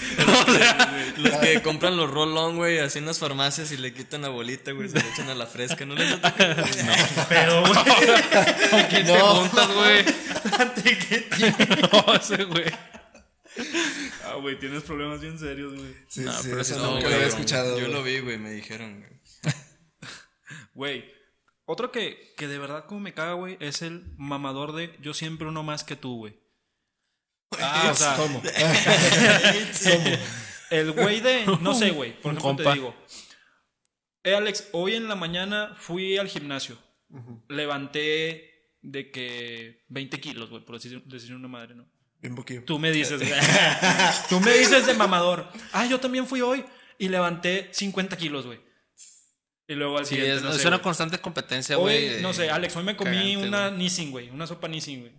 Los 1.19 1.37
que 1.37 1.61
compran 1.63 1.95
los 1.99 2.11
roll-on, 2.11 2.57
güey, 2.57 2.79
así 2.79 3.01
en 3.01 3.05
las 3.05 3.19
farmacias 3.19 3.71
y 3.71 3.77
le 3.77 3.93
quitan 3.93 4.23
la 4.23 4.31
bolita, 4.31 4.73
güey, 4.73 4.89
se 4.89 4.99
le 4.99 5.07
echan 5.11 5.29
a 5.29 5.35
la 5.35 5.47
fresca. 5.47 5.85
¿No 5.85 5.95
les 5.95 6.11
ha 6.11 6.23
tocado? 6.23 6.55
No. 6.55 7.27
Pero, 7.29 7.61
güey. 7.61 7.75
¿Con 8.71 8.83
quién 8.85 9.07
te 9.07 9.21
juntas, 9.21 9.75
güey? 9.75 10.05
¿ante 10.59 10.99
qué 10.99 11.19
tiene? 11.19 11.67
No, 11.93 12.15
ese 12.15 12.45
güey. 12.45 12.65
Ah, 14.25 14.37
güey, 14.41 14.59
tienes 14.59 14.83
problemas 14.85 15.21
bien 15.21 15.39
serios, 15.39 15.75
güey. 15.75 15.95
Sí, 16.09 16.21
No, 16.21 16.33
sí, 16.33 16.49
pero 16.49 16.63
eso 16.63 16.77
sí 16.77 16.81
nunca 16.81 16.95
no, 16.95 17.01
lo 17.01 17.15
había 17.15 17.19
no, 17.19 17.27
escuchado. 17.27 17.79
Yo 17.79 17.85
güey. 17.85 17.93
lo 17.93 18.03
vi, 18.03 18.21
güey, 18.21 18.39
me 18.39 18.53
dijeron, 18.53 19.01
güey. 19.01 19.53
Güey, 20.73 21.13
otro 21.67 21.93
que, 21.93 22.33
que 22.39 22.49
de 22.49 22.57
verdad 22.57 22.87
como 22.87 23.01
me 23.01 23.13
caga, 23.13 23.35
güey, 23.35 23.59
es 23.61 23.83
el 23.83 24.15
mamador 24.17 24.75
de 24.75 24.97
yo 25.03 25.13
siempre 25.13 25.47
uno 25.47 25.63
más 25.63 25.85
que 25.85 25.95
tú, 25.95 26.17
güey. 26.17 26.48
Ah, 27.59 27.89
o 27.91 27.95
sea, 27.95 28.17
¿Cómo? 28.17 28.43
el 30.71 30.93
güey 30.93 31.21
de, 31.21 31.47
no 31.61 31.75
sé, 31.75 31.91
güey, 31.91 32.13
por 32.21 32.33
ejemplo 32.33 32.43
compa. 32.43 32.63
te 32.65 32.73
digo, 32.75 32.95
eh, 34.25 34.35
Alex, 34.35 34.69
hoy 34.73 34.95
en 34.95 35.09
la 35.09 35.15
mañana 35.15 35.75
fui 35.79 36.19
al 36.19 36.29
gimnasio, 36.29 36.77
levanté 37.49 38.77
de 38.83 39.11
que 39.11 39.85
20 39.89 40.21
kilos, 40.21 40.51
güey, 40.51 40.65
por 40.65 40.77
decir, 40.77 41.03
decir 41.05 41.35
una 41.35 41.49
madre, 41.49 41.75
¿no? 41.75 41.87
Bien 42.21 42.35
poquillo. 42.35 42.65
Tú 42.65 42.79
me 42.79 42.91
dices, 42.91 43.21
güey. 43.21 43.33
tú 44.29 44.41
me 44.41 44.53
dices 44.53 44.87
de 44.87 44.95
mamador. 44.95 45.49
Ah, 45.73 45.87
yo 45.87 46.01
también 46.01 46.27
fui 46.27 46.41
hoy 46.41 46.65
y 46.99 47.09
levanté 47.09 47.69
50 47.73 48.17
kilos, 48.17 48.47
güey. 48.47 48.61
Y 49.69 49.75
luego 49.75 49.99
al 49.99 50.07
Sí, 50.07 50.17
siguiente, 50.17 50.39
es, 50.39 50.43
no 50.43 50.51
es 50.51 50.63
sé, 50.63 50.69
una 50.69 50.83
constante 50.83 51.19
competencia, 51.19 51.77
güey. 51.77 52.21
no 52.23 52.33
sé, 52.33 52.51
Alex, 52.51 52.75
hoy 52.77 52.85
me 52.85 52.97
comí 52.97 53.35
cagante, 53.35 53.49
una. 53.49 53.71
Nissin, 53.71 54.11
güey. 54.11 54.31
Una 54.31 54.47
sopa 54.47 54.67
Nissin, 54.67 55.01
güey. 55.01 55.13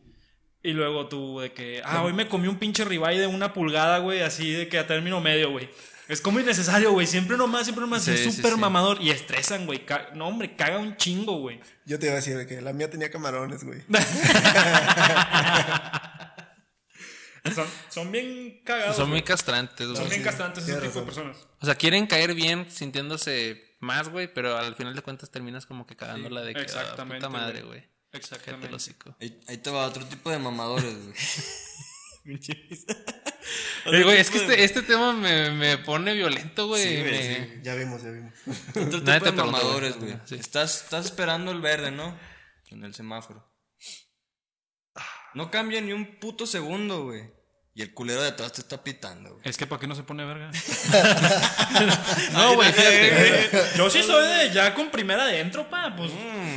Y 0.70 0.74
luego 0.74 1.08
tú 1.08 1.40
de 1.40 1.52
que, 1.52 1.82
ah, 1.84 2.04
hoy 2.04 2.14
me 2.14 2.28
comí 2.28 2.48
un 2.48 2.60
pinche 2.60 2.86
ribeye 2.86 3.20
de 3.20 3.26
una 3.26 3.54
pulgada, 3.54 3.98
güey, 3.98 4.22
así 4.22 4.52
de 4.52 4.70
que 4.70 4.78
a 4.78 4.86
término 4.86 5.20
medio, 5.20 5.50
güey. 5.50 5.68
Es 6.08 6.22
como 6.22 6.40
innecesario, 6.40 6.92
güey. 6.92 7.08
Siempre 7.08 7.38
nomás, 7.38 7.64
siempre 7.64 7.82
nomás. 7.82 8.04
Sí, 8.04 8.12
es 8.12 8.36
súper 8.36 8.54
sí. 8.54 8.60
mamador. 8.60 9.02
Y 9.02 9.10
estresan, 9.10 9.66
güey. 9.66 9.84
No, 10.14 10.28
hombre, 10.28 10.56
caga 10.56 10.78
un 10.78 10.96
chingo, 10.96 11.40
güey. 11.40 11.60
Yo 11.86 11.98
te 11.98 12.06
iba 12.06 12.14
a 12.14 12.18
decir 12.18 12.48
que 12.48 12.62
la 12.62 12.72
mía 12.72 12.90
tenía 12.90 13.10
camarones, 13.10 13.64
güey. 13.64 13.82
Son, 17.56 17.66
son 17.90 18.12
bien 18.12 18.62
cagados. 18.64 18.96
Son 18.96 19.10
muy 19.10 19.20
güey. 19.20 19.24
castrantes, 19.24 19.88
Son 19.88 19.96
güey. 19.96 20.10
bien 20.10 20.24
castrantes 20.24 20.68
ese 20.68 20.82
tipo 20.82 21.00
de 21.00 21.06
personas. 21.06 21.48
O 21.60 21.66
sea, 21.66 21.74
quieren 21.74 22.06
caer 22.06 22.36
bien 22.36 22.70
sintiéndose 22.70 23.76
más, 23.80 24.10
güey, 24.10 24.32
pero 24.32 24.58
al 24.58 24.76
final 24.76 24.94
de 24.94 25.02
cuentas 25.02 25.32
terminas 25.32 25.66
como 25.66 25.86
que 25.86 25.96
cagándola 25.96 26.42
de 26.42 26.54
que, 26.54 26.60
ah, 26.60 26.64
exactamente, 26.64 27.26
puta 27.26 27.30
madre, 27.30 27.64
güey. 27.64 27.88
Exactamente. 28.12 28.76
Ahí, 29.20 29.40
ahí 29.48 29.58
te 29.58 29.70
va 29.70 29.86
otro 29.86 30.06
tipo 30.06 30.30
de 30.32 30.40
mamadores, 30.40 30.96
güey. 30.96 31.14
Eh, 33.86 34.04
güey, 34.04 34.20
es 34.20 34.30
que 34.30 34.38
este, 34.38 34.64
este 34.64 34.82
tema 34.84 35.14
me, 35.14 35.50
me 35.52 35.78
pone 35.80 36.14
violento, 36.14 36.68
güey. 36.68 36.84
Sí, 36.84 37.00
güey, 37.00 37.12
me- 37.12 37.36
sí. 37.36 37.60
Ya 37.64 37.76
vimos, 37.76 38.04
ya 38.04 38.12
vimos. 38.12 38.34
Otro 38.76 39.00
tipo 39.04 39.26
de 39.26 39.32
mamadores, 39.32 39.96
güey. 39.98 40.12
güey. 40.12 40.22
Sí. 40.28 40.36
Estás, 40.36 40.84
estás 40.84 41.06
esperando 41.06 41.52
el 41.52 41.62
verde, 41.62 41.90
¿no? 41.90 42.16
En 42.68 42.84
el 42.84 42.94
semáforo. 42.94 43.50
No 45.34 45.50
cambia 45.50 45.80
ni 45.82 45.94
un 45.94 46.20
puto 46.20 46.46
segundo, 46.46 47.06
güey. 47.06 47.32
Y 47.80 47.82
el 47.82 47.94
culero 47.94 48.22
de 48.22 48.28
atrás 48.28 48.52
te 48.52 48.60
está 48.60 48.84
pitando, 48.84 49.30
güey. 49.30 49.42
Es 49.46 49.56
que 49.56 49.66
¿para 49.66 49.80
qué 49.80 49.88
no 49.88 49.96
se 49.96 50.04
pone 50.04 50.26
verga? 50.26 50.52
No, 52.34 52.56
güey, 52.56 52.74
fíjate. 52.74 53.50
Yo 53.78 53.90
sí 53.90 54.04
soy 54.04 54.28
de 54.28 54.52
ya 54.52 54.74
con 54.74 54.92
primera 54.92 55.24
adentro, 55.24 55.70
pa. 55.70 55.96
Pues. 55.96 56.12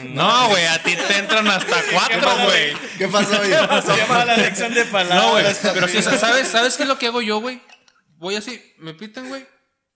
No, 0.06 0.48
güey, 0.48 0.66
a 0.66 0.82
ti 0.82 0.96
te 0.96 1.18
entran 1.18 1.46
hasta 1.46 1.76
cuatro, 1.92 2.28
güey. 2.44 2.72
¿Qué 2.98 3.06
pasó, 3.06 3.36
güey? 3.38 3.50
Se 3.82 3.96
llama 3.96 4.24
la 4.24 4.36
lección 4.36 4.74
de 4.74 4.84
palabras. 4.86 5.22
No, 5.22 5.30
güey. 5.30 5.44
Pero 5.74 5.86
sí, 5.86 5.98
o 5.98 6.02
sea, 6.02 6.18
¿sabes, 6.18 6.48
¿sabes 6.48 6.76
qué 6.76 6.82
es 6.82 6.88
lo 6.88 6.98
que 6.98 7.06
hago 7.06 7.22
yo, 7.22 7.40
güey? 7.40 7.60
Voy 8.16 8.34
así, 8.34 8.60
me 8.78 8.92
pitan, 8.92 9.28
güey. 9.28 9.46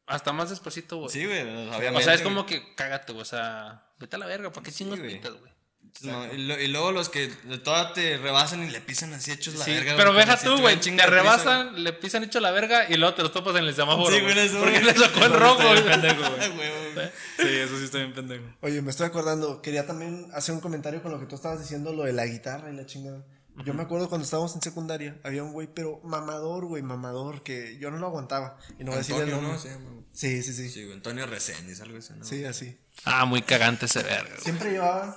Hasta 0.06 0.32
más 0.32 0.50
despacito, 0.50 0.98
güey. 0.98 1.10
Sí, 1.10 1.26
güey, 1.26 1.42
o 1.42 2.00
sea, 2.02 2.14
es 2.14 2.22
como 2.22 2.46
que 2.46 2.72
cágate, 2.76 3.12
güey. 3.12 3.22
O 3.22 3.24
sea, 3.24 3.82
vete 3.98 4.14
a 4.14 4.20
la 4.20 4.26
verga. 4.26 4.52
¿Para 4.52 4.62
qué 4.62 4.70
chingos 4.70 5.00
güey. 5.00 5.16
pitas, 5.16 5.32
güey? 5.32 5.55
No, 6.02 6.32
y, 6.32 6.38
lo- 6.38 6.60
y 6.60 6.68
luego 6.68 6.92
los 6.92 7.08
que 7.08 7.28
de 7.44 7.58
toda 7.58 7.92
te 7.94 8.18
rebasan 8.18 8.62
y 8.62 8.70
le 8.70 8.80
pisan 8.80 9.14
así 9.14 9.30
hechos 9.32 9.54
la 9.54 9.64
Sí, 9.64 9.72
verga. 9.72 9.94
pero 9.96 10.12
deja 10.12 10.36
si 10.36 10.44
tú, 10.44 10.58
güey. 10.58 10.78
tuvieran 10.78 10.80
Te 10.80 10.92
prisa, 11.06 11.06
rebasan, 11.22 11.84
le 11.84 11.92
pisan 11.94 12.24
hecho 12.24 12.38
la 12.40 12.50
verga 12.50 12.88
y 12.90 12.96
luego 12.96 13.14
te 13.14 13.22
los 13.22 13.32
topas 13.32 13.56
en 13.56 13.64
el 13.64 13.74
semáforo. 13.74 14.14
Sí, 14.14 14.20
güey, 14.20 14.38
eso, 14.38 14.58
Porque 14.60 14.80
le 14.82 14.94
sacó 14.94 15.24
el 15.24 15.32
rojo, 15.32 15.66
güey. 15.68 15.84
pendejo, 15.84 16.20
güey. 16.54 17.10
Sí, 17.38 17.48
eso 17.48 17.78
sí 17.78 17.84
está 17.84 17.98
bien 17.98 18.12
pendejo. 18.12 18.44
Oye, 18.60 18.82
me 18.82 18.90
estoy 18.90 19.06
acordando, 19.06 19.62
quería 19.62 19.86
también 19.86 20.26
hacer 20.34 20.54
un 20.54 20.60
comentario 20.60 21.02
con 21.02 21.12
lo 21.12 21.18
que 21.20 21.26
tú 21.26 21.34
estabas 21.36 21.60
diciendo, 21.60 21.92
lo 21.92 22.04
de 22.04 22.12
la 22.12 22.26
guitarra 22.26 22.70
y 22.70 22.76
la 22.76 22.84
chingada. 22.86 23.24
Yo 23.64 23.72
me 23.72 23.82
acuerdo 23.84 24.10
cuando 24.10 24.26
estábamos 24.26 24.54
en 24.54 24.60
secundaria, 24.60 25.16
había 25.24 25.42
un 25.42 25.52
güey, 25.52 25.66
pero 25.66 25.98
mamador, 26.04 26.66
güey, 26.66 26.82
mamador, 26.82 27.42
que 27.42 27.78
yo 27.78 27.90
no 27.90 27.96
lo 27.96 28.08
aguantaba. 28.08 28.58
Y 28.78 28.84
no 28.84 28.90
voy 28.90 28.96
a 28.96 28.98
decir 28.98 29.16
el 29.16 29.30
nombre. 29.30 29.52
¿no? 29.54 30.04
Sí, 30.12 30.42
sí, 30.42 30.52
sí. 30.52 30.68
Sí, 30.68 30.82
güey, 30.84 30.94
Antonio 30.96 31.24
Reséndiz, 31.24 31.80
algo 31.80 31.96
así, 31.96 32.12
¿no? 32.18 32.24
Sí, 32.26 32.44
así. 32.44 32.76
Ah, 33.06 33.24
muy 33.24 33.40
cagante 33.40 33.86
ese 33.86 34.02
verga. 34.02 34.36
Siempre 34.38 34.72
llevaba 34.72 35.16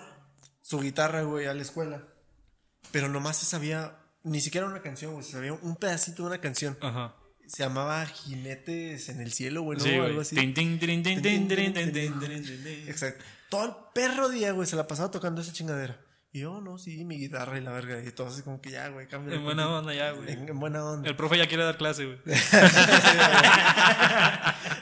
su 0.70 0.80
guitarra, 0.80 1.24
güey, 1.24 1.48
a 1.48 1.54
la 1.56 1.64
escuela. 1.64 2.04
Pero 2.92 3.10
nomás 3.10 3.38
se 3.38 3.48
sabía, 3.48 3.98
ni 4.24 4.40
siquiera 4.40 4.68
una 4.68 4.84
canción, 4.84 5.14
güey, 5.14 5.26
se 5.26 5.32
sabía 5.32 5.54
un 5.54 5.76
pedacito 5.76 6.22
de 6.22 6.28
una 6.28 6.42
canción. 6.42 6.78
Ajá. 6.80 7.16
Se 7.48 7.64
llamaba 7.64 8.06
Jinetes 8.06 9.10
en 9.10 9.20
el 9.20 9.32
Cielo, 9.32 9.64
güey, 9.64 9.80
¿no? 9.80 9.84
Sí, 9.84 9.96
algo 9.96 10.22
así. 10.22 10.36
Exacto. 12.88 13.26
Todo 13.50 13.66
el 13.66 13.72
perro 13.96 14.30
día, 14.30 14.52
güey, 14.52 14.68
se 14.68 14.76
la 14.76 14.86
pasaba 14.86 15.10
tocando 15.10 15.42
esa 15.42 15.52
chingadera. 15.52 16.00
Y 16.32 16.42
yo, 16.42 16.62
no, 16.62 16.78
sí, 16.78 17.04
mi 17.04 17.18
guitarra 17.18 17.58
y 17.58 17.62
la 17.62 17.72
verga. 17.72 18.04
Y 18.04 18.12
todo 18.12 18.28
así 18.28 18.44
como 18.44 18.62
que 18.62 18.70
ya, 18.70 18.90
güey, 18.90 19.08
cambia. 19.08 19.34
En 19.38 19.44
buena 19.44 19.68
onda 19.76 19.96
ya, 19.96 20.12
güey. 20.12 20.32
En, 20.32 20.60
buena 20.60 20.86
onda. 20.86 21.10
El 21.10 21.16
profe 21.16 21.40
ya 21.40 21.48
quiere 21.48 21.64
dar 21.64 21.78
clase, 21.78 22.06
güey. 22.06 22.20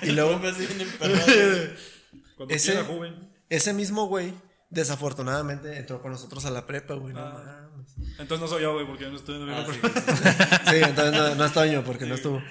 y 0.02 0.12
luego... 0.12 0.32
El 0.32 0.39
profe 0.41 0.65
así 0.65 0.67
en 0.69 0.82
el 0.82 0.89
perro, 0.89 2.50
Ese, 2.50 2.84
joven. 2.84 3.32
ese 3.47 3.71
mismo 3.71 4.08
güey 4.08 4.34
desafortunadamente, 4.69 5.77
entró 5.77 6.01
con 6.01 6.12
nosotros 6.12 6.45
a 6.45 6.51
la 6.51 6.65
prepa, 6.65 6.93
güey. 6.95 7.13
No 7.13 7.21
Ah. 7.21 7.69
mames. 7.71 7.95
Entonces 8.19 8.39
no 8.39 8.47
soy 8.47 8.63
yo, 8.63 8.73
güey, 8.73 8.86
porque 8.86 9.03
yo 9.06 9.10
no 9.10 9.15
estoy 9.17 9.36
en 9.36 9.43
el 9.43 9.49
Ah, 9.53 9.58
mismo 9.60 9.73
sí, 9.73 9.80
profe. 9.80 10.01
Sí, 10.71 10.75
entonces 10.84 11.13
no, 11.13 11.36
no 11.36 11.45
es 11.45 11.53
Toño, 11.53 11.84
porque 11.84 12.06
no 12.06 12.15
estuvo. 12.15 12.41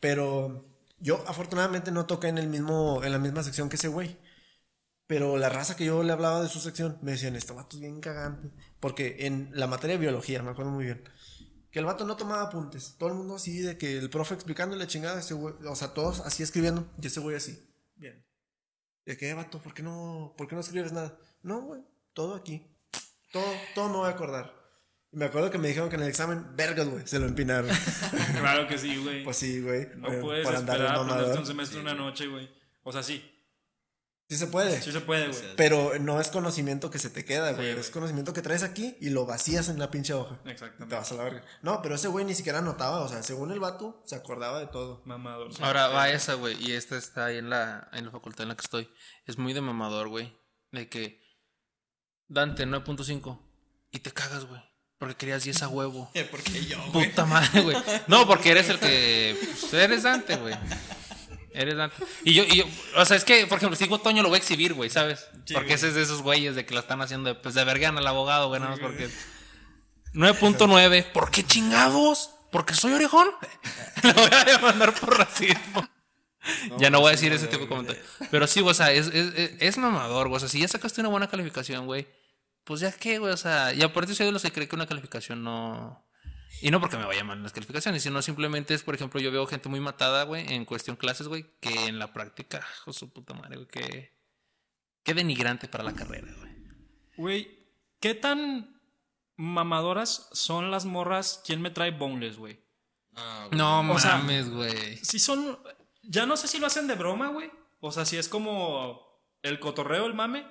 Pero 0.00 0.66
yo, 0.98 1.22
afortunadamente, 1.26 1.90
no 1.90 2.06
toqué 2.06 2.28
en 2.28 2.38
el 2.38 2.48
mismo, 2.48 3.02
en 3.04 3.12
la 3.12 3.18
misma 3.18 3.42
sección 3.42 3.68
que 3.68 3.76
ese 3.76 3.88
güey. 3.88 4.16
Pero 5.06 5.36
la 5.36 5.48
raza 5.48 5.76
que 5.76 5.84
yo 5.84 6.02
le 6.02 6.12
hablaba 6.12 6.42
de 6.42 6.48
su 6.48 6.58
sección, 6.60 6.98
me 7.02 7.12
decían, 7.12 7.36
este 7.36 7.52
vato 7.52 7.76
es 7.76 7.80
bien 7.80 8.00
cagante. 8.00 8.50
Porque 8.80 9.16
en 9.26 9.50
la 9.54 9.66
materia 9.68 9.94
de 9.96 10.00
biología, 10.00 10.42
me 10.42 10.50
acuerdo 10.50 10.72
muy 10.72 10.84
bien. 10.84 11.04
Que 11.70 11.78
el 11.78 11.84
vato 11.84 12.04
no 12.04 12.16
tomaba 12.16 12.42
apuntes. 12.42 12.96
Todo 12.98 13.10
el 13.10 13.14
mundo 13.16 13.36
así, 13.36 13.60
de 13.60 13.78
que 13.78 13.98
el 13.98 14.10
profe 14.10 14.34
explicándole 14.34 14.86
chingada, 14.86 15.20
ese 15.20 15.34
güey, 15.34 15.54
o 15.68 15.76
sea, 15.76 15.94
todos 15.94 16.20
así 16.20 16.42
escribiendo, 16.42 16.90
y 17.00 17.06
ese 17.06 17.20
güey 17.20 17.36
así. 17.36 17.62
Bien. 17.94 18.24
De 19.04 19.16
que, 19.16 19.28
"Eh, 19.30 19.34
vato, 19.34 19.60
¿por 19.60 19.74
qué 19.74 19.82
no, 19.84 20.34
por 20.36 20.48
qué 20.48 20.54
no 20.56 20.60
escribes 20.62 20.92
nada? 20.92 21.16
No, 21.46 21.60
güey, 21.60 21.80
todo 22.12 22.34
aquí. 22.34 22.66
Todo, 23.32 23.44
todo 23.76 23.88
me 23.88 23.96
voy 23.98 24.08
a 24.08 24.10
acordar. 24.10 24.52
Y 25.12 25.16
me 25.16 25.26
acuerdo 25.26 25.48
que 25.48 25.58
me 25.58 25.68
dijeron 25.68 25.88
que 25.88 25.94
en 25.94 26.02
el 26.02 26.08
examen, 26.08 26.56
vergas, 26.56 26.88
güey, 26.88 27.06
se 27.06 27.20
lo 27.20 27.26
empinaron. 27.26 27.70
Claro 28.40 28.66
que 28.66 28.76
sí, 28.76 28.96
güey. 28.96 29.22
pues 29.22 29.36
sí, 29.36 29.60
güey. 29.60 29.86
no 29.96 30.12
eh, 30.12 30.18
puedes 30.20 30.48
esperar 30.48 30.96
a 30.96 31.00
un 31.38 31.46
semestre 31.46 31.78
una 31.78 31.94
noche, 31.94 32.26
güey. 32.26 32.50
O 32.82 32.90
sea, 32.90 33.04
sí. 33.04 33.24
Sí 34.28 34.36
se 34.36 34.48
puede. 34.48 34.82
Sí 34.82 34.90
se 34.90 35.00
puede, 35.00 35.28
güey. 35.28 35.56
Pero 35.56 35.96
no 36.00 36.20
es 36.20 36.30
conocimiento 36.30 36.90
que 36.90 36.98
se 36.98 37.10
te 37.10 37.24
queda, 37.24 37.52
güey. 37.52 37.68
es 37.68 37.90
conocimiento 37.90 38.32
que 38.32 38.42
traes 38.42 38.64
aquí 38.64 38.96
y 39.00 39.10
lo 39.10 39.24
vacías 39.24 39.68
en 39.68 39.78
la 39.78 39.92
pinche 39.92 40.14
hoja. 40.14 40.40
Te 40.42 40.50
Exactamente. 40.50 40.96
vas 40.96 41.12
a 41.12 41.14
la 41.14 41.22
verga. 41.22 41.44
No, 41.62 41.80
pero 41.80 41.94
ese 41.94 42.08
güey 42.08 42.24
ni 42.24 42.34
siquiera 42.34 42.58
anotaba. 42.58 43.02
O 43.02 43.08
sea, 43.08 43.22
según 43.22 43.52
el 43.52 43.60
vato, 43.60 44.02
se 44.04 44.16
acordaba 44.16 44.58
de 44.58 44.66
todo. 44.66 45.00
Mamador. 45.04 45.54
sí. 45.54 45.62
Ahora 45.62 45.86
va 45.86 46.10
esa, 46.10 46.34
güey, 46.34 46.60
y 46.60 46.72
esta 46.72 46.96
está 46.98 47.26
ahí 47.26 47.38
en 47.38 47.50
la, 47.50 47.88
en 47.92 48.04
la 48.04 48.10
facultad 48.10 48.42
en 48.42 48.48
la 48.48 48.56
que 48.56 48.62
estoy. 48.62 48.90
Es 49.26 49.38
muy 49.38 49.52
de 49.52 49.60
mamador, 49.60 50.08
güey. 50.08 50.36
De 50.72 50.88
que 50.88 51.24
Dante 52.28 52.66
9.5 52.66 53.38
y 53.92 53.98
te 54.00 54.12
cagas, 54.12 54.44
güey. 54.44 54.60
Porque 54.98 55.14
querías 55.14 55.44
10 55.44 55.62
a 55.62 55.68
huevo. 55.68 56.10
Porque 56.30 56.64
yo, 56.64 56.78
güey. 56.92 57.08
Puta 57.10 57.26
madre, 57.26 57.60
güey. 57.60 57.76
No, 58.06 58.26
porque 58.26 58.50
eres 58.50 58.68
el 58.68 58.78
que. 58.78 59.36
Pues, 59.38 59.74
eres 59.74 60.02
Dante, 60.04 60.36
güey. 60.36 60.54
Eres 61.52 61.76
Dante. 61.76 61.96
Y 62.24 62.34
yo, 62.34 62.44
y 62.44 62.56
yo, 62.56 62.64
o 62.96 63.04
sea, 63.04 63.16
es 63.16 63.24
que, 63.24 63.46
por 63.46 63.58
ejemplo, 63.58 63.76
si 63.76 63.84
digo 63.84 64.00
Toño, 64.00 64.22
lo 64.22 64.28
voy 64.28 64.36
a 64.36 64.38
exhibir, 64.38 64.74
güey, 64.74 64.88
¿sabes? 64.88 65.26
Sí, 65.44 65.54
porque 65.54 65.68
güey. 65.68 65.74
ese 65.74 65.88
es 65.88 65.94
de 65.94 66.02
esos 66.02 66.22
güeyes 66.22 66.54
de 66.54 66.64
que 66.64 66.74
la 66.74 66.80
están 66.80 67.00
haciendo, 67.02 67.28
de, 67.28 67.34
pues 67.34 67.54
de 67.54 67.64
vergan 67.64 67.98
al 67.98 68.06
abogado, 68.06 68.48
güey, 68.48 68.60
nada 68.60 68.72
más 68.72 68.80
porque. 68.80 69.10
9.9. 70.14 71.12
¿Por 71.12 71.30
qué 71.30 71.44
chingados? 71.44 72.30
¿Porque 72.50 72.74
soy 72.74 72.94
orejón? 72.94 73.28
Lo 74.02 74.14
voy 74.14 74.30
a 74.32 74.44
demandar 74.44 74.94
por 74.94 75.18
racismo. 75.18 75.86
Ya 76.78 76.90
no 76.90 77.00
voy 77.00 77.08
a 77.08 77.12
decir 77.12 77.32
ese 77.32 77.46
tipo 77.46 77.62
de 77.62 77.68
comentarios. 77.68 78.04
Pero 78.30 78.46
sí, 78.46 78.60
güey, 78.60 78.72
o 78.72 78.74
sea, 78.74 78.92
es, 78.92 79.08
es, 79.08 79.34
es, 79.34 79.52
es 79.58 79.78
mamador, 79.78 80.28
güey. 80.28 80.36
O 80.36 80.40
sea, 80.40 80.48
si 80.48 80.60
ya 80.60 80.68
sacaste 80.68 81.00
una 81.00 81.10
buena 81.10 81.28
calificación, 81.28 81.86
güey, 81.86 82.06
pues 82.64 82.80
ya 82.80 82.92
qué, 82.92 83.18
güey. 83.18 83.32
O 83.32 83.36
sea, 83.36 83.72
y 83.74 83.82
aparte 83.82 84.14
soy 84.14 84.26
de 84.26 84.32
los 84.32 84.42
que 84.42 84.52
cree 84.52 84.68
que 84.68 84.76
una 84.76 84.86
calificación 84.86 85.42
no. 85.42 86.04
Y 86.62 86.70
no 86.70 86.80
porque 86.80 86.96
me 86.96 87.04
vaya 87.04 87.22
mal 87.22 87.36
en 87.36 87.42
las 87.42 87.52
calificaciones, 87.52 88.02
sino 88.02 88.22
simplemente 88.22 88.74
es, 88.74 88.82
por 88.82 88.94
ejemplo, 88.94 89.20
yo 89.20 89.30
veo 89.30 89.46
gente 89.46 89.68
muy 89.68 89.80
matada, 89.80 90.22
güey, 90.24 90.52
en 90.52 90.64
cuestión 90.64 90.96
clases, 90.96 91.28
güey, 91.28 91.44
que 91.60 91.86
en 91.86 91.98
la 91.98 92.12
práctica, 92.12 92.64
hijo 92.78 92.92
de 92.92 92.98
su 92.98 93.12
puta 93.12 93.34
madre, 93.34 93.56
güey, 93.56 93.68
que. 93.68 94.16
Qué 95.02 95.14
denigrante 95.14 95.68
para 95.68 95.84
la 95.84 95.94
carrera, 95.94 96.32
güey. 96.38 96.56
Güey, 97.16 97.58
¿qué 98.00 98.14
tan 98.14 98.80
mamadoras 99.36 100.28
son 100.32 100.70
las 100.70 100.84
morras? 100.84 101.42
¿Quién 101.44 101.62
me 101.62 101.70
trae 101.70 101.92
boneless, 101.92 102.36
güey? 102.38 102.60
Ah, 103.14 103.44
güey. 103.46 103.58
No 103.58 103.80
O 103.92 103.98
sea, 103.98 104.16
mames, 104.16 104.50
güey. 104.50 104.96
Si 104.98 105.18
son. 105.18 105.58
Ya 106.08 106.26
no 106.26 106.36
sé 106.36 106.48
si 106.48 106.58
lo 106.58 106.66
hacen 106.66 106.86
de 106.86 106.94
broma, 106.94 107.28
güey. 107.28 107.50
O 107.80 107.92
sea, 107.92 108.04
si 108.04 108.16
es 108.16 108.28
como 108.28 109.00
el 109.42 109.60
cotorreo, 109.60 110.06
el 110.06 110.14
mame. 110.14 110.46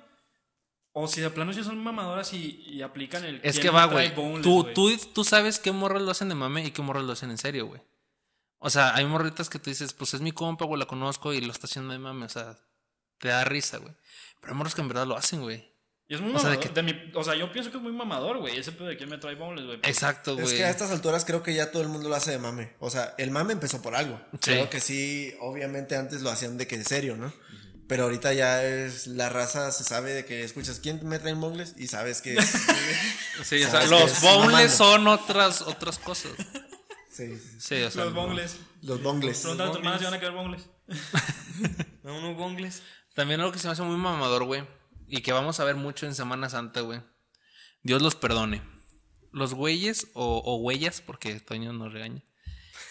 O 0.92 1.08
si 1.08 1.20
de 1.20 1.28
plano 1.28 1.52
sí 1.52 1.62
son 1.62 1.82
mamadoras 1.82 2.32
y, 2.32 2.62
y 2.66 2.82
aplican 2.82 3.24
el. 3.24 3.36
Es 3.42 3.56
¿quién 3.56 3.62
que 3.64 3.70
va, 3.70 3.84
güey. 3.84 4.14
Tú, 4.14 4.64
tú, 4.74 4.96
tú 5.12 5.24
sabes 5.24 5.58
qué 5.58 5.72
morras 5.72 6.00
lo 6.00 6.10
hacen 6.10 6.30
de 6.30 6.34
mame 6.34 6.64
y 6.64 6.70
qué 6.70 6.80
morras 6.80 7.04
lo 7.04 7.12
hacen 7.12 7.30
en 7.30 7.38
serio, 7.38 7.66
güey. 7.66 7.82
O 8.58 8.70
sea, 8.70 8.94
hay 8.94 9.04
morritas 9.04 9.50
que 9.50 9.58
tú 9.58 9.68
dices, 9.68 9.92
pues 9.92 10.14
es 10.14 10.22
mi 10.22 10.32
compa, 10.32 10.64
güey, 10.64 10.78
la 10.78 10.86
conozco 10.86 11.34
y 11.34 11.42
lo 11.42 11.52
está 11.52 11.66
haciendo 11.66 11.92
de 11.92 11.98
mame. 11.98 12.24
O 12.24 12.28
sea, 12.30 12.58
te 13.18 13.28
da 13.28 13.44
risa, 13.44 13.76
güey. 13.76 13.94
Pero 14.40 14.52
hay 14.52 14.56
morras 14.56 14.74
que 14.74 14.80
en 14.80 14.88
verdad 14.88 15.06
lo 15.06 15.16
hacen, 15.16 15.42
güey. 15.42 15.70
Y 16.08 16.14
es 16.14 16.20
muy 16.20 16.32
o 16.34 16.38
sea, 16.38 16.50
de 16.50 16.56
mamador. 16.56 16.72
que- 16.74 16.80
de 16.80 16.82
mi- 16.82 17.12
o 17.14 17.24
sea, 17.24 17.34
yo 17.34 17.50
pienso 17.50 17.70
que 17.72 17.78
es 17.78 17.82
muy 17.82 17.92
mamador, 17.92 18.38
güey. 18.38 18.56
Ese 18.56 18.70
pedo 18.72 18.86
de 18.86 18.96
quién 18.96 19.08
me 19.10 19.18
trae 19.18 19.34
boneless, 19.34 19.66
güey. 19.66 19.78
Exacto, 19.82 20.34
güey. 20.34 20.46
Es 20.46 20.52
que 20.52 20.64
a 20.64 20.70
estas 20.70 20.90
alturas 20.92 21.24
creo 21.24 21.42
que 21.42 21.52
ya 21.54 21.72
todo 21.72 21.82
el 21.82 21.88
mundo 21.88 22.08
lo 22.08 22.14
hace 22.14 22.30
de 22.30 22.38
mame. 22.38 22.74
O 22.78 22.90
sea, 22.90 23.14
el 23.18 23.30
mame 23.32 23.52
empezó 23.54 23.82
por 23.82 23.96
algo. 23.96 24.20
Sí. 24.34 24.38
Creo 24.52 24.70
que 24.70 24.80
sí, 24.80 25.34
obviamente 25.40 25.96
antes 25.96 26.22
lo 26.22 26.30
hacían 26.30 26.58
de 26.58 26.66
que 26.68 26.76
en 26.76 26.84
serio, 26.84 27.16
¿no? 27.16 27.32
Pero 27.88 28.04
ahorita 28.04 28.32
ya 28.32 28.64
es 28.64 29.06
la 29.08 29.28
raza, 29.28 29.70
se 29.72 29.84
sabe 29.84 30.12
de 30.12 30.24
que 30.24 30.42
escuchas 30.44 30.80
quién 30.80 31.00
me 31.08 31.18
trae 31.20 31.34
mongles 31.34 31.74
y 31.76 31.86
sabes 31.88 32.20
que 32.22 32.34
es. 32.38 32.52
Sí, 33.44 33.62
o 33.64 33.70
sea, 33.70 33.84
los 33.86 34.22
mamando. 34.22 34.68
son 34.68 35.06
otras, 35.08 35.62
otras 35.62 35.98
cosas. 35.98 36.32
sí, 37.10 37.36
sí, 37.38 37.56
sí. 37.58 37.82
O 37.82 37.90
sea. 37.90 38.04
Los 38.04 38.14
bongles. 38.14 38.56
Los 38.82 39.02
bongles. 39.02 39.38
Pregúntale 39.40 39.70
a 39.70 39.72
tu 39.72 39.78
hermana 39.78 39.98
si 39.98 40.04
van 40.04 40.14
a 40.14 40.20
querer 40.20 40.34
bongles. 40.34 40.62
No, 42.04 42.18
unos 42.18 42.36
bongles. 42.36 42.82
También 43.14 43.40
algo 43.40 43.50
que 43.52 43.58
se 43.58 43.66
me 43.66 43.72
hace 43.72 43.82
muy 43.82 43.96
mamador, 43.96 44.44
güey. 44.44 44.64
Y 45.08 45.20
que 45.22 45.32
vamos 45.32 45.60
a 45.60 45.64
ver 45.64 45.76
mucho 45.76 46.06
en 46.06 46.14
Semana 46.14 46.48
Santa, 46.50 46.80
güey. 46.80 47.00
Dios 47.82 48.02
los 48.02 48.14
perdone. 48.16 48.62
Los 49.32 49.54
güeyes 49.54 50.08
o, 50.14 50.38
o 50.44 50.56
huellas, 50.56 51.00
porque 51.00 51.38
Toño 51.40 51.72
nos 51.72 51.92
regaña. 51.92 52.22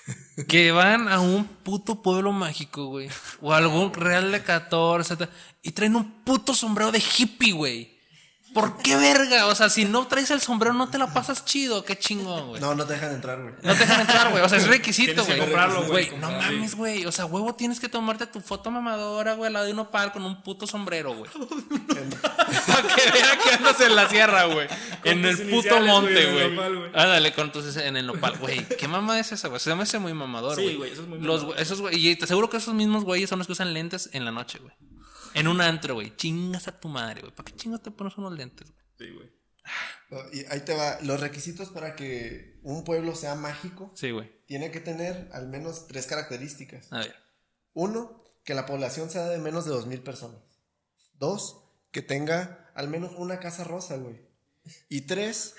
Que 0.47 0.71
van 0.71 1.07
a 1.07 1.19
un 1.19 1.45
puto 1.45 2.01
pueblo 2.01 2.31
mágico, 2.31 2.85
güey. 2.87 3.09
O 3.41 3.53
algún 3.53 3.93
real 3.93 4.31
de 4.31 4.43
14. 4.43 5.15
ta- 5.17 5.29
Y 5.63 5.71
traen 5.71 5.95
un 5.95 6.23
puto 6.23 6.53
sombrero 6.53 6.91
de 6.91 6.99
hippie, 6.99 7.53
güey. 7.53 7.94
¿Por 8.55 8.77
qué 8.77 8.95
verga? 8.95 9.45
O 9.47 9.53
sea, 9.53 9.69
si 9.69 9.85
no 9.85 10.07
traes 10.07 10.31
el 10.31 10.41
sombrero, 10.41 10.73
no 10.73 10.89
te 10.89 10.97
la 10.97 11.13
pasas 11.13 11.45
chido. 11.45 11.83
Qué 11.85 11.99
chingón, 11.99 12.47
güey. 12.47 12.61
No, 12.61 12.73
no 12.73 12.85
te 12.85 12.93
dejan 12.93 13.11
entrar, 13.13 13.39
güey. 13.41 13.53
No 13.61 13.73
te 13.73 13.79
dejan 13.79 14.01
entrar, 14.01 14.31
güey. 14.31 14.41
O 14.43 14.49
sea, 14.49 14.57
es 14.57 14.67
requisito, 14.67 15.11
Tienes 15.23 15.25
que 15.27 15.33
güey. 15.35 15.39
comprarlo, 15.41 15.83
güey, 15.87 16.07
Güey, 16.09 16.19
no 16.19 16.31
mames, 16.31 16.75
güey. 16.75 17.05
O 17.05 17.11
sea, 17.11 17.25
huevo, 17.25 17.53
tienes 17.53 17.79
que 17.79 17.89
tomarte 17.89 18.25
tu 18.27 18.39
foto 18.41 18.71
mamadora, 18.71 19.33
güey, 19.35 19.47
al 19.47 19.53
lado 19.53 19.65
de 19.65 19.73
un 19.73 19.79
opal 19.79 20.11
con 20.13 20.23
un 20.23 20.41
puto 20.41 20.65
sombrero, 20.65 21.13
güey. 21.13 21.29
Para 22.67 22.95
que 22.95 23.11
vea 23.11 23.37
que 23.43 23.49
andas 23.55 23.79
en 23.81 23.95
la 23.95 24.09
sierra, 24.09 24.45
güey. 24.45 24.67
En 25.03 25.23
el 25.25 25.37
puto 25.49 25.79
monte, 25.81 26.31
güey, 26.31 26.55
güey. 26.55 26.75
güey. 26.75 26.89
Ándale, 26.93 27.33
con 27.33 27.51
tus 27.51 27.75
en 27.77 27.97
el 27.97 28.07
nopal, 28.07 28.37
güey. 28.39 28.65
¿Qué 28.67 28.87
mamá 28.87 29.19
es 29.19 29.31
esa, 29.31 29.47
güey? 29.49 29.59
Se 29.59 29.73
me 29.75 29.83
hace 29.83 29.99
muy 29.99 30.13
mamador, 30.13 30.55
Sí, 30.55 30.61
güey. 30.63 30.75
güey, 30.77 30.91
eso 30.93 31.01
es 31.01 31.07
muy 31.07 31.19
Los, 31.19 31.41
mamador. 31.41 31.57
güey- 31.57 31.61
esos, 31.61 31.81
güey. 31.81 32.07
Y 32.07 32.15
te 32.15 32.25
aseguro 32.25 32.49
que 32.49 32.57
esos 32.57 32.73
mismos 32.73 33.03
güeyes 33.03 33.29
son 33.29 33.39
los 33.39 33.47
que 33.47 33.53
usan 33.53 33.73
lentes 33.73 34.09
en 34.13 34.23
la 34.25 34.31
noche, 34.31 34.59
güey. 34.59 34.73
En 35.35 35.47
un 35.47 35.61
antro, 35.61 35.93
güey. 35.95 36.15
Chingas 36.15 36.67
a 36.67 36.79
tu 36.79 36.87
madre, 36.87 37.21
güey. 37.21 37.33
¿Para 37.33 37.45
qué 37.49 37.55
chingas 37.55 37.81
te 37.83 37.91
pones 37.91 38.17
unos 38.17 38.33
lentes, 38.33 38.67
güey? 38.71 38.85
Sí, 38.97 39.15
güey. 39.15 39.31
No, 40.09 40.17
Y 40.33 40.45
ahí 40.51 40.61
te 40.61 40.73
va. 40.75 40.99
Los 41.01 41.19
requisitos 41.19 41.69
para 41.69 41.95
que 41.95 42.59
un 42.63 42.83
pueblo 42.83 43.15
sea 43.15 43.35
mágico 43.35 43.91
Sí, 43.95 44.11
güey. 44.11 44.31
tiene 44.45 44.71
que 44.71 44.79
tener 44.79 45.29
al 45.33 45.47
menos 45.47 45.87
tres 45.87 46.05
características. 46.07 46.91
A 46.91 46.99
ver. 46.99 47.15
Uno, 47.73 48.23
que 48.43 48.53
la 48.53 48.65
población 48.65 49.09
sea 49.09 49.27
de 49.27 49.37
menos 49.39 49.65
de 49.65 49.71
dos 49.71 49.87
mil 49.87 50.01
personas. 50.01 50.41
Dos, 51.15 51.63
que 51.91 52.01
tenga 52.01 52.71
al 52.75 52.87
menos 52.89 53.13
una 53.17 53.39
casa 53.39 53.63
rosa, 53.63 53.97
güey. 53.97 54.21
Y 54.89 55.01
tres, 55.01 55.55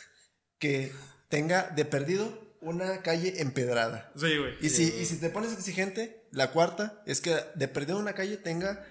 que 0.59 0.93
tenga 1.29 1.69
de 1.71 1.85
perdido 1.85 2.57
una 2.61 3.03
calle 3.03 3.41
empedrada. 3.41 4.13
Sí, 4.17 4.37
güey. 4.39 4.55
Y 4.61 4.71
si, 4.71 4.85
y 4.85 5.05
si 5.05 5.19
te 5.19 5.31
pones 5.31 5.53
exigente, 5.53 6.27
la 6.31 6.53
cuarta 6.53 7.03
es 7.07 7.21
que 7.21 7.37
de 7.55 7.69
perdido 7.69 7.99
una 7.99 8.15
calle 8.15 8.37
tenga 8.37 8.85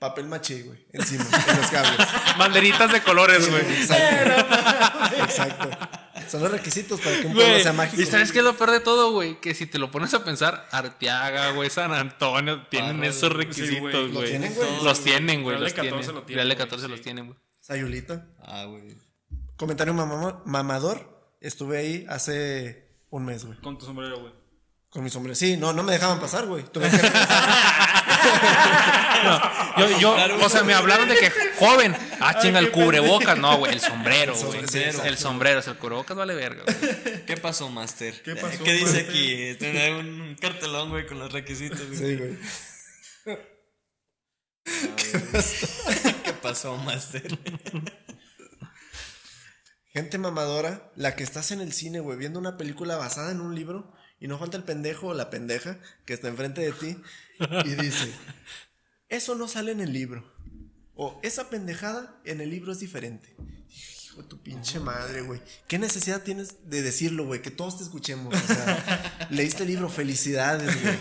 papel 0.00 0.26
maché, 0.26 0.62
güey, 0.62 0.84
encima, 0.92 1.22
en 1.24 1.56
los 1.56 1.70
cables. 1.70 2.08
Banderitas 2.38 2.90
de 2.92 3.02
colores, 3.02 3.48
güey. 3.48 3.62
Exacto. 3.80 5.14
Exacto. 5.22 5.70
Son 6.28 6.42
los 6.42 6.50
requisitos 6.52 7.00
para 7.00 7.20
que 7.20 7.26
un 7.26 7.34
pueblo 7.34 7.58
sea 7.60 7.72
mágico. 7.72 8.00
¿Y 8.02 8.06
sabes 8.06 8.30
qué 8.32 8.38
es 8.38 8.44
lo 8.44 8.56
peor 8.56 8.70
de 8.70 8.80
todo, 8.80 9.12
güey? 9.12 9.40
Que 9.40 9.54
si 9.54 9.66
te 9.66 9.78
lo 9.78 9.90
pones 9.90 10.14
a 10.14 10.24
pensar, 10.24 10.68
Arteaga, 10.70 11.50
güey, 11.52 11.70
San 11.70 11.92
Antonio, 11.92 12.66
tienen 12.68 12.96
Parra, 12.98 13.08
esos 13.08 13.32
güey. 13.32 13.44
requisitos, 13.46 13.68
Sí, 13.74 13.78
güey. 13.80 14.12
¿Los 14.12 14.24
tienen, 14.24 14.54
güey? 14.54 14.82
Los 14.84 15.00
tienen, 15.04 15.42
güey. 15.42 15.56
Real 15.58 15.64
de 15.64 15.70
Los 15.70 15.74
14 15.74 15.90
tienen. 15.90 16.14
lo 16.14 16.22
tienen, 16.22 16.36
Real 16.36 16.48
de 16.48 16.54
güey, 16.54 16.66
14 16.68 16.88
los 16.88 17.00
tienen, 17.00 17.26
güey. 17.26 17.38
Sayulita. 17.60 18.26
Ah, 18.42 18.64
güey. 18.64 18.96
Comentario 19.56 19.92
mamador. 19.92 21.34
Estuve 21.40 21.78
ahí 21.78 22.06
hace 22.08 22.88
un 23.10 23.24
mes, 23.24 23.44
güey. 23.44 23.58
Con 23.60 23.76
tu 23.76 23.84
sombrero, 23.86 24.20
güey. 24.20 24.32
Con 24.88 25.02
mi 25.04 25.10
sombrero. 25.10 25.34
Sí, 25.34 25.56
no, 25.56 25.72
no 25.72 25.82
me 25.82 25.92
dejaban 25.92 26.20
pasar, 26.20 26.46
güey. 26.46 26.64
Tuve 26.64 26.88
que 26.90 26.96
Yo, 29.76 29.98
yo, 29.98 30.16
o 30.42 30.48
sea, 30.48 30.64
me 30.64 30.74
hablaron 30.74 31.08
de 31.08 31.16
que 31.16 31.30
joven, 31.58 31.94
ah, 32.20 32.38
chinga, 32.40 32.58
el 32.58 32.70
cubrebocas. 32.70 33.38
No, 33.38 33.58
güey, 33.58 33.72
el 33.72 33.80
sombrero, 33.80 34.34
güey. 34.34 34.60
El 35.04 35.18
sombrero, 35.18 35.60
o 35.60 35.62
sea, 35.62 35.72
el 35.72 35.78
cubrebocas 35.78 36.16
vale 36.16 36.34
verga. 36.34 36.64
¿Qué 37.26 37.36
pasó, 37.36 37.68
Master? 37.68 38.20
¿Qué 38.22 38.36
pasó, 38.36 38.62
¿Qué 38.64 38.72
dice 38.72 38.86
Master? 38.86 39.08
aquí? 39.08 39.54
Tener 39.58 39.94
un 39.94 40.36
cartelón, 40.40 40.90
güey, 40.90 41.06
con 41.06 41.18
los 41.18 41.32
requisitos. 41.32 41.80
Sí, 41.92 42.16
güey. 42.16 42.36
¿Qué 46.24 46.32
pasó, 46.42 46.76
Master? 46.76 47.38
Gente 49.92 50.18
mamadora, 50.18 50.92
la 50.94 51.16
que 51.16 51.24
estás 51.24 51.50
en 51.50 51.60
el 51.60 51.72
cine, 51.72 51.98
güey, 51.98 52.16
viendo 52.16 52.38
una 52.38 52.56
película 52.56 52.96
basada 52.96 53.32
en 53.32 53.40
un 53.40 53.56
libro 53.56 53.92
y 54.20 54.28
no 54.28 54.38
falta 54.38 54.56
el 54.56 54.62
pendejo 54.62 55.08
o 55.08 55.14
la 55.14 55.30
pendeja 55.30 55.80
que 56.04 56.14
está 56.14 56.28
enfrente 56.28 56.60
de 56.60 56.72
ti 56.72 56.96
y 57.64 57.68
dice, 57.82 58.12
eso 59.08 59.34
no 59.34 59.48
sale 59.48 59.72
en 59.72 59.80
el 59.80 59.92
libro. 59.92 60.32
O 60.94 61.18
esa 61.22 61.48
pendejada 61.48 62.20
en 62.24 62.40
el 62.40 62.50
libro 62.50 62.70
es 62.72 62.78
diferente. 62.78 63.34
Hijo 63.68 64.22
de 64.22 64.28
tu 64.28 64.40
pinche 64.42 64.78
madre, 64.78 65.22
güey. 65.22 65.40
¿Qué 65.66 65.78
necesidad 65.78 66.22
tienes 66.22 66.68
de 66.68 66.82
decirlo, 66.82 67.26
güey? 67.26 67.42
Que 67.42 67.50
todos 67.50 67.78
te 67.78 67.84
escuchemos. 67.84 68.34
O 68.34 68.46
sea, 68.46 69.26
leíste 69.30 69.62
el 69.62 69.70
libro, 69.70 69.88
felicidades, 69.88 70.80
güey. 70.82 70.98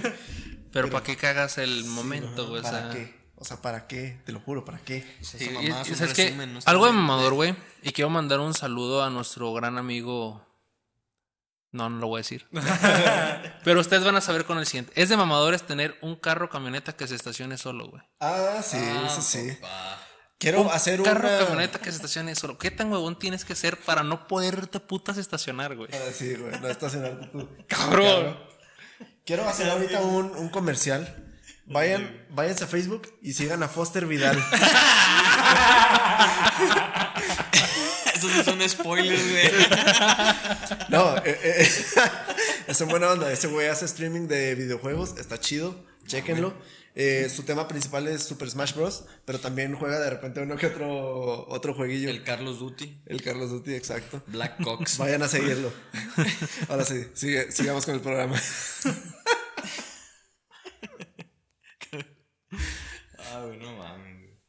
Pero 0.71 0.89
¿para 0.89 1.03
qué 1.03 1.17
cagas 1.17 1.57
el 1.57 1.83
momento, 1.85 2.47
güey? 2.47 2.61
¿Para 2.63 2.91
sea, 2.91 2.93
qué? 2.93 3.18
O 3.41 3.45
sea, 3.45 3.61
¿para 3.61 3.87
qué? 3.87 4.19
Te 4.25 4.33
lo 4.33 4.41
juro, 4.41 4.65
¿para 4.65 4.79
qué? 4.79 5.05
Sí, 5.21 5.37
y- 5.45 5.49
mamá 5.49 5.61
y 5.63 5.71
un 5.91 6.03
está 6.03 6.69
Algo 6.69 6.85
de 6.85 6.91
mamador, 6.91 7.33
güey. 7.33 7.55
Y 7.81 7.91
quiero 7.93 8.09
mandar 8.09 8.41
un 8.41 8.53
saludo 8.53 9.01
a 9.03 9.09
nuestro 9.09 9.53
gran 9.53 9.77
amigo. 9.77 10.45
No, 11.71 11.89
no 11.89 11.99
lo 11.99 12.07
voy 12.07 12.17
a 12.19 12.21
decir. 12.23 12.47
Pero 13.63 13.79
ustedes 13.79 14.03
van 14.03 14.15
a 14.17 14.21
saber 14.21 14.43
con 14.43 14.57
el 14.57 14.65
siguiente. 14.65 14.91
Es 14.95 15.07
de 15.07 15.15
mamadores 15.15 15.63
tener 15.63 15.97
un 16.01 16.15
carro 16.15 16.49
camioneta 16.49 16.93
que 16.93 17.07
se 17.07 17.15
estacione 17.15 17.57
solo, 17.57 17.89
güey. 17.89 18.01
Ah, 18.19 18.61
sí, 18.63 18.77
eso 19.05 19.21
sí. 19.21 19.51
papá. 19.61 20.01
Quiero 20.37 20.71
hacer 20.71 21.01
Carro 21.03 21.27
una... 21.27 21.37
camioneta 21.37 21.79
que 21.79 21.91
se 21.91 21.97
estacione 21.97 22.33
solo. 22.33 22.57
¿Qué 22.57 22.71
tan 22.71 22.91
huevón 22.91 23.19
tienes 23.19 23.43
que 23.45 23.55
ser 23.55 23.77
para 23.77 24.03
no 24.03 24.25
poderte 24.27 24.79
putas 24.79 25.17
estacionar, 25.17 25.75
güey? 25.75 25.89
Ah, 25.93 26.11
sí, 26.13 26.33
güey, 26.35 26.59
no 26.59 26.67
estacionarte 26.69 27.27
tú. 27.27 27.47
Cabrón. 27.67 28.37
Quiero 29.25 29.47
hacer 29.47 29.69
ahorita 29.69 30.01
un, 30.01 30.31
un 30.35 30.49
comercial. 30.49 31.28
Vayan, 31.70 32.26
váyanse 32.32 32.63
a 32.63 32.67
Facebook 32.67 33.07
y 33.22 33.34
sigan 33.34 33.61
a 33.63 33.67
Foster 33.67 34.05
Vidal. 34.07 34.38
Esos 38.15 38.32
sí 38.32 38.43
son 38.43 38.67
spoilers, 38.67 39.30
güey. 39.30 39.49
No, 40.89 41.15
eh, 41.17 41.39
eh, 41.43 41.70
es 42.67 42.82
en 42.82 42.88
buena 42.89 43.09
onda. 43.11 43.32
Ese 43.32 43.47
güey 43.47 43.67
hace 43.67 43.86
streaming 43.86 44.28
de 44.28 44.55
videojuegos, 44.55 45.15
está 45.17 45.39
chido, 45.39 45.86
chéquenlo. 46.07 46.53
Eh, 46.95 47.30
su 47.34 47.43
tema 47.43 47.67
principal 47.67 48.07
es 48.07 48.24
Super 48.24 48.49
Smash 48.49 48.74
Bros. 48.74 49.05
Pero 49.24 49.39
también 49.39 49.76
juega 49.76 49.99
de 49.99 50.09
repente 50.09 50.41
uno 50.41 50.57
que 50.57 50.65
otro, 50.67 51.47
otro 51.47 51.74
jueguillo. 51.76 52.09
El 52.09 52.17
El, 52.17 52.24
Carlos 52.24 52.59
Duty. 52.59 53.03
Carlos 53.24 53.51
Duty, 53.51 53.76
exacto. 53.76 54.22
Black 54.28 54.61
Cox. 54.63 54.97
Vayan 54.97 55.22
a 55.22 55.28
seguirlo. 55.28 55.72
Ahora 56.67 56.84
sí, 56.84 57.05
sigue- 57.13 57.51
sigamos 57.51 57.86
con 57.86 57.93
el 57.93 58.01
programa. 58.01 58.36
Ah, 63.32 63.43
güey, 63.45 63.57
no 63.57 63.71
mames, 63.75 64.19
güey. 64.19 64.39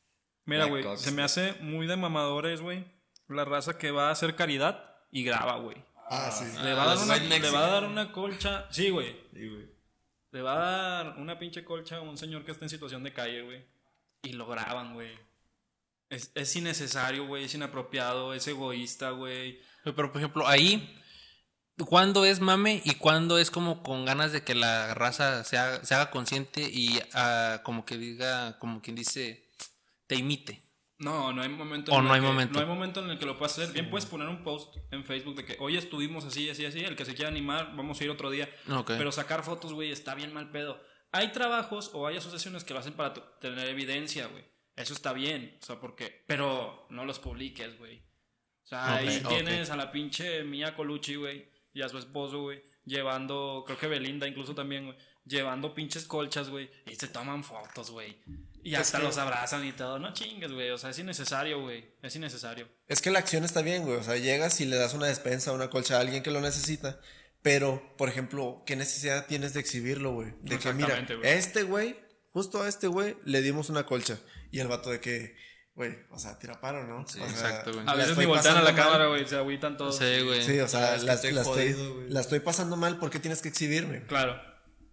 Mira, 0.47 0.65
güey, 0.65 0.85
se 0.97 1.13
me 1.13 1.23
hace 1.23 1.55
muy 1.61 1.87
de 1.87 1.97
mamadores, 1.97 2.61
güey. 2.61 2.85
La 3.29 3.45
raza 3.45 3.79
que 3.79 3.91
va 3.91 4.09
a 4.09 4.13
hacer 4.13 4.35
caridad 4.35 4.97
y 5.11 5.23
graba, 5.23 5.59
güey. 5.59 5.77
Ah, 6.09 6.31
sí. 6.33 6.45
Le 6.65 6.75
va, 6.75 6.83
a 6.83 6.87
dar 6.87 6.97
los 6.97 7.05
una, 7.05 7.15
white 7.15 7.39
le 7.39 7.51
va 7.51 7.67
a 7.67 7.71
dar 7.71 7.85
una 7.85 8.11
colcha. 8.11 8.67
Sí, 8.73 8.91
güey. 8.91 9.17
Sí, 9.33 9.49
güey. 9.49 9.71
Le 10.33 10.43
va 10.43 10.55
a 10.55 11.05
dar 11.05 11.19
una 11.19 11.39
pinche 11.39 11.65
colcha 11.65 11.99
a 11.99 12.01
un 12.01 12.17
señor 12.17 12.45
que 12.45 12.51
está 12.51 12.65
en 12.65 12.69
situación 12.69 13.05
de 13.05 13.13
calle, 13.13 13.43
güey. 13.43 13.65
Y 14.23 14.33
lo 14.33 14.47
graban, 14.47 14.95
güey. 14.95 15.17
Es, 16.09 16.33
es 16.35 16.57
innecesario, 16.57 17.27
güey. 17.27 17.45
Es 17.45 17.55
inapropiado. 17.55 18.35
Es 18.35 18.49
egoísta, 18.49 19.11
güey. 19.11 19.61
Pero, 19.85 20.11
por 20.11 20.17
ejemplo, 20.17 20.49
ahí, 20.49 21.00
¿cuándo 21.87 22.25
es 22.25 22.41
mame 22.41 22.83
y 22.85 22.95
cuándo 22.95 23.39
es 23.39 23.51
como 23.51 23.83
con 23.83 24.05
ganas 24.05 24.33
de 24.33 24.43
que 24.43 24.55
la 24.55 24.95
raza 24.95 25.45
se 25.45 25.57
haga, 25.59 25.85
se 25.85 25.95
haga 25.95 26.11
consciente 26.11 26.63
y 26.63 26.99
ah, 27.15 27.61
como 27.65 27.85
que 27.85 27.99
diga, 27.99 28.59
como 28.59 28.81
quien 28.83 28.97
dice, 28.97 29.49
te 30.07 30.17
imite? 30.17 30.63
No, 30.99 31.33
no 31.33 31.41
hay 31.43 31.49
momento. 31.49 31.93
O 31.93 31.99
en 31.99 32.05
no 32.05 32.13
hay 32.13 32.21
que- 32.21 32.27
momento. 32.27 32.53
No 32.55 32.61
hay 32.61 32.67
momento 32.67 33.03
en 33.03 33.11
el 33.11 33.19
que 33.19 33.25
lo 33.25 33.39
puedas 33.39 33.59
hacer. 33.59 33.73
Bien, 33.73 33.89
puedes 33.89 34.05
poner 34.05 34.29
un 34.29 34.43
post 34.45 34.77
en 34.91 35.05
Facebook 35.05 35.35
de 35.37 35.47
que 35.47 35.57
hoy 35.59 35.77
estuvimos 35.79 36.25
así, 36.27 36.51
así, 36.51 36.67
así. 36.67 36.81
El 36.81 36.95
que 36.95 37.07
se 37.07 37.15
quiera 37.15 37.31
animar, 37.31 37.75
vamos 37.75 37.99
a 38.01 38.05
ir 38.05 38.11
otro 38.11 38.29
día. 38.31 38.51
Ok. 38.71 38.93
Pero 38.99 39.11
sacar 39.11 39.43
fotos, 39.43 39.73
güey, 39.73 39.91
está 39.93 40.15
bien 40.15 40.35
mal 40.35 40.51
pedo. 40.51 40.79
Hay 41.13 41.33
trabajos 41.33 41.91
o 41.95 42.07
hay 42.07 42.19
asociaciones 42.19 42.65
que 42.65 42.75
lo 42.75 42.81
hacen 42.81 42.93
para 42.93 43.15
tener 43.39 43.67
evidencia, 43.69 44.27
güey. 44.27 44.45
Eso 44.77 44.93
está 44.93 45.13
bien. 45.15 45.59
O 45.63 45.65
sea, 45.65 45.81
porque. 45.81 46.23
Pero 46.27 46.87
no 46.91 47.07
los 47.07 47.19
publiques, 47.19 47.79
güey. 47.79 47.99
O 48.65 48.67
sea, 48.67 48.85
Ok, 48.85 49.09
ahí 49.09 49.23
tienes 49.27 49.71
a 49.71 49.77
la 49.77 49.91
pinche 49.91 50.45
Mia 50.45 50.75
Colucci, 50.75 51.15
güey. 51.17 51.49
Y 51.73 51.83
a 51.83 51.89
su 51.89 51.99
esposo, 51.99 52.43
güey. 52.43 52.63
Llevando. 52.85 53.63
Creo 53.67 53.79
que 53.79 53.87
Belinda 53.87 54.27
incluso 54.27 54.55
también, 54.55 54.87
güey. 54.87 54.99
Llevando 55.25 55.75
pinches 55.75 56.07
colchas, 56.07 56.49
güey. 56.49 56.71
Y 56.91 56.95
se 56.97 57.09
toman 57.09 57.45
fotos, 57.45 57.91
güey. 57.91 58.17
Y 58.63 58.75
hasta 58.75 58.99
que- 58.99 59.05
los 59.05 59.17
abrazan 59.19 59.65
y 59.65 59.73
todo. 59.73 59.99
No 59.99 60.13
chingues, 60.13 60.53
güey. 60.53 60.71
O 60.71 60.79
sea, 60.79 60.91
es 60.91 60.99
innecesario, 60.99 61.61
güey. 61.61 61.95
Es 62.03 62.17
innecesario. 62.17 62.69
Es 62.89 63.01
que 63.01 63.11
la 63.11 63.21
acción 63.21 63.45
está 63.45 63.63
bien, 63.63 63.85
güey. 63.85 63.97
O 63.97 64.03
sea, 64.03 64.17
llegas 64.17 64.61
y 64.61 64.67
le 64.67 64.77
das 64.77 64.95
una 64.95 65.07
despensa, 65.07 65.53
una 65.53 65.71
colcha 65.71 65.97
a 65.97 66.01
alguien 66.01 66.23
que 66.23 66.31
lo 66.31 66.41
necesita. 66.41 67.01
Pero, 67.43 67.95
por 67.97 68.09
ejemplo, 68.09 68.63
¿qué 68.67 68.77
necesidad 68.77 69.27
tienes 69.27 69.55
de 69.55 69.61
exhibirlo, 69.61 70.13
güey? 70.13 70.35
De 70.43 70.59
que, 70.59 70.73
mira, 70.75 71.01
güey. 71.07 71.21
este 71.23 71.63
güey, 71.63 71.97
justo 72.33 72.63
a 72.63 72.69
este 72.69 72.87
güey, 72.87 73.17
le 73.25 73.41
dimos 73.41 73.71
una 73.71 73.87
colcha. 73.87 74.19
Y 74.51 74.59
el 74.59 74.69
vato 74.69 74.91
de 74.91 75.01
que, 75.01 75.37
güey, 75.81 75.99
o 76.11 76.19
sea, 76.19 76.39
tira 76.39 76.61
paro, 76.61 76.87
¿no? 76.87 77.07
Sí, 77.09 77.19
O 77.21 77.23
sea, 77.23 77.31
exacto, 77.31 77.73
güey. 77.73 77.85
A 77.89 77.95
veces 77.95 78.19
ni 78.19 78.27
voltean 78.27 78.59
a 78.59 78.63
la 78.63 78.73
mal. 78.73 78.77
cámara, 78.85 79.07
güey. 79.07 79.27
Se 79.27 79.37
agüitan 79.37 79.79
todos. 79.79 79.97
Sí, 79.97 80.21
güey. 80.23 80.43
Sí, 80.45 80.61
o 80.61 80.69
sea, 80.69 80.93
Ah, 80.93 80.95
es 80.97 81.01
que 81.01 81.07
la, 81.07 81.15
estoy 81.15 81.33
la 81.33 81.41
estoy, 81.41 81.73
jodido, 81.73 81.97
la 82.09 82.21
estoy 82.21 82.41
pasando 82.41 82.77
mal, 82.77 82.99
¿por 82.99 83.09
qué 83.09 83.19
tienes 83.19 83.41
que 83.41 83.49
exhibirme? 83.49 84.03
Claro. 84.07 84.39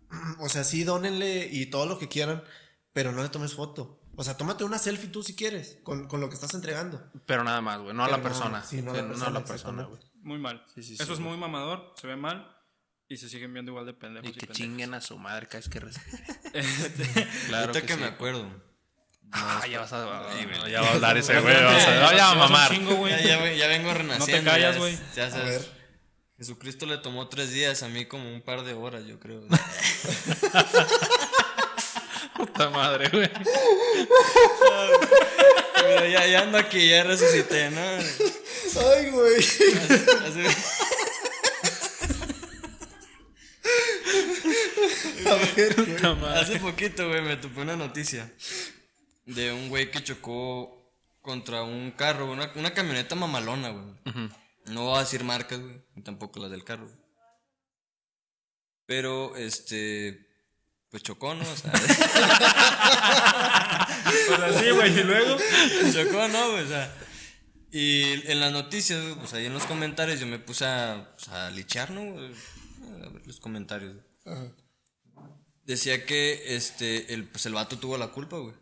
O 0.39 0.47
sea, 0.47 0.63
sí, 0.63 0.85
dónenle 0.85 1.49
y 1.51 1.65
todo 1.65 1.85
lo 1.85 1.99
que 1.99 2.07
quieran, 2.07 2.41
pero 2.93 3.11
no 3.11 3.21
le 3.21 3.27
tomes 3.27 3.53
foto. 3.53 3.99
O 4.15 4.23
sea, 4.23 4.38
tómate 4.38 4.63
una 4.63 4.79
selfie 4.79 5.09
tú 5.09 5.21
si 5.23 5.35
quieres, 5.35 5.79
con, 5.83 6.07
con 6.07 6.21
lo 6.21 6.29
que 6.29 6.35
estás 6.35 6.53
entregando. 6.53 7.11
Pero 7.25 7.43
nada 7.43 7.59
más, 7.61 7.81
güey. 7.81 7.93
No 7.93 8.05
a 8.05 8.09
la 8.09 8.17
no, 8.17 8.23
persona. 8.23 8.63
sí, 8.63 8.81
no 8.81 8.93
a 8.93 9.29
la 9.29 9.43
persona, 9.43 9.83
güey. 9.83 10.01
Muy 10.21 10.39
mal. 10.39 10.65
Sí, 10.73 10.81
sí, 10.83 10.93
Eso 10.93 11.05
sí, 11.07 11.11
es 11.13 11.19
muy 11.19 11.35
mamador. 11.38 11.93
Se 11.99 12.07
ve 12.07 12.15
mal. 12.15 12.53
Y 13.09 13.17
se 13.17 13.27
siguen 13.29 13.53
viendo 13.53 13.71
igual 13.71 13.85
de 13.85 13.93
pendejos. 13.93 14.29
Y 14.29 14.33
que 14.33 14.39
pendejos. 14.39 14.57
chinguen 14.57 14.93
a 14.93 15.01
su 15.01 15.17
madre 15.19 15.47
cada 15.47 15.59
vez 15.59 15.69
que 15.69 15.79
respire. 15.81 16.23
Claro 17.47 17.67
Ahorita 17.67 17.81
que, 17.81 17.88
que, 17.88 17.93
sí. 17.93 17.99
me 17.99 18.05
acuerdo. 18.07 18.49
Ah, 19.32 19.65
ya 19.69 19.80
vas 19.82 19.91
a... 19.93 20.03
güey. 20.05 20.71
ya 20.71 20.82
va 20.82 20.88
a 20.88 20.91
hablar 20.93 21.17
ese 21.17 21.34
Ya 21.34 21.41
güey. 21.41 21.55
te- 21.55 21.63
vas 21.63 21.86
a- 21.86 21.95
ya- 21.95 22.13
Ya 22.15 22.25
va 22.28 22.32
a 22.32 22.36
mamar. 22.36 22.71
chingo, 22.71 22.95
güey. 22.95 23.11
Ya, 23.13 23.21
ya, 23.21 23.38
ve- 23.38 23.57
ya 23.57 23.67
vengo 23.67 23.93
renaciendo. 23.93 24.49
callas, 24.51 24.75
ya- 24.75 24.80
güey. 24.80 24.97
Ya 25.15 25.30
sabes. 25.30 25.45
ver. 25.45 25.78
Jesucristo 26.38 26.86
le 26.86 26.97
tomó 26.99 27.28
tres 27.28 27.51
días, 27.51 27.84
a 27.84 27.89
mí 27.89 28.05
como 28.05 28.32
un 28.32 28.41
par 28.41 28.63
de 28.63 28.73
horas, 28.73 29.05
yo 29.05 29.19
creo. 29.19 29.41
Puta 32.38 32.69
madre, 32.69 33.09
güey. 33.09 33.30
Pero 35.75 36.05
ya, 36.07 36.25
ya 36.28 36.41
ando 36.43 36.57
aquí, 36.59 36.88
ya 36.89 37.03
resucité, 37.03 37.71
¿no? 37.71 37.82
Ay, 37.82 39.09
güey. 39.09 39.38
Hace- 39.38 40.55
A 45.25 45.36
ver, 45.55 45.75
güey. 45.75 46.34
Hace 46.36 46.59
poquito, 46.59 47.07
güey, 47.09 47.21
me 47.21 47.38
topé 47.38 47.61
una 47.61 47.75
noticia 47.75 48.32
de 49.28 49.51
un 49.53 49.69
güey 49.69 49.91
que 49.91 50.03
chocó 50.03 50.73
contra 51.21 51.61
un 51.63 51.91
carro, 51.91 52.32
una, 52.32 52.51
una 52.55 52.73
camioneta 52.73 53.13
mamalona, 53.15 53.69
güey. 53.69 53.86
No 54.65 54.86
voy 54.86 54.97
a 54.97 55.01
decir 55.01 55.23
marcas, 55.23 55.59
güey, 55.59 55.82
ni 55.95 56.01
tampoco 56.01 56.39
las 56.39 56.49
del 56.51 56.63
carro. 56.63 56.86
güey. 56.86 56.97
Pero, 58.86 59.36
este, 59.36 60.25
pues 60.89 61.03
chocó, 61.03 61.36
¿no? 61.36 61.43
O 61.43 61.55
sea, 61.55 61.71
Pues 64.28 64.39
así, 64.39 64.69
güey. 64.71 64.99
Y 64.99 65.03
luego. 65.03 65.38
chocó, 65.93 66.28
¿no? 66.30 66.53
O 66.55 66.65
sea, 66.65 66.93
y 67.71 68.30
en 68.32 68.39
las 68.39 68.51
noticias, 68.51 69.01
güey, 69.03 69.15
pues 69.15 69.34
ahí 69.34 69.45
en 69.45 69.53
los 69.53 69.65
comentarios 69.65 70.19
yo 70.19 70.25
me 70.28 70.39
puse 70.39 70.65
a, 70.65 71.11
pues, 71.15 71.28
a 71.30 71.49
lichar, 71.51 71.91
¿no? 71.91 72.01
güey? 72.13 72.32
A 73.03 73.09
ver 73.09 73.28
los 73.28 73.39
comentarios. 73.39 73.95
güey. 74.25 74.38
Decía 75.65 76.05
que 76.05 76.55
este 76.55 77.13
el, 77.13 77.25
pues 77.25 77.45
el 77.45 77.53
vato 77.53 77.78
tuvo 77.78 77.97
la 77.97 78.07
culpa, 78.07 78.38
güey. 78.38 78.55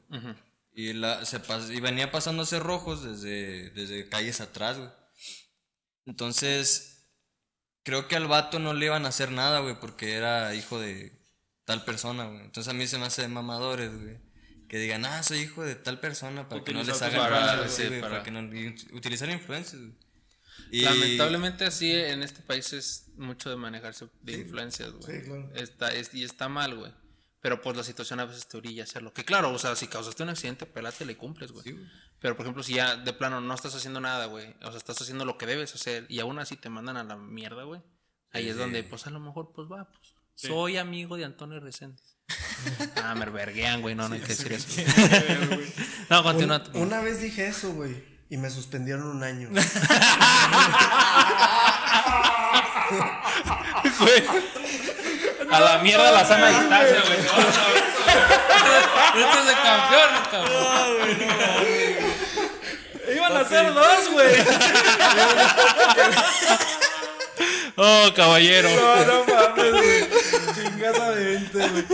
Y, 0.77 0.91
la, 0.93 1.23
se 1.25 1.41
pas- 1.41 1.73
y 1.73 1.79
venía 1.79 2.11
pasándose 2.11 2.59
rojos 2.59 3.03
desde, 3.03 3.69
desde 3.71 4.09
calles 4.09 4.41
atrás, 4.41 4.77
güey. 4.77 4.89
Entonces, 6.05 7.07
creo 7.83 8.07
que 8.07 8.15
al 8.15 8.27
vato 8.27 8.59
no 8.59 8.73
le 8.73 8.85
iban 8.87 9.05
a 9.05 9.09
hacer 9.09 9.31
nada, 9.31 9.59
güey, 9.59 9.79
porque 9.79 10.13
era 10.13 10.53
hijo 10.53 10.79
de 10.79 11.17
tal 11.65 11.83
persona, 11.83 12.25
güey. 12.25 12.41
Entonces 12.41 12.71
a 12.71 12.75
mí 12.75 12.85
se 12.87 12.97
me 12.97 13.05
hace 13.05 13.21
de 13.23 13.27
mamadores, 13.27 13.91
güey. 13.99 14.17
Que 14.67 14.77
digan, 14.79 15.05
ah, 15.05 15.23
soy 15.23 15.39
hijo 15.39 15.63
de 15.63 15.75
tal 15.75 15.99
persona 15.99 16.49
para 16.49 16.63
que 16.63 16.73
no 16.73 16.79
les 16.83 17.01
hagan 17.01 17.29
nada, 17.45 17.69
sí, 17.69 17.83
güey, 17.87 18.01
para- 18.01 18.11
para 18.11 18.23
que 18.23 18.31
no 18.31 18.97
utilizar 18.97 19.29
influencias, 19.29 19.81
güey. 19.81 19.93
Y- 20.71 20.81
Lamentablemente 20.81 21.65
así 21.65 21.91
en 21.91 22.23
este 22.23 22.41
país 22.41 22.73
es 22.73 23.09
mucho 23.17 23.49
de 23.49 23.55
manejarse 23.55 24.07
de 24.23 24.33
influencias, 24.33 24.91
güey. 24.91 25.19
Sí, 25.21 25.25
claro. 25.25 25.51
Está, 25.55 25.93
es- 25.93 26.13
y 26.13 26.23
está 26.23 26.49
mal, 26.49 26.75
güey. 26.75 26.91
Pero 27.45 27.61
pues 27.61 27.77
la 27.77 27.83
situación 27.83 28.19
a 28.19 28.25
veces 28.25 28.47
te 28.47 28.57
orilla 28.57 28.81
a 28.81 28.85
hacerlo. 28.85 29.13
Que 29.13 29.23
claro, 29.23 29.51
o 29.53 29.59
sea, 29.59 29.75
si 29.75 29.85
causaste 29.85 30.23
un 30.23 30.29
accidente, 30.29 30.65
pelátela 30.65 31.11
y 31.11 31.15
cumples, 31.15 31.51
güey. 31.51 31.63
Sí. 31.63 31.77
Pero 32.19 32.35
por 32.35 32.43
ejemplo, 32.43 32.63
si 32.63 32.73
ya 32.73 32.95
de 32.95 33.13
plano 33.13 33.39
no 33.39 33.53
estás 33.53 33.75
haciendo 33.75 34.01
nada, 34.01 34.25
güey. 34.25 34.47
O 34.63 34.69
sea, 34.69 34.77
estás 34.79 34.99
haciendo 34.99 35.25
lo 35.25 35.37
que 35.37 35.45
debes 35.45 35.75
hacer 35.75 36.07
y 36.09 36.19
aún 36.21 36.39
así 36.39 36.55
te 36.55 36.69
mandan 36.71 36.97
a 36.97 37.03
la 37.03 37.17
mierda, 37.17 37.61
güey. 37.61 37.81
Ahí 38.31 38.45
Sí, 38.45 38.49
es 38.49 38.55
sí. 38.55 38.59
donde, 38.61 38.81
pues 38.81 39.05
a 39.05 39.11
lo 39.11 39.19
mejor, 39.19 39.51
pues 39.53 39.67
va, 39.71 39.87
pues. 39.91 40.15
Soy 40.33 40.77
amigo 40.77 41.17
de 41.17 41.25
Antonio 41.25 41.59
Reséndiz. 41.59 42.17
ah, 43.03 43.13
me 43.13 43.25
verguean, 43.29 43.83
güey. 43.83 43.93
No, 43.93 44.09
no 44.09 44.15
hay 44.15 44.21
que 44.21 44.29
decir 44.29 44.51
eso. 44.51 44.81
no, 46.09 46.23
continúa. 46.23 46.63
Un- 46.73 46.81
una 46.87 46.99
vez 47.01 47.21
dije 47.21 47.45
eso, 47.45 47.71
güey, 47.73 47.95
y 48.31 48.37
me 48.37 48.49
suspendieron 48.49 49.05
un 49.05 49.21
año. 49.23 49.49
A 55.51 55.59
la 55.59 55.77
mierda 55.79 56.11
la 56.11 56.25
sana 56.25 56.47
distancia, 56.49 57.01
güey. 57.05 57.19
Esto 59.15 59.39
es 59.39 59.45
de 59.45 59.53
campeón, 59.53 60.09
cabrón. 60.31 61.17
Iban 63.15 63.37
a 63.37 63.45
ser 63.45 63.73
dos, 63.73 64.11
güey. 64.11 64.35
Oh, 67.77 68.09
caballero. 68.15 68.69
No, 68.69 69.05
no 69.05 69.25
mames, 69.25 69.71
güey. 69.71 70.07
20, 71.15 71.69
güey. 71.69 71.85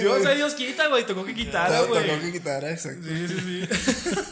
Dios 0.00 0.18
güey. 0.18 0.32
a 0.32 0.34
Dios 0.34 0.54
quita, 0.54 0.86
güey. 0.88 1.04
Tocó 1.06 1.24
que 1.24 1.34
quitar, 1.34 1.72
Ah, 1.72 1.82
güey. 1.82 2.06
Tocó 2.06 2.20
que 2.20 2.32
quitara, 2.32 2.70
exacto. 2.70 3.06
Sí, 3.06 3.28
sí, 3.28 3.40
sí. 3.40 3.66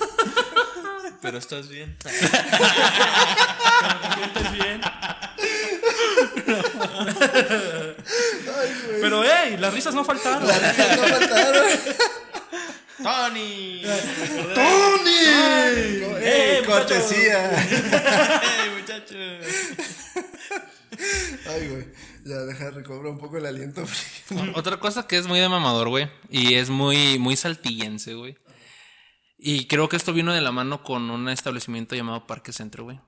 Pero 1.25 1.39
estás 1.39 1.71
bien. 1.71 1.97
Sientes 4.15 4.53
bien. 4.53 4.81
Pero, 9.01 9.25
hey, 9.25 9.57
las 9.59 9.73
risas 9.73 9.95
no 9.95 10.05
faltaron. 10.05 10.47
No 10.47 10.53
faltaron. 10.53 11.65
¡Tony! 13.03 13.83
¡Tony! 14.55 15.25
¡Eh, 16.21 16.61
¡Eh, 16.61 16.63
cortesía! 16.67 17.57
¡Hey, 17.57 18.71
muchachos! 18.79 19.47
Ay, 21.49 21.69
güey. 21.69 21.87
Ya, 22.27 22.37
deja, 22.41 22.71
recobra 22.71 23.09
un 23.09 23.19
poco 23.19 23.39
el 23.39 23.47
aliento. 23.47 23.83
Otra 24.55 24.79
cosa 24.79 25.07
que 25.07 25.17
es 25.17 25.27
muy 25.27 25.41
de 25.41 25.49
mamador, 25.49 25.89
güey. 25.89 26.11
Y 26.29 26.57
es 26.57 26.69
muy, 26.69 27.19
muy 27.19 27.37
saltillense, 27.37 28.13
güey. 28.13 28.37
Y 29.47 29.67
creo 29.67 29.91
que 29.91 29.97
esto 29.97 30.15
vino 30.15 30.33
de 30.33 30.41
la 30.41 30.53
mano 30.53 30.83
con 30.83 31.11
un 31.11 31.29
establecimiento 31.29 31.95
llamado 31.95 32.27
Parque 32.27 32.51
Centro, 32.51 32.85
güey. 32.85 32.99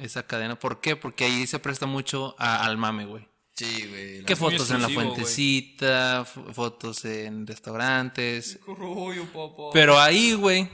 Esa 0.00 0.26
cadena. 0.26 0.58
¿Por 0.58 0.80
qué? 0.80 0.96
Porque 0.96 1.24
ahí 1.24 1.46
se 1.46 1.60
presta 1.60 1.86
mucho 1.86 2.34
a- 2.36 2.64
al 2.66 2.76
mame, 2.76 3.04
güey. 3.06 3.28
Sí, 3.54 3.86
güey. 3.88 4.24
¿Qué 4.24 4.34
fotos 4.34 4.68
en 4.72 4.82
la 4.82 4.88
fuentecita? 4.88 6.24
fo- 6.24 6.52
Fotos 6.52 7.04
en 7.04 7.46
restaurantes. 7.46 8.58
rollo, 8.66 9.24
papá. 9.26 9.70
Pero 9.72 10.00
ahí, 10.00 10.32
güey, 10.32 10.68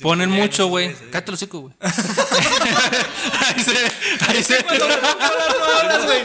ponen 0.00 0.30
mucho, 0.30 0.68
güey. 0.68 0.94
Cállate 1.10 1.30
el 1.30 1.34
hocico, 1.34 1.60
güey. 1.60 1.74
ahí 1.80 3.62
se... 3.62 3.76
Ahí 4.26 4.42
se... 4.42 4.56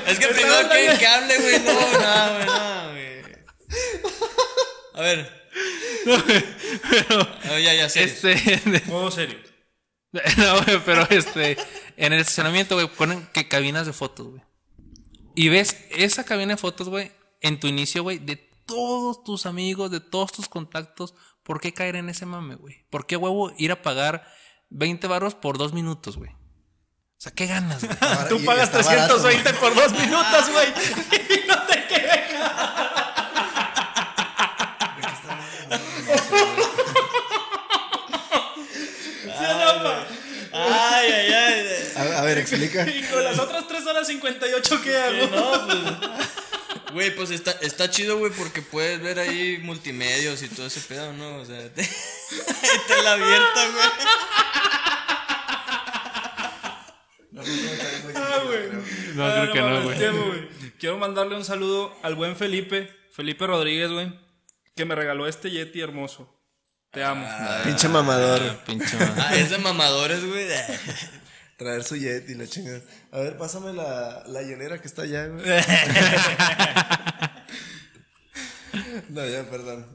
Es 0.07 0.19
que 0.19 0.27
primero 0.27 0.69
que, 0.69 0.97
que 0.99 1.07
hable, 1.07 1.38
güey. 1.38 1.59
No, 1.59 1.99
nada, 1.99 2.34
güey, 2.34 2.45
nada, 2.45 2.91
güey. 2.91 3.23
A 4.95 5.01
ver. 5.01 5.42
A 7.45 7.49
ver, 7.49 7.64
ya, 7.64 7.74
ya, 7.74 7.89
sé. 7.89 8.04
Este... 8.04 8.84
Modo 8.88 9.12
serio. 9.12 9.38
No, 10.12 10.64
güey, 10.64 10.80
pero 10.86 11.08
este, 11.10 11.58
en 11.97 12.14
el 12.14 12.20
estacionamiento, 12.20 12.76
güey, 12.76 12.88
ponen 12.88 13.28
que 13.34 13.47
cabinas 13.47 13.88
de 13.88 13.93
fotos, 13.93 14.28
güey. 14.28 14.43
Y 15.36 15.49
ves 15.49 15.78
esa 15.89 16.24
cabina 16.24 16.54
de 16.54 16.58
fotos, 16.58 16.89
güey, 16.89 17.12
en 17.41 17.60
tu 17.60 17.68
inicio, 17.68 18.04
güey, 18.04 18.20
de 18.20 18.36
todos 18.66 19.24
tus 19.24 19.45
amigos, 19.45 19.89
de 19.89 19.99
todos 19.99 20.32
tus 20.32 20.47
contactos, 20.47 21.16
¿por 21.41 21.60
qué 21.60 21.74
caer 21.74 21.95
en 21.95 22.10
ese 22.10 22.26
mame, 22.26 22.56
güey? 22.56 22.86
¿Por 22.89 23.08
qué, 23.08 23.18
huevo, 23.18 23.51
ir 23.58 23.72
a 23.72 23.82
pagar 23.82 24.28
20 24.70 25.08
barros 25.08 25.36
por 25.36 25.58
dos 25.58 25.74
minutos, 25.74 26.18
güey? 26.18 26.32
O 26.32 27.22
sea, 27.24 27.32
¿qué 27.32 27.47
ganas, 27.47 27.84
güey? 27.84 27.97
Tú 28.30 28.43
pagas 28.45 28.66
está 28.66 28.84
barato, 28.84 29.22
320 29.22 29.54
por 29.54 29.74
dos 29.74 29.91
minutos, 29.93 30.49
güey. 30.51 30.68
Y 31.43 31.47
no 31.47 31.64
te 31.64 31.88
quejas. 31.88 32.93
Ay, 40.54 41.12
ay, 41.12 41.34
ay. 41.34 41.64
A, 41.95 42.20
a 42.20 42.22
ver, 42.36 42.38
explica. 42.39 42.88
Y 42.95 43.01
con 43.03 43.23
las 43.23 43.39
otras 43.39 43.67
3 43.67 43.86
horas 43.88 44.07
58, 44.07 44.81
¿qué 44.84 44.97
hago? 44.97 45.27
No, 45.36 45.67
pues. 45.67 45.79
Güey, 46.93 47.15
pues 47.15 47.31
está, 47.31 47.49
está 47.61 47.89
chido, 47.89 48.19
güey, 48.19 48.31
porque 48.31 48.61
puedes 48.61 49.01
ver 49.01 49.17
ahí 49.17 49.57
multimedios 49.63 50.43
y 50.43 50.47
todo 50.47 50.67
ese 50.67 50.79
pedo, 50.81 51.11
¿no? 51.13 51.38
O 51.38 51.45
sea, 51.45 51.57
te, 51.73 51.81
te 51.84 53.01
la 53.03 53.13
abierta, 53.13 53.67
güey. 53.73 53.88
No, 59.15 59.25
Ah, 59.25 59.47
creo 59.49 59.51
que 59.53 59.61
no, 59.61 59.84
güey. 59.84 59.97
tiempo, 59.97 60.25
güey. 60.27 60.49
Quiero 60.79 60.97
mandarle 60.97 61.36
un 61.36 61.45
saludo 61.45 61.95
al 62.03 62.15
buen 62.15 62.36
Felipe, 62.36 62.95
Felipe 63.11 63.47
Rodríguez, 63.47 63.89
güey, 63.91 64.13
que 64.75 64.86
me 64.86 64.95
regaló 64.95 65.27
este 65.27 65.49
Yeti 65.49 65.81
hermoso. 65.81 66.29
Te 66.91 67.03
amo. 67.03 67.27
Pinche 67.63 67.88
mamador. 67.89 68.57
Pinche 68.65 68.95
madre. 68.97 69.13
Ah, 69.17 69.36
es 69.36 69.49
de 69.49 69.57
mamadores, 69.57 70.23
güey. 70.25 70.45
Traer 71.58 71.84
su 71.84 71.95
jet 71.95 72.30
y 72.30 72.36
la 72.36 72.47
chingada. 72.47 72.82
A 73.12 73.20
ver, 73.20 73.38
pásame 73.38 73.74
la, 73.74 74.24
la 74.28 74.41
hielera 74.41 74.80
que 74.82 74.88
está 74.88 75.04
allá, 75.04 75.28
güey. 75.28 75.43
No, 79.10 79.26
ya, 79.28 79.43
perdón. 79.49 79.86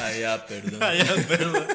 Ah, 0.00 0.12
ya, 0.18 0.46
perdón. 0.46 0.82
Ay, 0.82 0.98
ya, 1.04 1.14
perdón. 1.28 1.66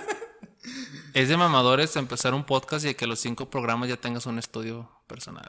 Es 1.14 1.30
de 1.30 1.38
mamadores 1.38 1.96
empezar 1.96 2.34
un 2.34 2.44
podcast 2.44 2.86
y 2.86 2.90
de 2.90 2.96
que 2.96 3.06
los 3.06 3.20
cinco 3.20 3.50
programas 3.52 3.90
ya 3.90 3.98
tengas 3.98 4.26
un 4.26 4.40
estudio 4.40 4.90
personal. 5.08 5.48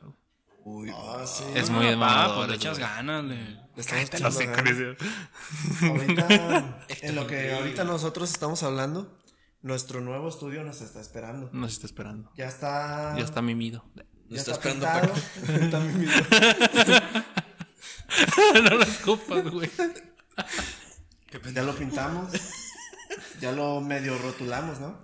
güey. 0.62 0.90
Uy, 0.90 0.92
ah, 0.94 1.24
sí. 1.26 1.44
Es 1.54 1.70
muy 1.70 1.86
de 1.86 1.92
Ah, 1.92 1.96
pues 2.36 2.48
le 2.48 2.56
mamadores. 2.56 2.56
echas 2.56 2.78
güey. 2.78 2.90
ganas, 2.90 3.24
le. 3.24 3.34
Le 3.36 3.60
estamos 3.76 4.10
Te 4.10 4.18
lo 4.18 4.30
sé, 4.30 4.44
echando 4.44 4.62
ganas. 4.62 4.96
Cris. 4.98 5.82
Ahorita, 5.90 6.78
en 7.02 7.14
lo 7.14 7.26
que 7.26 7.54
ahorita 7.54 7.84
nosotros 7.84 8.30
estamos 8.30 8.62
hablando, 8.62 9.18
nuestro 9.64 10.02
nuevo 10.02 10.28
estudio 10.28 10.62
nos 10.62 10.82
está 10.82 11.00
esperando. 11.00 11.48
Nos 11.52 11.72
está 11.72 11.86
esperando. 11.86 12.30
Ya 12.36 12.46
está. 12.48 13.16
Ya 13.16 13.24
está 13.24 13.40
mimido. 13.40 13.82
Ya 14.28 14.36
está 14.36 14.52
está 14.52 14.68
esperando 14.70 14.86
pintado. 14.86 15.58
Está 15.64 15.80
mimido. 15.80 16.12
no 18.62 18.76
lo 18.76 18.82
escupas, 18.82 19.50
güey. 19.50 19.70
Ya 21.54 21.62
lo 21.62 21.74
pintamos. 21.74 22.32
Ya 23.40 23.52
lo 23.52 23.80
medio 23.80 24.18
rotulamos, 24.18 24.80
¿no? 24.80 24.98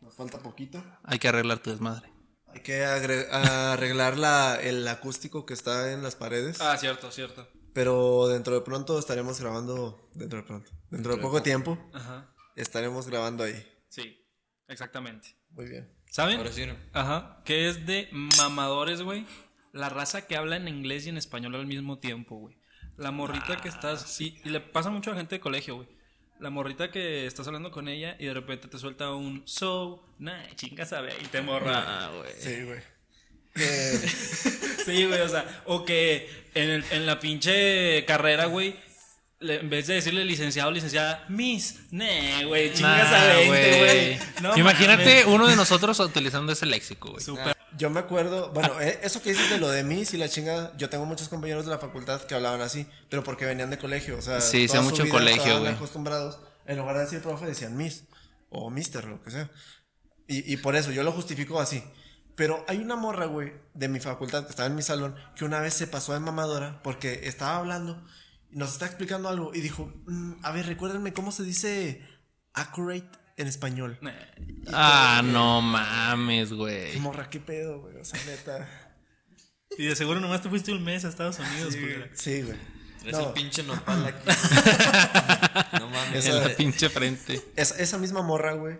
Nos 0.00 0.14
falta 0.14 0.40
poquito. 0.40 0.82
Hay 1.04 1.20
que 1.20 1.28
arreglar 1.28 1.60
tu 1.60 1.70
desmadre. 1.70 2.12
Hay 2.48 2.60
que 2.60 2.84
arreglar 2.84 4.18
la, 4.18 4.56
el 4.60 4.86
acústico 4.88 5.46
que 5.46 5.54
está 5.54 5.92
en 5.92 6.02
las 6.02 6.16
paredes. 6.16 6.60
Ah, 6.60 6.76
cierto, 6.76 7.12
cierto. 7.12 7.46
Pero 7.72 8.26
dentro 8.26 8.54
de 8.54 8.62
pronto 8.62 8.98
estaremos 8.98 9.40
grabando. 9.40 10.10
Dentro 10.14 10.40
de 10.40 10.44
pronto. 10.44 10.72
Dentro 10.90 11.14
de 11.14 11.22
poco 11.22 11.40
tiempo 11.40 11.78
Ajá. 11.92 12.34
estaremos 12.56 13.06
grabando 13.06 13.44
ahí. 13.44 13.68
Sí, 13.92 14.24
exactamente. 14.68 15.36
Muy 15.50 15.66
bien. 15.68 15.92
¿Saben? 16.10 16.38
Ahora 16.38 16.50
sí, 16.52 16.64
¿no? 16.64 16.76
Ajá. 16.94 17.42
Que 17.44 17.68
es 17.68 17.84
de 17.84 18.08
mamadores, 18.38 19.02
güey. 19.02 19.26
La 19.72 19.90
raza 19.90 20.26
que 20.26 20.36
habla 20.36 20.56
en 20.56 20.66
inglés 20.66 21.04
y 21.04 21.10
en 21.10 21.18
español 21.18 21.54
al 21.56 21.66
mismo 21.66 21.98
tiempo, 21.98 22.36
güey. 22.36 22.56
La 22.96 23.10
morrita 23.10 23.58
que 23.58 23.68
estás. 23.68 24.18
Y, 24.20 24.40
y 24.44 24.48
le 24.48 24.60
pasa 24.60 24.88
mucho 24.88 25.10
a 25.10 25.12
la 25.14 25.20
gente 25.20 25.34
de 25.34 25.40
colegio, 25.40 25.76
güey. 25.76 25.88
La 26.40 26.48
morrita 26.48 26.90
que 26.90 27.26
estás 27.26 27.46
hablando 27.46 27.70
con 27.70 27.86
ella 27.88 28.16
y 28.18 28.24
de 28.26 28.34
repente 28.34 28.66
te 28.68 28.78
suelta 28.78 29.14
un 29.14 29.42
so, 29.46 30.02
nah, 30.18 30.46
chinga 30.56 30.86
sabe, 30.86 31.12
y 31.22 31.26
te 31.26 31.42
morra. 31.42 31.84
Ah, 32.06 32.10
güey. 32.16 32.32
Sí, 32.38 32.62
güey. 32.64 32.80
Sí, 34.84 35.06
güey, 35.06 35.20
o 35.20 35.28
sea, 35.28 35.62
o 35.66 35.84
que 35.84 36.28
en, 36.54 36.68
el- 36.70 36.84
en 36.90 37.06
la 37.06 37.20
pinche 37.20 38.04
carrera, 38.06 38.46
güey, 38.46 38.74
le- 39.42 39.60
en 39.60 39.70
vez 39.70 39.86
de 39.86 39.94
decirle 39.94 40.24
licenciado 40.24 40.68
o 40.70 40.72
licenciada, 40.72 41.24
Miss, 41.28 41.76
nah, 41.90 42.42
güey, 42.46 42.72
chingas 42.72 43.12
a 43.12 43.18
Nah, 43.18 43.34
20, 43.50 43.78
güey. 43.78 44.18
No 44.42 44.56
Imagínate 44.58 45.24
uno 45.26 45.46
de 45.46 45.56
nosotros 45.56 45.98
utilizando 46.00 46.52
ese 46.52 46.66
léxico, 46.66 47.10
güey. 47.12 47.24
Yo 47.78 47.88
me 47.90 48.00
acuerdo, 48.00 48.50
bueno, 48.52 48.78
eh, 48.80 49.00
eso 49.02 49.22
que 49.22 49.30
dices 49.30 49.48
de 49.50 49.58
lo 49.58 49.68
de 49.70 49.82
mí, 49.82 50.04
y 50.12 50.16
la 50.18 50.28
chingada, 50.28 50.72
yo 50.76 50.90
tengo 50.90 51.06
muchos 51.06 51.28
compañeros 51.28 51.64
de 51.64 51.70
la 51.70 51.78
facultad 51.78 52.20
que 52.22 52.34
hablaban 52.34 52.60
así, 52.60 52.86
pero 53.08 53.24
porque 53.24 53.46
venían 53.46 53.70
de 53.70 53.78
colegio, 53.78 54.18
o 54.18 54.22
sea, 54.22 54.40
Sí, 54.42 54.66
toda 54.66 54.80
sé 54.80 54.84
su 54.84 54.90
mucho 54.90 55.02
vida 55.04 55.12
colegio, 55.14 55.42
estaban 55.42 55.62
güey. 55.62 55.74
acostumbrados 55.74 56.38
en 56.66 56.76
lugar 56.78 56.96
de 56.96 57.02
decir 57.04 57.20
profe 57.22 57.46
decían 57.46 57.76
miss 57.76 58.04
o 58.50 58.68
mister, 58.70 59.04
lo 59.06 59.22
que 59.22 59.30
sea. 59.30 59.50
Y, 60.28 60.52
y 60.52 60.56
por 60.58 60.76
eso 60.76 60.92
yo 60.92 61.02
lo 61.02 61.12
justifico 61.12 61.60
así. 61.60 61.82
Pero 62.36 62.64
hay 62.68 62.78
una 62.78 62.96
morra, 62.96 63.26
güey, 63.26 63.52
de 63.74 63.88
mi 63.88 64.00
facultad 64.00 64.44
que 64.44 64.50
estaba 64.50 64.66
en 64.66 64.74
mi 64.74 64.82
salón, 64.82 65.14
que 65.36 65.44
una 65.44 65.60
vez 65.60 65.74
se 65.74 65.86
pasó 65.86 66.12
de 66.12 66.20
mamadora 66.20 66.80
porque 66.82 67.20
estaba 67.24 67.56
hablando 67.56 68.02
nos 68.52 68.72
está 68.72 68.86
explicando 68.86 69.28
algo 69.28 69.52
y 69.54 69.60
dijo, 69.60 69.92
"Mm, 70.06 70.34
a 70.42 70.52
ver, 70.52 70.66
recuérdenme 70.66 71.12
cómo 71.12 71.32
se 71.32 71.42
dice 71.44 72.02
accurate 72.54 73.08
en 73.36 73.46
español. 73.48 73.98
Ah, 74.72 75.22
no 75.24 75.60
mames, 75.62 76.52
güey. 76.52 76.98
Morra, 76.98 77.30
qué 77.30 77.40
pedo, 77.40 77.80
güey, 77.80 77.96
o 77.96 78.04
sea, 78.04 78.20
neta. 78.26 78.68
Y 79.78 79.86
de 79.86 79.96
seguro 79.96 80.20
nomás 80.20 80.42
te 80.42 80.50
fuiste 80.50 80.70
un 80.70 80.84
mes 80.84 81.02
a 81.06 81.08
Estados 81.08 81.38
Unidos, 81.38 81.74
culera. 81.76 82.10
Sí, 82.12 82.42
güey. 82.42 82.58
Es 83.06 83.12
No. 83.14 83.28
el 83.28 83.32
pinche 83.32 83.62
nopal 83.62 84.04
aquí. 84.04 84.28
no 85.80 85.88
mames. 85.88 86.26
En 86.26 86.32
Esa- 86.36 86.48
la 86.48 86.54
pinche 86.54 86.90
frente. 86.90 87.40
Esa, 87.56 87.76
esa 87.78 87.96
misma 87.98 88.20
morra, 88.22 88.52
güey. 88.52 88.78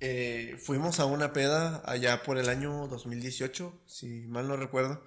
eh, 0.00 0.56
fuimos 0.60 0.98
a 0.98 1.04
una 1.04 1.32
peda 1.32 1.80
allá 1.86 2.24
por 2.24 2.36
el 2.38 2.48
año 2.48 2.88
2018, 2.88 3.84
si 3.86 4.26
mal 4.26 4.48
no 4.48 4.56
recuerdo. 4.56 5.04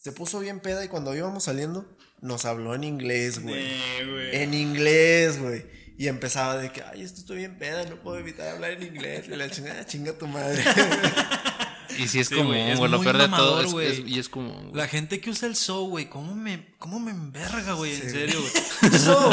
Se 0.00 0.12
puso 0.12 0.40
bien 0.40 0.60
peda 0.60 0.82
y 0.82 0.88
cuando 0.88 1.14
íbamos 1.14 1.44
saliendo 1.44 1.86
nos 2.22 2.46
habló 2.46 2.74
en 2.74 2.84
inglés, 2.84 3.42
güey. 3.42 3.54
Eh, 3.66 4.06
güey. 4.10 4.36
En 4.36 4.54
inglés, 4.54 5.38
güey. 5.38 5.62
Y 5.98 6.08
empezaba 6.08 6.56
de 6.56 6.72
que, 6.72 6.82
ay, 6.82 7.02
esto 7.02 7.20
estoy 7.20 7.36
bien 7.38 7.58
peda, 7.58 7.84
no 7.84 7.96
puedo 7.96 8.18
evitar 8.18 8.48
hablar 8.48 8.70
en 8.70 8.82
inglés. 8.82 9.26
Y 9.28 9.36
la 9.36 9.50
chingada, 9.50 9.84
chinga 9.84 10.14
tu 10.14 10.26
madre. 10.26 10.64
Y 11.98 12.06
si 12.08 12.20
es 12.20 12.28
Sí, 12.28 12.36
como, 12.36 12.50
güey, 12.50 12.88
lo 12.88 13.00
peor 13.02 13.18
de 13.18 13.28
todo 13.28 13.80
es, 13.80 13.98
y 14.06 14.18
es 14.18 14.30
como, 14.30 14.70
La 14.72 14.86
gente 14.86 15.20
que 15.20 15.28
usa 15.28 15.48
el 15.48 15.56
so, 15.56 15.82
güey, 15.82 16.08
¿cómo 16.08 16.34
me, 16.34 16.68
cómo 16.78 16.98
me 16.98 17.10
enverga, 17.10 17.74
güey? 17.74 17.94
En 17.94 18.10
serio, 18.10 18.40
güey. 18.40 18.52
So, 18.98 19.28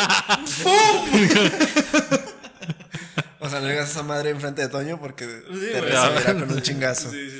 o 3.40 3.50
sea, 3.50 3.62
no 3.62 3.68
digas 3.68 3.92
esa 3.92 4.04
madre 4.04 4.32
enfrente 4.32 4.64
de 4.64 4.68
Toño 4.68 5.00
porque 5.00 5.26
te 5.26 5.82
recibirá 5.82 6.34
con 6.34 6.52
un 6.52 6.62
chingazo. 6.62 7.10
Sí, 7.12 7.30
sí, 7.30 7.37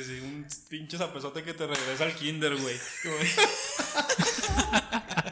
pinche 0.68 0.98
zapesote 0.98 1.42
que 1.42 1.54
te 1.54 1.66
regresa 1.66 2.04
al 2.04 2.14
kinder, 2.14 2.56
güey. 2.56 2.76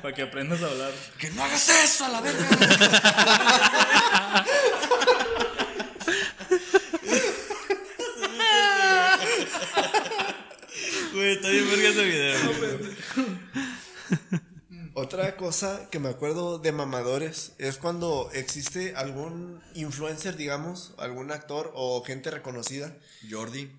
Para 0.03 0.15
que 0.15 0.23
aprendas 0.23 0.63
a 0.63 0.67
hablar. 0.67 0.93
¡Que 1.19 1.31
no 1.31 1.45
hagas 1.45 1.69
eso 1.69 2.05
a 2.05 2.09
la 2.09 2.21
verga! 2.21 2.49
Güey, 11.13 11.33
está 11.33 11.49
bien 11.49 11.71
verga 11.71 11.89
ese 11.89 12.05
video. 12.05 12.37
Otra 14.99 15.37
cosa 15.37 15.89
que 15.91 15.99
me 15.99 16.09
acuerdo 16.09 16.59
de 16.59 16.73
mamadores 16.73 17.53
es 17.59 17.77
cuando 17.77 18.31
existe 18.33 18.95
algún 18.97 19.63
influencer, 19.75 20.37
digamos, 20.37 20.95
algún 20.99 21.33
actor 21.33 21.71
o 21.75 22.03
gente 22.03 22.31
reconocida. 22.31 22.97
Jordi. 23.31 23.71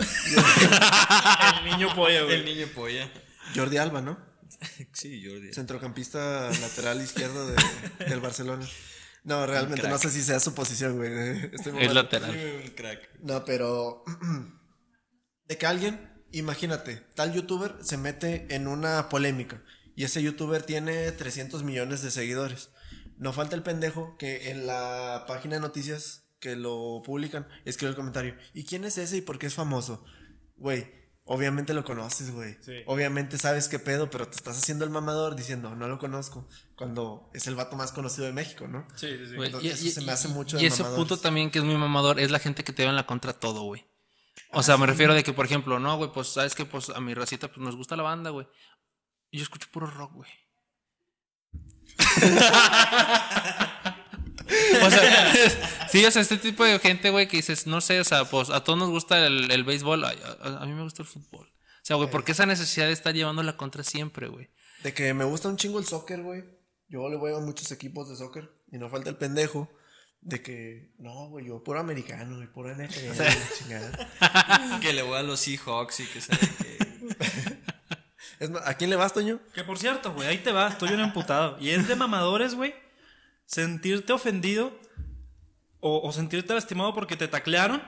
El 1.58 1.64
niño 1.70 1.94
polla, 1.94 2.18
El 2.20 2.26
güey. 2.26 2.44
niño 2.44 2.66
polla. 2.74 3.10
Jordi 3.54 3.76
Alba, 3.78 4.00
¿no? 4.00 4.18
Sí, 4.92 5.22
Jordi. 5.26 5.52
Centrocampista 5.52 6.50
lateral 6.60 7.00
izquierdo 7.00 7.46
de- 7.46 7.56
del 8.08 8.20
Barcelona. 8.20 8.66
No, 9.24 9.46
realmente 9.46 9.86
no 9.88 9.98
sé 9.98 10.10
si 10.10 10.22
sea 10.22 10.40
su 10.40 10.54
posición, 10.54 10.96
güey. 10.96 11.12
Estoy 11.54 11.74
es 11.78 11.92
lateral. 11.92 12.30
Un 12.30 12.70
crack. 12.70 13.08
No, 13.20 13.44
pero 13.44 14.02
de 15.48 15.58
que 15.58 15.66
alguien, 15.66 16.10
imagínate, 16.32 16.96
tal 17.14 17.32
youtuber 17.32 17.76
se 17.82 17.96
mete 17.98 18.46
en 18.54 18.66
una 18.66 19.08
polémica 19.10 19.62
y 19.94 20.04
ese 20.04 20.22
youtuber 20.22 20.62
tiene 20.62 21.12
300 21.12 21.62
millones 21.64 22.02
de 22.02 22.10
seguidores. 22.10 22.70
No 23.18 23.34
falta 23.34 23.54
el 23.56 23.62
pendejo 23.62 24.16
que 24.18 24.50
en 24.50 24.66
la 24.66 25.24
página 25.28 25.56
de 25.56 25.60
noticias 25.60 26.24
que 26.40 26.56
lo 26.56 27.02
publican 27.04 27.46
escribe 27.64 27.90
el 27.90 27.96
comentario. 27.96 28.34
¿Y 28.54 28.64
quién 28.64 28.84
es 28.84 28.98
ese 28.98 29.18
y 29.18 29.20
por 29.20 29.38
qué 29.38 29.46
es 29.46 29.54
famoso? 29.54 30.04
Güey, 30.56 30.90
obviamente 31.24 31.74
lo 31.74 31.84
conoces, 31.84 32.32
güey. 32.32 32.56
Sí. 32.60 32.82
Obviamente 32.86 33.38
sabes 33.38 33.68
qué 33.68 33.78
pedo, 33.78 34.10
pero 34.10 34.26
te 34.26 34.36
estás 34.36 34.58
haciendo 34.58 34.84
el 34.84 34.90
mamador 34.90 35.36
diciendo, 35.36 35.76
no 35.76 35.86
lo 35.86 35.98
conozco, 35.98 36.48
cuando 36.74 37.30
es 37.34 37.46
el 37.46 37.54
vato 37.54 37.76
más 37.76 37.92
conocido 37.92 38.26
de 38.26 38.32
México, 38.32 38.66
¿no? 38.66 38.88
Sí, 38.96 39.06
sí, 39.06 39.28
sí. 39.28 39.34
Entonces, 39.38 39.82
eso 39.82 40.00
se 40.00 40.06
me 40.06 40.12
hace 40.12 40.28
mucho 40.28 40.58
y 40.58 40.62
de 40.62 40.66
ese 40.68 40.82
mamadores. 40.82 41.08
punto 41.08 41.22
también 41.22 41.50
que 41.50 41.58
es 41.58 41.64
muy 41.64 41.76
mamador 41.76 42.18
es 42.18 42.30
la 42.30 42.38
gente 42.38 42.64
que 42.64 42.72
te 42.72 42.84
va 42.84 42.90
en 42.90 42.96
la 42.96 43.06
contra 43.06 43.32
todo, 43.34 43.62
güey. 43.62 43.86
O 44.52 44.62
sea, 44.62 44.76
me 44.78 44.86
refiero 44.86 45.14
de 45.14 45.22
que, 45.22 45.32
por 45.32 45.44
ejemplo, 45.44 45.78
no, 45.78 45.96
güey, 45.96 46.10
pues 46.12 46.28
sabes 46.28 46.54
que 46.54 46.64
pues 46.64 46.88
a 46.90 47.00
mi 47.00 47.14
racita 47.14 47.48
pues 47.48 47.60
nos 47.60 47.76
gusta 47.76 47.96
la 47.96 48.02
banda, 48.02 48.30
güey. 48.30 48.48
Y 49.30 49.38
yo 49.38 49.44
escucho 49.44 49.68
puro 49.70 49.86
rock, 49.86 50.14
güey. 50.14 50.30
o 54.82 54.90
sea, 54.90 55.88
sí, 55.90 56.04
o 56.04 56.10
sea, 56.10 56.22
este 56.22 56.38
tipo 56.38 56.64
de 56.64 56.78
gente, 56.78 57.10
güey, 57.10 57.28
que 57.28 57.38
dices, 57.38 57.66
no 57.66 57.80
sé, 57.80 58.00
o 58.00 58.04
sea, 58.04 58.24
pues 58.24 58.50
a 58.50 58.64
todos 58.64 58.78
nos 58.78 58.90
gusta 58.90 59.26
el, 59.26 59.50
el 59.50 59.64
béisbol, 59.64 60.04
a, 60.04 60.14
a 60.60 60.66
mí 60.66 60.72
me 60.72 60.82
gusta 60.82 61.02
el 61.02 61.08
fútbol. 61.08 61.46
O 61.46 61.82
sea, 61.82 61.96
güey, 61.96 62.10
¿por 62.10 62.24
qué 62.24 62.32
esa 62.32 62.46
necesidad 62.46 62.86
de 62.86 62.92
estar 62.92 63.14
llevando 63.14 63.42
la 63.42 63.56
contra 63.56 63.82
siempre, 63.82 64.28
güey? 64.28 64.50
De 64.82 64.92
que 64.92 65.14
me 65.14 65.24
gusta 65.24 65.48
un 65.48 65.56
chingo 65.56 65.78
el 65.78 65.86
soccer, 65.86 66.22
güey. 66.22 66.44
Yo 66.88 67.08
le 67.08 67.16
voy 67.16 67.32
a 67.32 67.38
muchos 67.38 67.70
equipos 67.72 68.08
de 68.08 68.16
soccer. 68.16 68.50
Y 68.70 68.78
no 68.78 68.88
falta 68.90 69.10
el 69.10 69.16
pendejo. 69.16 69.70
De 70.20 70.42
que, 70.42 70.92
no, 70.98 71.28
güey, 71.28 71.46
yo 71.46 71.62
puro 71.62 71.80
americano 71.80 72.42
y 72.42 72.46
puro 72.46 72.74
NFL. 72.74 73.22
chingada. 73.58 74.78
Que 74.80 74.92
le 74.92 75.02
voy 75.02 75.16
a 75.18 75.22
los 75.22 75.40
Seahawks 75.40 76.00
y 76.00 76.06
que 76.06 76.20
sabe 76.20 76.40
que. 76.58 76.78
Es 78.40 78.50
más, 78.50 78.66
¿A 78.66 78.74
quién 78.74 78.90
le 78.90 78.96
vas, 78.96 79.12
Toño? 79.12 79.40
Que 79.54 79.64
por 79.64 79.78
cierto, 79.78 80.12
güey, 80.14 80.28
ahí 80.28 80.38
te 80.38 80.52
va, 80.52 80.68
estoy 80.68 80.90
un 80.92 81.00
emputado. 81.00 81.58
Y 81.60 81.70
es 81.70 81.88
de 81.88 81.96
mamadores, 81.96 82.54
güey, 82.54 82.74
sentirte 83.50 84.12
ofendido 84.12 84.72
o, 85.80 86.06
o 86.06 86.12
sentirte 86.12 86.54
lastimado 86.54 86.94
porque 86.94 87.16
te 87.16 87.26
taclearon 87.26 87.82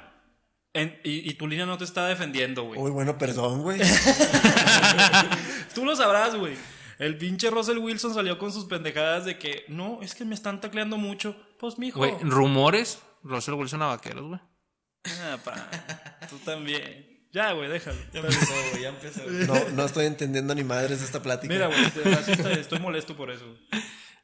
en- 0.74 0.98
y, 1.04 1.28
y 1.30 1.34
tu 1.34 1.46
línea 1.46 1.66
no 1.66 1.78
te 1.78 1.84
está 1.84 2.06
defendiendo, 2.08 2.64
güey. 2.64 2.80
Uy, 2.80 2.90
bueno, 2.90 3.16
perdón, 3.16 3.62
güey. 3.62 3.78
Tú 5.74 5.84
lo 5.84 5.94
sabrás, 5.94 6.34
güey. 6.34 6.54
El 6.98 7.16
pinche 7.18 7.50
Russell 7.50 7.78
Wilson 7.78 8.14
salió 8.14 8.38
con 8.38 8.52
sus 8.52 8.64
pendejadas 8.66 9.24
de 9.24 9.38
que, 9.38 9.64
no, 9.68 10.00
es 10.02 10.14
que 10.14 10.24
me 10.24 10.34
están 10.34 10.60
tacleando 10.60 10.96
mucho. 10.96 11.36
Pues, 11.58 11.78
mijo. 11.78 11.98
Güey, 11.98 12.14
rumores, 12.22 12.98
Russell 13.22 13.54
Wilson 13.54 13.82
a 13.82 13.86
vaqueros, 13.86 14.26
güey. 14.28 14.40
Ah, 15.20 15.36
pa, 15.44 15.68
tú 16.28 16.38
también. 16.38 17.26
Ya, 17.32 17.52
güey, 17.52 17.68
déjalo. 17.68 17.98
Ya 18.12 18.20
empezó, 18.20 18.52
güey, 18.70 18.82
ya 18.82 18.88
empezó. 18.90 19.22
No, 19.26 19.68
no 19.70 19.84
estoy 19.84 20.06
entendiendo 20.06 20.54
ni 20.54 20.64
madres 20.64 21.02
esta 21.02 21.22
plática. 21.22 21.52
Mira, 21.52 21.66
güey, 21.66 21.84
estoy, 21.84 22.52
estoy 22.52 22.78
molesto 22.78 23.16
por 23.16 23.30
eso. 23.30 23.44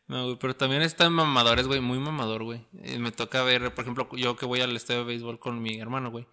No, 0.08 0.24
güey, 0.24 0.36
pero 0.40 0.56
también 0.56 0.82
están 0.82 1.12
mamadores, 1.12 1.66
güey, 1.66 1.80
muy 1.80 1.98
mamador, 1.98 2.42
güey. 2.42 2.66
Eh, 2.82 2.98
me 2.98 3.12
toca 3.12 3.42
ver, 3.42 3.74
por 3.74 3.82
ejemplo, 3.82 4.08
yo 4.16 4.36
que 4.36 4.46
voy 4.46 4.60
al 4.62 4.74
estadio 4.74 5.00
de 5.00 5.06
béisbol 5.06 5.38
con 5.38 5.60
mi 5.62 5.78
hermano, 5.78 6.10
güey. 6.10 6.26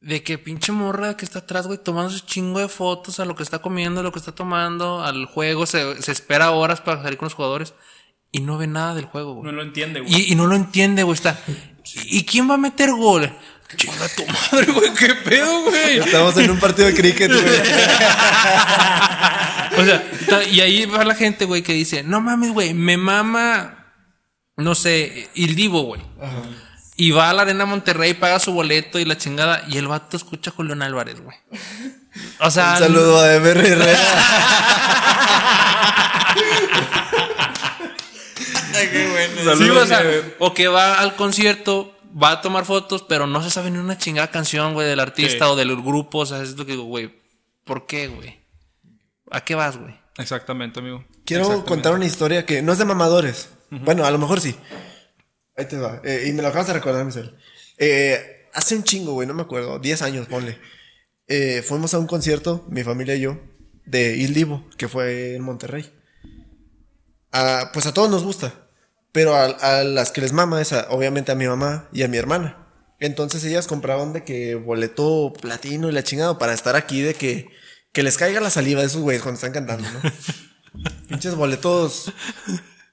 De 0.00 0.22
que 0.22 0.38
pinche 0.38 0.72
morra 0.72 1.16
que 1.16 1.24
está 1.24 1.40
atrás, 1.40 1.66
güey, 1.66 1.78
tomando 1.78 2.10
su 2.10 2.26
chingo 2.26 2.58
de 2.58 2.68
fotos 2.68 3.20
a 3.20 3.24
lo 3.24 3.36
que 3.36 3.44
está 3.44 3.60
comiendo, 3.60 4.00
a 4.00 4.02
lo 4.02 4.12
que 4.12 4.18
está 4.18 4.34
tomando, 4.34 5.02
al 5.02 5.26
juego, 5.26 5.66
se, 5.66 6.02
se 6.02 6.10
espera 6.10 6.50
horas 6.50 6.80
para 6.80 7.02
salir 7.02 7.18
con 7.18 7.26
los 7.26 7.34
jugadores 7.34 7.74
y 8.32 8.40
no 8.40 8.58
ve 8.58 8.66
nada 8.66 8.94
del 8.94 9.04
juego, 9.04 9.34
güey. 9.34 9.44
No 9.44 9.52
lo 9.52 9.62
entiende, 9.62 10.00
güey. 10.00 10.12
Y, 10.12 10.32
y 10.32 10.34
no 10.34 10.46
lo 10.46 10.56
entiende, 10.56 11.02
güey, 11.04 11.14
está. 11.14 11.40
¿Y 12.06 12.24
quién 12.24 12.50
va 12.50 12.54
a 12.54 12.58
meter 12.58 12.90
gol? 12.90 13.30
Chinga 13.76 14.08
tu 14.08 14.26
madre, 14.26 14.72
güey, 14.72 14.92
qué 14.94 15.14
pedo, 15.14 15.62
güey. 15.62 15.98
Estamos 15.98 16.36
en 16.36 16.50
un 16.50 16.58
partido 16.58 16.88
de 16.88 16.94
cricket, 16.94 17.32
güey. 17.32 17.44
O 19.78 19.84
sea, 19.84 20.02
y 20.50 20.60
ahí 20.60 20.84
va 20.84 21.04
la 21.04 21.14
gente, 21.14 21.44
güey, 21.44 21.62
que 21.62 21.72
dice, 21.72 22.02
no 22.02 22.20
mames, 22.20 22.50
güey, 22.52 22.74
me 22.74 22.96
mama, 22.96 23.86
no 24.56 24.74
sé, 24.74 25.30
el 25.34 25.54
Divo, 25.54 25.82
güey. 25.82 26.02
Y 26.96 27.12
va 27.12 27.30
a 27.30 27.32
la 27.32 27.42
Arena 27.42 27.64
Monterrey, 27.66 28.14
paga 28.14 28.40
su 28.40 28.52
boleto 28.52 28.98
y 28.98 29.04
la 29.04 29.16
chingada, 29.16 29.62
y 29.68 29.78
el 29.78 29.86
vato 29.86 30.16
escucha 30.16 30.50
a 30.50 30.52
Julián 30.54 30.82
Álvarez, 30.82 31.20
güey. 31.20 31.36
O 32.40 32.50
sea, 32.50 32.72
Un 32.72 32.78
saludo 32.78 33.20
a 33.20 33.34
Emer 33.34 33.56
Herrera. 33.58 33.98
Ay, 38.74 38.88
qué 38.92 39.08
bueno. 39.08 39.56
sí, 39.56 39.70
o 39.70 39.86
sea, 39.86 40.02
o 40.38 40.52
que 40.52 40.68
va 40.68 40.94
al 41.00 41.16
concierto, 41.16 41.96
va 42.20 42.32
a 42.32 42.40
tomar 42.40 42.64
fotos, 42.64 43.04
pero 43.08 43.26
no 43.26 43.42
se 43.42 43.50
sabe 43.50 43.70
ni 43.70 43.78
una 43.78 43.98
chingada 43.98 44.30
canción, 44.30 44.74
güey, 44.74 44.88
del 44.88 45.00
artista 45.00 45.46
Sí. 45.46 45.50
o 45.50 45.56
del 45.56 45.74
grupo, 45.76 46.18
o 46.18 46.26
sea, 46.26 46.42
es 46.42 46.56
lo 46.56 46.64
que 46.66 46.72
digo, 46.72 46.84
güey, 46.84 47.14
¿por 47.64 47.86
qué, 47.86 48.08
güey? 48.08 48.40
¿A 49.30 49.44
qué 49.44 49.54
vas, 49.54 49.76
güey? 49.76 49.94
Exactamente, 50.18 50.80
amigo. 50.80 51.04
Quiero 51.24 51.42
Exactamente. 51.44 51.68
contar 51.68 51.94
una 51.94 52.06
historia 52.06 52.44
que 52.44 52.62
no 52.62 52.72
es 52.72 52.78
de 52.78 52.84
mamadores. 52.84 53.50
Bueno, 53.70 54.04
a 54.04 54.10
lo 54.10 54.18
mejor 54.18 54.40
sí. 54.40 54.56
Ahí 55.56 55.66
te 55.68 55.76
va. 55.78 56.00
Eh, 56.04 56.24
y 56.26 56.32
me 56.32 56.42
lo 56.42 56.48
acabas 56.48 56.66
de 56.66 56.72
recordar, 56.72 57.04
Michelle. 57.04 57.32
Eh, 57.78 58.48
hace 58.52 58.74
un 58.74 58.82
chingo, 58.82 59.12
güey, 59.12 59.28
no 59.28 59.34
me 59.34 59.42
acuerdo. 59.42 59.78
10 59.78 60.02
años, 60.02 60.26
ponle. 60.26 60.58
Eh, 61.28 61.62
fuimos 61.62 61.94
a 61.94 61.98
un 62.00 62.06
concierto, 62.08 62.64
mi 62.68 62.82
familia 62.82 63.14
y 63.14 63.20
yo, 63.20 63.38
de 63.86 64.16
Il 64.16 64.34
Divo, 64.34 64.68
que 64.76 64.88
fue 64.88 65.36
en 65.36 65.42
Monterrey. 65.42 65.88
Ah, 67.32 67.70
pues 67.72 67.86
a 67.86 67.94
todos 67.94 68.10
nos 68.10 68.24
gusta. 68.24 68.52
Pero 69.12 69.34
a, 69.34 69.44
a 69.46 69.84
las 69.84 70.10
que 70.12 70.20
les 70.20 70.32
mama 70.32 70.60
es 70.60 70.72
a- 70.72 70.86
obviamente 70.90 71.32
a 71.32 71.34
mi 71.34 71.46
mamá 71.46 71.88
y 71.92 72.02
a 72.02 72.08
mi 72.08 72.16
hermana. 72.16 72.66
Entonces 72.98 73.42
ellas 73.44 73.66
compraban 73.66 74.12
de 74.12 74.24
que 74.24 74.54
boleto 74.54 75.32
platino 75.40 75.88
y 75.88 75.92
la 75.92 76.02
chingada 76.04 76.38
para 76.38 76.52
estar 76.52 76.76
aquí, 76.76 77.00
de 77.00 77.14
que, 77.14 77.48
que 77.92 78.02
les 78.02 78.16
caiga 78.18 78.40
la 78.40 78.50
saliva 78.50 78.80
de 78.82 78.86
esos 78.88 79.00
güeyes 79.02 79.22
cuando 79.22 79.36
están 79.36 79.52
cantando, 79.52 79.88
¿no? 79.90 80.00
Pinches 81.08 81.34
boletos 81.34 82.12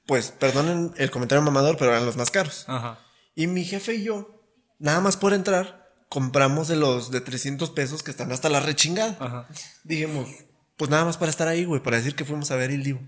pues, 0.05 0.32
perdonen 0.32 0.93
el 0.97 1.11
comentario 1.11 1.41
mamador, 1.41 1.78
pero 1.78 1.91
eran 1.91 2.05
los 2.05 2.15
más 2.18 2.32
caros. 2.32 2.63
Ajá. 2.68 2.99
Y 3.36 3.47
mi 3.47 3.63
jefe 3.65 3.95
y 3.95 4.03
yo, 4.03 4.41
nada 4.80 5.01
más 5.01 5.18
por 5.18 5.34
entrar, 5.34 5.91
compramos 6.09 6.68
de 6.70 6.78
los 6.78 7.11
de 7.11 7.20
300 7.22 7.70
pesos 7.72 8.01
que 8.01 8.09
están 8.11 8.32
hasta 8.32 8.49
la 8.49 8.61
rechingada. 8.61 9.18
Ajá. 9.20 9.47
Dijimos, 9.84 10.30
pues 10.78 10.89
nada 10.89 11.03
más 11.05 11.18
para 11.18 11.30
estar 11.30 11.47
ahí, 11.49 11.65
güey, 11.65 11.84
para 11.84 11.97
decir 11.97 12.15
que 12.15 12.26
fuimos 12.26 12.49
a 12.51 12.55
ver 12.55 12.72
el 12.72 12.84
Divo. 12.84 13.01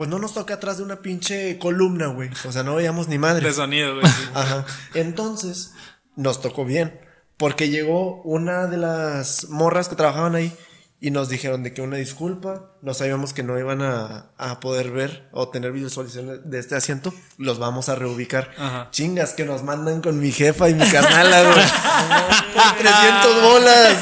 Pues 0.00 0.08
no 0.08 0.18
nos 0.18 0.32
toca 0.32 0.54
atrás 0.54 0.78
de 0.78 0.82
una 0.82 1.02
pinche 1.02 1.58
columna, 1.58 2.06
güey. 2.06 2.30
O 2.48 2.52
sea, 2.52 2.62
no 2.62 2.74
veíamos 2.74 3.08
ni 3.08 3.18
madre. 3.18 3.46
De 3.46 3.52
sonido, 3.52 3.96
güey. 3.96 4.06
sí. 4.06 4.30
Ajá. 4.32 4.64
Entonces, 4.94 5.74
nos 6.16 6.40
tocó 6.40 6.64
bien. 6.64 6.98
Porque 7.36 7.68
llegó 7.68 8.22
una 8.22 8.66
de 8.66 8.78
las 8.78 9.50
morras 9.50 9.90
que 9.90 9.96
trabajaban 9.96 10.36
ahí 10.36 10.56
y 11.02 11.10
nos 11.10 11.28
dijeron 11.28 11.62
de 11.62 11.74
que 11.74 11.82
una 11.82 11.98
disculpa, 11.98 12.69
no 12.82 12.94
sabíamos 12.94 13.32
que 13.32 13.42
no 13.42 13.58
iban 13.58 13.82
a, 13.82 14.26
a 14.38 14.60
poder 14.60 14.90
ver 14.90 15.28
o 15.32 15.48
tener 15.48 15.72
visualización 15.72 16.42
de 16.50 16.58
este 16.58 16.74
asiento, 16.76 17.12
los 17.38 17.58
vamos 17.58 17.88
a 17.88 17.94
reubicar. 17.94 18.50
Ajá. 18.58 18.88
Chingas 18.90 19.32
que 19.34 19.44
nos 19.44 19.62
mandan 19.62 20.00
con 20.00 20.18
mi 20.18 20.32
jefa 20.32 20.68
y 20.70 20.74
mi 20.74 20.86
carnala, 20.88 21.42
güey. 21.42 21.54
Por 22.54 22.76
300 22.78 23.42
bolas. 23.42 23.96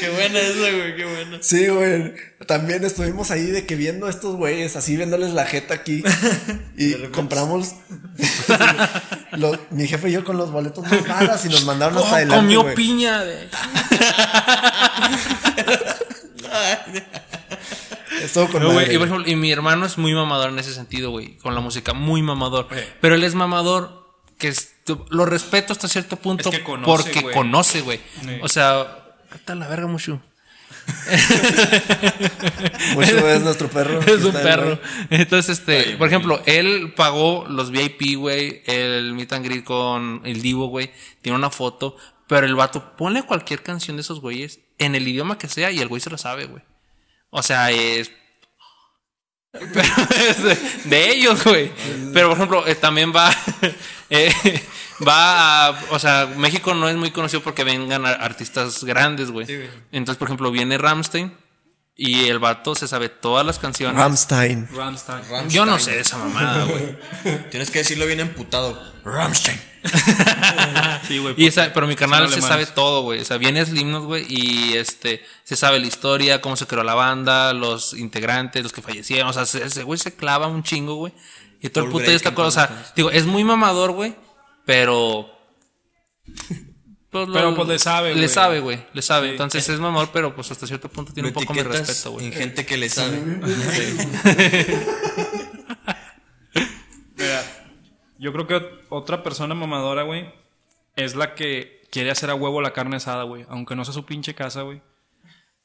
Qué 0.00 0.10
buena 0.10 0.38
esa, 0.40 0.58
güey, 0.58 0.96
qué 0.96 1.04
buena. 1.04 1.38
Sí, 1.40 1.68
güey. 1.68 2.14
También 2.48 2.84
estuvimos 2.84 3.30
ahí 3.30 3.46
de 3.46 3.64
que 3.66 3.76
viendo 3.76 4.06
a 4.06 4.10
estos 4.10 4.34
güeyes, 4.34 4.74
así 4.74 4.96
viéndoles 4.96 5.32
la 5.32 5.44
jeta 5.46 5.74
aquí. 5.74 6.02
Y 6.76 6.94
compramos. 7.08 7.74
Mi 9.70 9.86
jefe 9.86 10.08
y 10.08 10.12
yo 10.12 10.24
con 10.24 10.36
los 10.36 10.50
boletos 10.50 10.84
más 10.84 11.06
malas 11.06 11.44
y 11.44 11.48
nos 11.48 11.64
mandaron 11.64 11.96
hasta 11.98 12.10
Oh, 12.10 12.14
adelante. 12.14 12.36
comió 12.42 12.62
güey. 12.62 12.74
piña. 12.74 13.22
de- 13.22 13.48
Estuvo 18.22 18.48
con 18.48 18.62
No, 18.62 18.72
güey, 18.72 18.86
y, 18.94 18.98
por 18.98 18.98
güey. 18.98 19.10
ejemplo, 19.10 19.32
y 19.32 19.36
mi 19.36 19.50
hermano 19.50 19.86
es 19.86 19.98
muy 19.98 20.14
mamador 20.14 20.50
en 20.50 20.58
ese 20.58 20.72
sentido, 20.74 21.10
güey. 21.10 21.36
Con 21.38 21.54
la 21.54 21.60
música, 21.60 21.92
muy 21.92 22.22
mamador. 22.22 22.68
Pero 23.00 23.14
él 23.14 23.24
es 23.24 23.34
mamador 23.34 24.02
que 24.38 24.48
es- 24.48 24.74
lo 25.10 25.24
respeto 25.24 25.72
hasta 25.72 25.88
cierto 25.88 26.16
punto 26.16 26.50
Es 26.50 26.58
que 26.58 26.64
conoce, 26.64 26.86
porque 26.86 27.32
conoce, 27.32 27.80
güey. 27.80 28.00
Sí. 28.22 28.38
O 28.42 28.48
sea, 28.48 28.98
está 29.34 29.54
la 29.54 29.68
verga, 29.68 29.86
Mushu. 29.86 30.20
Mucho 32.94 33.28
es 33.28 33.42
nuestro 33.42 33.68
perro. 33.68 34.00
Es 34.06 34.24
un 34.24 34.34
el 34.36 34.42
perro. 34.42 34.78
Entonces, 35.10 35.58
este, 35.60 35.78
Ay, 35.90 35.96
por 35.96 36.08
ejemplo, 36.08 36.42
él 36.46 36.92
pagó 36.96 37.46
los 37.48 37.70
VIP, 37.70 38.16
güey, 38.16 38.62
el 38.66 39.14
meet 39.14 39.32
and 39.32 39.44
greet 39.44 39.64
con 39.64 40.20
el 40.24 40.42
Divo, 40.42 40.66
güey. 40.66 40.90
Tiene 41.20 41.38
una 41.38 41.50
foto, 41.50 41.96
pero 42.32 42.46
el 42.46 42.54
vato 42.54 42.96
pone 42.96 43.24
cualquier 43.24 43.62
canción 43.62 43.98
de 43.98 44.00
esos 44.00 44.22
güeyes 44.22 44.60
en 44.78 44.94
el 44.94 45.06
idioma 45.06 45.36
que 45.36 45.48
sea 45.48 45.70
y 45.70 45.80
el 45.80 45.88
güey 45.88 46.00
se 46.00 46.08
lo 46.08 46.16
sabe, 46.16 46.46
güey. 46.46 46.62
O 47.28 47.42
sea, 47.42 47.70
es. 47.70 48.10
Pero 49.52 49.82
es 50.16 50.88
de, 50.88 51.10
ellos, 51.10 51.44
güey. 51.44 51.70
Pero 52.14 52.28
por 52.28 52.38
ejemplo, 52.38 52.66
eh, 52.66 52.74
también 52.74 53.12
va. 53.14 53.30
eh, 54.10 54.32
va 55.06 55.66
a. 55.66 55.84
O 55.90 55.98
sea, 55.98 56.24
México 56.38 56.72
no 56.72 56.88
es 56.88 56.96
muy 56.96 57.10
conocido 57.10 57.42
porque 57.42 57.64
vengan 57.64 58.06
a- 58.06 58.12
artistas 58.12 58.82
grandes, 58.82 59.30
güey. 59.30 59.44
Sí, 59.44 59.56
güey. 59.56 59.68
Entonces, 59.92 60.18
por 60.18 60.28
ejemplo, 60.28 60.50
viene 60.50 60.78
Ramstein 60.78 61.36
y 61.96 62.26
el 62.28 62.38
vato 62.38 62.74
se 62.74 62.88
sabe 62.88 63.08
todas 63.08 63.44
las 63.44 63.58
canciones. 63.58 63.96
Rammstein. 64.00 64.68
Rammstein. 64.74 65.48
Yo 65.48 65.66
no 65.66 65.78
sé 65.78 65.92
de 65.92 66.00
esa 66.00 66.18
mamada, 66.18 66.64
güey. 66.64 66.96
Tienes 67.50 67.70
que 67.70 67.80
decirlo 67.80 68.06
bien 68.06 68.20
emputado. 68.20 68.80
Rammstein. 69.04 69.60
Sí, 71.08 71.18
güey. 71.18 71.34
Pero 71.74 71.86
mi 71.88 71.96
canal 71.96 72.28
se 72.30 72.40
sabe 72.40 72.66
todo, 72.66 73.02
güey. 73.02 73.20
O 73.20 73.24
sea, 73.24 73.36
viene 73.36 73.64
Slimnos, 73.66 74.04
güey, 74.04 74.24
y 74.28 74.74
este 74.74 75.24
se 75.42 75.56
sabe 75.56 75.80
la 75.80 75.86
historia, 75.86 76.40
cómo 76.40 76.54
se 76.56 76.66
creó 76.66 76.84
la 76.84 76.94
banda, 76.94 77.52
los 77.52 77.92
integrantes, 77.94 78.62
los 78.62 78.72
que 78.72 78.80
fallecieron. 78.82 79.28
O 79.28 79.32
sea, 79.32 79.44
se- 79.44 79.64
ese 79.64 79.82
güey 79.82 79.98
se 79.98 80.14
clava 80.14 80.46
un 80.46 80.62
chingo, 80.62 80.94
güey. 80.94 81.12
Y 81.60 81.68
todo 81.70 81.84
el 81.84 81.90
puto 81.90 82.04
está 82.04 82.30
Breaking, 82.30 82.34
con- 82.36 82.46
O 82.46 82.50
sea, 82.52 82.92
digo, 82.94 83.10
es 83.10 83.26
muy 83.26 83.42
mamador, 83.42 83.90
güey, 83.92 84.14
pero. 84.64 85.28
Pues, 87.12 87.28
lo- 87.28 87.34
Pero, 87.34 87.54
pues, 87.54 87.68
le 87.68 87.78
sabe, 87.78 88.08
Le 88.08 88.14
güey. 88.16 88.28
sabe, 88.28 88.58
güey. 88.60 88.84
Le 88.92 89.02
sabe. 89.02 89.26
Sí. 89.28 89.32
Entonces 89.32 89.68
es 89.68 89.78
mamador, 89.78 90.10
pero 90.12 90.34
pues 90.34 90.50
hasta 90.50 90.66
cierto 90.66 90.88
punto 90.88 91.12
tiene 91.12 91.28
un 91.28 91.34
poco 91.34 91.52
mi 91.54 91.60
etiquetas 91.60 91.86
respeto, 91.88 92.10
güey. 92.12 92.26
En 92.26 92.32
gente 92.32 92.66
que 92.66 92.76
le 92.76 92.88
sabe. 92.88 93.20
Mira, 97.16 97.42
yo 98.18 98.32
creo 98.32 98.46
que 98.46 98.60
otra 98.88 99.22
persona 99.22 99.54
mamadora, 99.54 100.02
güey, 100.02 100.32
es 100.96 101.14
la 101.14 101.34
que 101.34 101.82
quiere 101.90 102.10
hacer 102.10 102.30
a 102.30 102.34
huevo 102.34 102.60
la 102.62 102.72
carne 102.72 102.96
asada, 102.96 103.22
güey. 103.24 103.44
Aunque 103.48 103.76
no 103.76 103.84
sea 103.84 103.94
su 103.94 104.04
pinche 104.06 104.34
casa, 104.34 104.62
güey. 104.62 104.80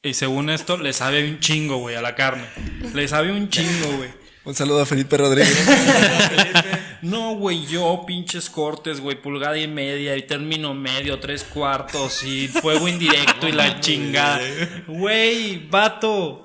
Y 0.03 0.13
según 0.13 0.49
esto, 0.49 0.77
le 0.77 0.93
sabe 0.93 1.27
un 1.27 1.39
chingo, 1.39 1.77
güey, 1.77 1.95
a 1.95 2.01
la 2.01 2.15
carne. 2.15 2.45
Le 2.93 3.07
sabe 3.07 3.31
un 3.31 3.49
chingo, 3.49 3.97
güey. 3.97 4.09
Un 4.45 4.53
saludo 4.55 4.81
a 4.81 4.85
Felipe 4.85 5.17
Rodríguez. 5.17 5.67
No, 7.01 7.35
güey, 7.35 7.65
yo 7.65 8.03
pinches 8.07 8.49
cortes, 8.49 8.99
güey, 9.01 9.21
pulgada 9.21 9.57
y 9.57 9.67
media 9.67 10.15
y 10.15 10.23
término 10.23 10.73
medio, 10.73 11.19
tres 11.19 11.43
cuartos 11.43 12.23
y 12.23 12.47
fuego 12.47 12.87
indirecto 12.87 13.47
y 13.47 13.51
la 13.51 13.79
chingada. 13.81 14.39
Güey, 14.87 15.67
vato. 15.69 16.43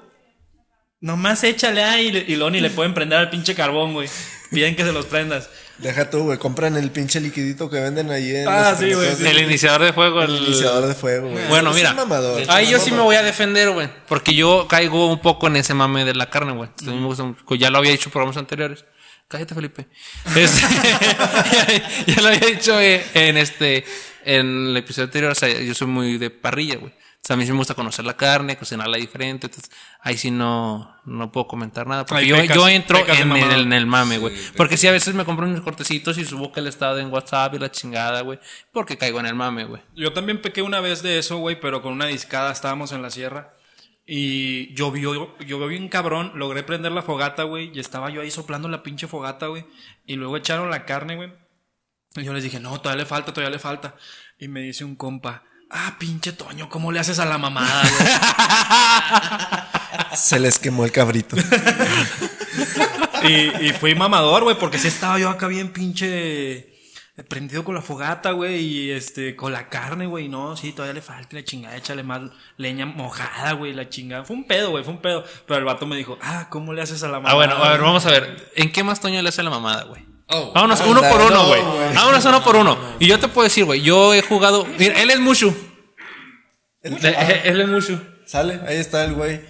Nomás 1.00 1.42
échale 1.44 1.82
ahí 1.82 2.08
y, 2.08 2.12
le- 2.12 2.24
y 2.28 2.36
luego 2.36 2.50
ni 2.50 2.60
le 2.60 2.70
pueden 2.70 2.94
prender 2.94 3.18
al 3.18 3.30
pinche 3.30 3.54
carbón, 3.54 3.92
güey. 3.92 4.08
Piden 4.50 4.76
que 4.76 4.84
se 4.84 4.92
los 4.92 5.06
prendas. 5.06 5.48
Deja 5.78 6.10
tú, 6.10 6.24
güey. 6.24 6.38
Compran 6.38 6.76
el 6.76 6.90
pinche 6.90 7.18
liquidito 7.20 7.68
que 7.70 7.80
venden 7.80 8.10
ahí 8.10 8.36
en. 8.36 8.46
Ah, 8.46 8.76
sí, 8.78 8.92
güey. 8.92 9.08
El 9.26 9.38
iniciador 9.40 9.82
de 9.82 9.92
fuego, 9.92 10.22
El 10.22 10.36
el, 10.36 10.44
iniciador 10.44 10.86
de 10.86 10.94
fuego, 10.94 11.30
güey. 11.30 11.48
Bueno, 11.48 11.70
Es 11.70 11.76
mira. 11.76 11.96
Ahí 12.48 12.68
yo 12.70 12.78
sí 12.78 12.92
me 12.92 13.00
voy 13.00 13.16
a 13.16 13.22
defender, 13.22 13.70
güey. 13.70 13.88
Porque 14.06 14.34
yo 14.34 14.68
caigo 14.68 15.08
un 15.10 15.18
poco 15.20 15.48
en 15.48 15.56
ese 15.56 15.74
mame 15.74 16.04
de 16.04 16.14
la 16.14 16.28
carne, 16.30 16.52
güey. 16.52 16.68
Ya 17.58 17.70
lo 17.70 17.78
había 17.78 17.90
dicho 17.90 18.08
en 18.08 18.12
programas 18.12 18.36
anteriores. 18.36 18.84
Cállate, 19.32 19.54
Felipe. 19.54 19.88
Este, 20.36 20.62
ya 22.06 22.20
lo 22.20 22.28
había 22.28 22.40
dicho 22.40 22.78
eh, 22.80 23.02
en 23.14 23.36
este. 23.38 23.84
En 24.24 24.68
el 24.68 24.76
episodio 24.76 25.06
anterior. 25.06 25.32
O 25.32 25.34
sea, 25.34 25.48
yo 25.48 25.74
soy 25.74 25.86
muy 25.88 26.18
de 26.18 26.30
parrilla, 26.30 26.76
güey. 26.76 26.92
O 26.92 27.24
sea, 27.24 27.34
a 27.34 27.36
mí 27.36 27.46
sí 27.46 27.52
me 27.52 27.58
gusta 27.58 27.74
conocer 27.74 28.04
la 28.04 28.16
carne, 28.16 28.56
cocinarla 28.56 28.96
diferente. 28.96 29.46
Entonces, 29.46 29.70
ahí 30.00 30.16
sí 30.18 30.30
no, 30.30 30.94
no 31.04 31.30
puedo 31.32 31.46
comentar 31.46 31.86
nada. 31.86 32.04
Porque 32.04 32.26
yo, 32.26 32.36
pecas- 32.36 32.54
yo 32.56 32.68
entro 32.68 32.98
en, 32.98 33.32
el, 33.32 33.60
en 33.62 33.72
el 33.72 33.86
mame, 33.86 34.18
güey. 34.18 34.34
Porque 34.56 34.76
sí, 34.76 34.86
a 34.88 34.92
veces 34.92 35.14
me 35.14 35.24
compro 35.24 35.46
unos 35.46 35.60
cortecitos 35.62 36.18
y 36.18 36.24
subo 36.24 36.52
que 36.52 36.60
el 36.60 36.66
estado 36.66 36.98
en 36.98 37.12
WhatsApp 37.12 37.54
y 37.54 37.58
la 37.58 37.70
chingada, 37.70 38.20
güey. 38.22 38.38
Porque 38.72 38.98
caigo 38.98 39.18
en 39.20 39.26
el 39.26 39.34
mame, 39.34 39.64
güey. 39.64 39.80
Yo 39.94 40.12
también 40.12 40.42
pequé 40.42 40.62
una 40.62 40.80
vez 40.80 41.02
de 41.02 41.18
eso, 41.18 41.38
güey, 41.38 41.58
pero 41.60 41.80
con 41.80 41.92
una 41.92 42.06
discada 42.06 42.52
estábamos 42.52 42.92
en 42.92 43.02
la 43.02 43.10
sierra. 43.10 43.54
Y 44.14 44.74
llovió, 44.74 45.34
llovió 45.38 45.68
bien 45.68 45.88
cabrón. 45.88 46.32
Logré 46.34 46.62
prender 46.62 46.92
la 46.92 47.00
fogata, 47.00 47.44
güey. 47.44 47.70
Y 47.74 47.80
estaba 47.80 48.10
yo 48.10 48.20
ahí 48.20 48.30
soplando 48.30 48.68
la 48.68 48.82
pinche 48.82 49.08
fogata, 49.08 49.46
güey. 49.46 49.64
Y 50.04 50.16
luego 50.16 50.36
echaron 50.36 50.68
la 50.68 50.84
carne, 50.84 51.16
güey. 51.16 51.32
Y 52.16 52.22
yo 52.22 52.34
les 52.34 52.44
dije, 52.44 52.60
no, 52.60 52.78
todavía 52.78 53.04
le 53.04 53.08
falta, 53.08 53.32
todavía 53.32 53.56
le 53.56 53.58
falta. 53.58 53.94
Y 54.38 54.48
me 54.48 54.60
dice 54.60 54.84
un 54.84 54.96
compa, 54.96 55.44
ah, 55.70 55.96
pinche 55.98 56.32
Toño, 56.32 56.68
¿cómo 56.68 56.92
le 56.92 57.00
haces 57.00 57.20
a 57.20 57.24
la 57.24 57.38
mamada, 57.38 57.82
güey? 57.88 58.06
Se 60.18 60.38
les 60.38 60.58
quemó 60.58 60.84
el 60.84 60.92
cabrito. 60.92 61.34
y, 63.22 63.66
y 63.66 63.72
fui 63.72 63.94
mamador, 63.94 64.42
güey, 64.42 64.58
porque 64.58 64.76
sí 64.76 64.88
estaba 64.88 65.18
yo 65.18 65.30
acá 65.30 65.46
bien 65.46 65.72
pinche 65.72 66.71
prendido 67.28 67.64
con 67.64 67.74
la 67.74 67.82
fogata, 67.82 68.32
güey, 68.32 68.60
y 68.60 68.90
este, 68.90 69.36
con 69.36 69.52
la 69.52 69.68
carne, 69.68 70.06
güey, 70.06 70.28
no, 70.28 70.56
sí, 70.56 70.72
todavía 70.72 70.94
le 70.94 71.02
falta 71.02 71.28
y 71.32 71.40
la 71.40 71.44
chingada, 71.44 71.76
échale 71.76 72.02
más 72.02 72.22
leña 72.56 72.86
mojada, 72.86 73.52
güey, 73.52 73.72
la 73.72 73.88
chingada. 73.88 74.24
Fue 74.24 74.36
un 74.36 74.44
pedo, 74.44 74.70
güey, 74.70 74.84
fue 74.84 74.94
un 74.94 75.00
pedo. 75.00 75.24
Pero 75.46 75.58
el 75.58 75.64
vato 75.64 75.86
me 75.86 75.96
dijo, 75.96 76.18
ah, 76.20 76.48
¿cómo 76.50 76.72
le 76.72 76.82
haces 76.82 77.02
a 77.02 77.08
la 77.08 77.14
mamada? 77.14 77.32
Ah, 77.32 77.36
bueno, 77.36 77.54
a 77.54 77.68
ver, 77.68 77.78
güey?" 77.78 77.88
vamos 77.88 78.06
a 78.06 78.10
ver. 78.10 78.50
¿En 78.56 78.72
qué 78.72 78.84
más 78.84 79.00
Toño 79.00 79.20
le 79.22 79.28
hace 79.28 79.42
la 79.42 79.50
mamada, 79.50 79.84
güey? 79.84 80.04
Oh. 80.28 80.52
Vámonos 80.54 80.80
anda, 80.80 80.90
uno 80.90 81.00
por 81.02 81.20
uno, 81.20 81.30
no, 81.30 81.46
güey. 81.48 81.62
Vámonos 81.94 82.24
uno 82.24 82.42
por 82.42 82.56
uno. 82.56 82.78
Y 82.98 83.06
yo 83.06 83.18
te 83.18 83.28
puedo 83.28 83.44
decir, 83.44 83.64
güey, 83.64 83.82
yo 83.82 84.14
he 84.14 84.22
jugado. 84.22 84.66
Mira, 84.78 85.00
él 85.00 85.10
es 85.10 85.20
Mushu. 85.20 85.54
Él 86.82 87.60
es 87.60 87.68
Mushu. 87.68 87.98
Sale, 88.24 88.60
ahí 88.66 88.78
está 88.78 89.04
el 89.04 89.14
güey. 89.14 89.40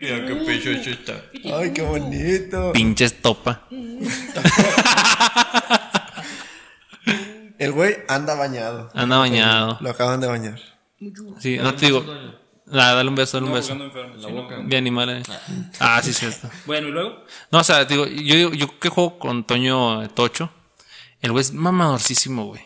Mira 0.00 0.26
qué 0.26 0.34
pechocho 0.34 0.90
está. 0.90 1.22
Ay, 1.56 1.72
qué 1.72 1.82
bonito. 1.82 2.72
Pinches 2.72 3.20
topa. 3.20 3.62
El 7.62 7.72
güey 7.72 7.96
anda 8.08 8.34
bañado. 8.34 8.90
Anda 8.94 9.18
bañado. 9.18 9.78
Lo 9.80 9.90
acaban 9.90 10.20
de 10.20 10.26
bañar. 10.26 10.60
Sí, 11.40 11.58
no 11.58 11.74
te 11.74 11.86
digo. 11.86 12.04
Nada, 12.66 12.94
dale 12.94 13.08
un 13.08 13.14
beso, 13.14 13.36
dale 13.36 13.46
un 13.46 13.50
No, 13.52 13.56
beso. 13.56 13.72
enfermo, 13.72 14.14
sí, 14.18 14.32
no. 14.32 14.48
Bien 14.64 14.78
animal, 14.82 15.10
eh. 15.10 15.22
Ah, 15.78 16.00
sí, 16.02 16.12
cierto. 16.12 16.48
Bueno, 16.66 16.88
y 16.88 16.90
luego, 16.90 17.24
No, 17.50 17.58
o 17.60 17.64
sea, 17.64 17.84
digo, 17.84 18.06
yo, 18.06 18.52
yo 18.52 18.78
que 18.78 18.88
juego 18.88 19.18
con 19.18 19.44
Toño 19.44 20.08
Tocho, 20.10 20.50
el 21.20 21.32
güey 21.32 21.42
es 21.42 21.52
mamadorcísimo, 21.52 22.46
güey. 22.46 22.62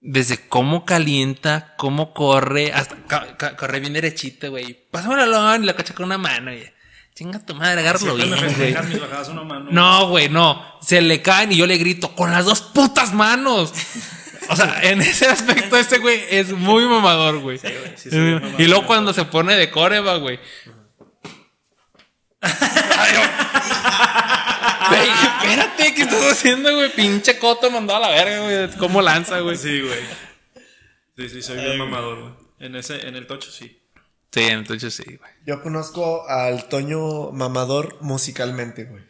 Desde 0.00 0.48
cómo 0.48 0.84
calienta, 0.84 1.74
cómo 1.76 2.12
corre, 2.14 2.72
hasta 2.72 2.96
ca- 3.06 3.36
ca- 3.36 3.56
corre 3.56 3.80
bien 3.80 3.92
derechito, 3.92 4.50
güey. 4.50 4.88
Pásame 4.90 5.14
el 5.22 5.30
balón 5.30 5.62
y 5.62 5.66
la 5.66 5.76
cacha 5.76 5.94
con 5.94 6.06
una 6.06 6.18
mano, 6.18 6.50
güey. 6.50 6.72
Chinga 7.20 7.38
tu 7.38 7.54
madre, 7.54 7.82
agárralo 7.82 8.14
bien, 8.14 8.30
me 8.30 8.36
güey. 8.38 8.48
festejan 8.48 8.88
mis 8.88 8.98
bajadas 8.98 9.28
una 9.28 9.44
mano. 9.44 9.68
No, 9.70 10.08
güey, 10.08 10.30
no. 10.30 10.64
Se 10.80 11.02
le 11.02 11.20
caen 11.20 11.52
y 11.52 11.56
yo 11.56 11.66
le 11.66 11.76
grito 11.76 12.14
con 12.14 12.30
las 12.30 12.46
dos 12.46 12.62
putas 12.62 13.12
manos. 13.12 13.74
O 14.48 14.56
sea, 14.56 14.80
en 14.84 15.02
ese 15.02 15.26
aspecto 15.26 15.76
este 15.76 15.98
güey 15.98 16.18
es 16.30 16.50
muy 16.52 16.86
mamador, 16.86 17.40
güey. 17.40 17.58
sí, 17.58 17.68
sí, 18.10 18.16
mamador. 18.16 18.58
y 18.58 18.66
luego 18.66 18.86
cuando 18.86 19.12
se 19.12 19.26
pone 19.26 19.54
de 19.54 19.70
coreba, 19.70 20.16
güey. 20.16 20.40
Güey, 24.88 25.08
espérate, 25.10 25.94
¿qué 25.94 26.02
estás 26.02 26.32
haciendo, 26.32 26.74
güey? 26.74 26.90
Pinche 26.94 27.38
coto 27.38 27.70
mandó 27.70 27.96
a 27.96 28.00
la 28.00 28.08
verga, 28.08 28.40
güey. 28.40 28.78
¿Cómo 28.78 29.02
lanza, 29.02 29.40
güey? 29.40 29.58
Sí, 29.58 29.82
güey. 29.82 30.00
Sí, 31.18 31.28
sí, 31.28 31.42
soy 31.42 31.58
bien 31.58 31.76
mamador, 31.76 32.18
güey. 32.18 32.32
En 32.60 32.76
ese, 32.76 33.06
en 33.06 33.14
el 33.14 33.26
tocho 33.26 33.50
sí. 33.50 33.79
Sí, 34.32 34.42
entonces 34.42 34.94
sí, 34.94 35.04
güey. 35.04 35.30
Yo 35.44 35.62
conozco 35.62 36.28
al 36.28 36.68
Toño 36.68 37.32
mamador 37.32 37.96
musicalmente, 38.00 38.84
güey. 38.84 39.02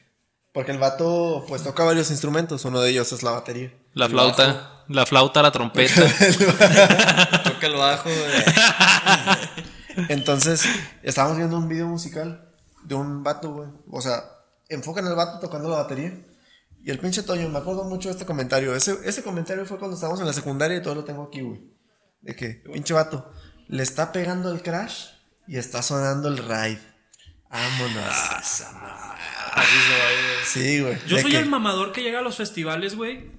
Porque 0.52 0.72
el 0.72 0.78
vato, 0.78 1.44
pues, 1.46 1.62
toca 1.62 1.84
varios 1.84 2.10
instrumentos. 2.10 2.64
Uno 2.64 2.80
de 2.80 2.90
ellos 2.90 3.12
es 3.12 3.22
la 3.22 3.30
batería. 3.32 3.72
La 3.92 4.08
flauta, 4.08 4.84
la 4.88 5.06
flauta, 5.06 5.42
la 5.42 5.52
trompeta. 5.52 5.94
Toca 7.44 7.66
el 7.66 7.74
bajo, 7.74 8.08
güey. 8.08 10.06
Entonces, 10.08 10.64
estábamos 11.02 11.36
viendo 11.36 11.56
un 11.56 11.68
video 11.68 11.86
musical 11.86 12.48
de 12.82 12.94
un 12.94 13.22
vato, 13.22 13.52
güey. 13.52 13.68
O 13.90 14.00
sea, 14.00 14.24
enfocan 14.68 15.06
al 15.06 15.14
vato 15.14 15.38
tocando 15.38 15.68
la 15.68 15.76
batería. 15.76 16.24
Y 16.82 16.90
el 16.90 16.98
pinche 16.98 17.22
Toño, 17.22 17.48
me 17.48 17.58
acuerdo 17.58 17.84
mucho 17.84 18.08
de 18.08 18.14
este 18.14 18.24
comentario. 18.24 18.74
Ese, 18.74 18.96
ese 19.04 19.22
comentario 19.22 19.66
fue 19.66 19.78
cuando 19.78 19.94
estábamos 19.94 20.20
en 20.20 20.26
la 20.26 20.32
secundaria 20.32 20.78
y 20.78 20.82
todo 20.82 20.94
lo 20.94 21.04
tengo 21.04 21.24
aquí, 21.24 21.42
güey. 21.42 21.60
De 22.22 22.34
que, 22.34 22.62
pinche 22.72 22.94
vato, 22.94 23.30
le 23.70 23.82
está 23.82 24.12
pegando 24.12 24.52
el 24.52 24.62
crash 24.62 25.06
y 25.46 25.56
está 25.58 25.82
sonando 25.82 26.28
el 26.28 26.38
ride. 26.38 26.80
Vámonos. 27.50 28.14
Sí, 30.46 30.80
güey. 30.80 30.98
Yo 31.06 31.18
soy 31.18 31.32
que- 31.32 31.38
el 31.38 31.46
mamador 31.46 31.92
que 31.92 32.02
llega 32.02 32.20
a 32.20 32.22
los 32.22 32.36
festivales, 32.36 32.94
güey, 32.96 33.30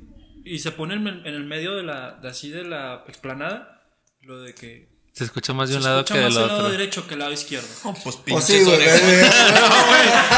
y 0.43 0.59
se 0.59 0.71
pone 0.71 0.95
en 0.95 1.07
el, 1.07 1.25
en 1.25 1.33
el 1.35 1.45
medio 1.45 1.75
de 1.75 1.83
la, 1.83 2.11
de 2.21 2.29
así 2.29 2.49
de 2.49 2.63
la 2.63 3.03
explanada, 3.07 3.83
lo 4.21 4.41
de 4.41 4.53
que 4.53 4.89
Se 5.13 5.23
escucha 5.25 5.53
más 5.53 5.69
de 5.69 5.73
se 5.75 5.77
un 5.79 5.83
lado 5.85 5.99
escucha 6.01 6.15
que 6.15 6.21
más 6.25 6.33
del 6.33 6.43
el 6.43 6.47
lado 6.49 6.59
otro. 6.59 6.71
derecho 6.71 7.07
que 7.07 7.13
el 7.13 7.19
lado 7.19 7.31
izquierdo. 7.31 7.67
Pues 7.83 8.01
Pues 8.03 8.15
pinches 8.17 8.45
sí, 8.45 8.63
güey. 8.65 8.77
güey. 8.77 8.89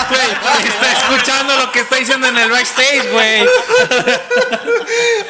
Güey, 0.10 0.68
está 0.68 0.92
escuchando 0.94 1.58
lo 1.58 1.72
que 1.72 1.80
está 1.82 1.96
diciendo 1.98 2.28
en 2.28 2.38
el 2.38 2.50
backstage, 2.52 3.12
güey. 3.12 3.42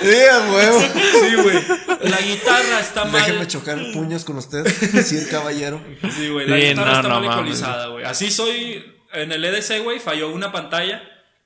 Sí, 0.01 0.17
huevo. 0.51 0.81
Sí, 0.81 1.35
güey. 1.41 1.82
La 2.03 2.21
guitarra 2.21 2.79
está 2.79 3.05
mal. 3.05 3.25
Déjeme 3.25 3.47
chocar 3.47 3.77
puños 3.93 4.23
con 4.25 4.37
usted, 4.37 4.65
Sir 5.03 5.29
Caballero. 5.29 5.81
Sí, 6.15 6.29
güey. 6.29 6.47
La 6.47 6.57
Sí, 6.57 6.61
guitarra 6.69 6.91
no, 6.91 6.97
está 6.97 7.07
no 7.09 7.19
mal 7.21 7.31
ecualizada, 7.31 7.87
güey. 7.87 8.05
Así 8.05 8.29
soy 8.31 8.83
en 9.13 9.31
el 9.31 9.43
EDC, 9.45 9.83
güey, 9.83 9.99
falló 9.99 10.29
una 10.29 10.51
pantalla 10.51 11.01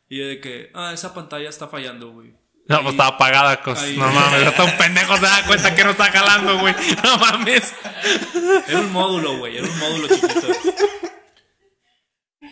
y 0.10 0.20
de 0.20 0.40
que, 0.40 0.72
ah, 0.74 0.92
esa 0.94 1.14
pantalla 1.14 1.50
está 1.50 1.68
fallando, 1.68 2.12
güey. 2.12 2.34
No, 2.70 2.82
pues 2.82 2.94
estaba 2.96 3.10
apagada. 3.16 3.62
cos- 3.64 3.80
Ahí. 3.82 3.96
No 3.98 4.12
mames, 4.12 4.46
hasta 4.48 4.64
un 4.66 4.78
pendejo 4.78 5.16
se 5.16 5.22
da 5.22 5.44
cuenta 5.46 5.74
que 5.74 5.84
no 5.86 5.92
está 5.92 6.12
jalando, 6.12 6.60
güey. 6.60 6.76
No 7.04 7.18
mames. 7.18 7.74
Era 8.68 8.80
un 8.80 8.92
módulo, 8.92 9.38
güey. 9.38 9.58
Era 9.58 9.68
un 9.68 9.80
módulo 9.80 10.08
chiquito. 10.10 10.48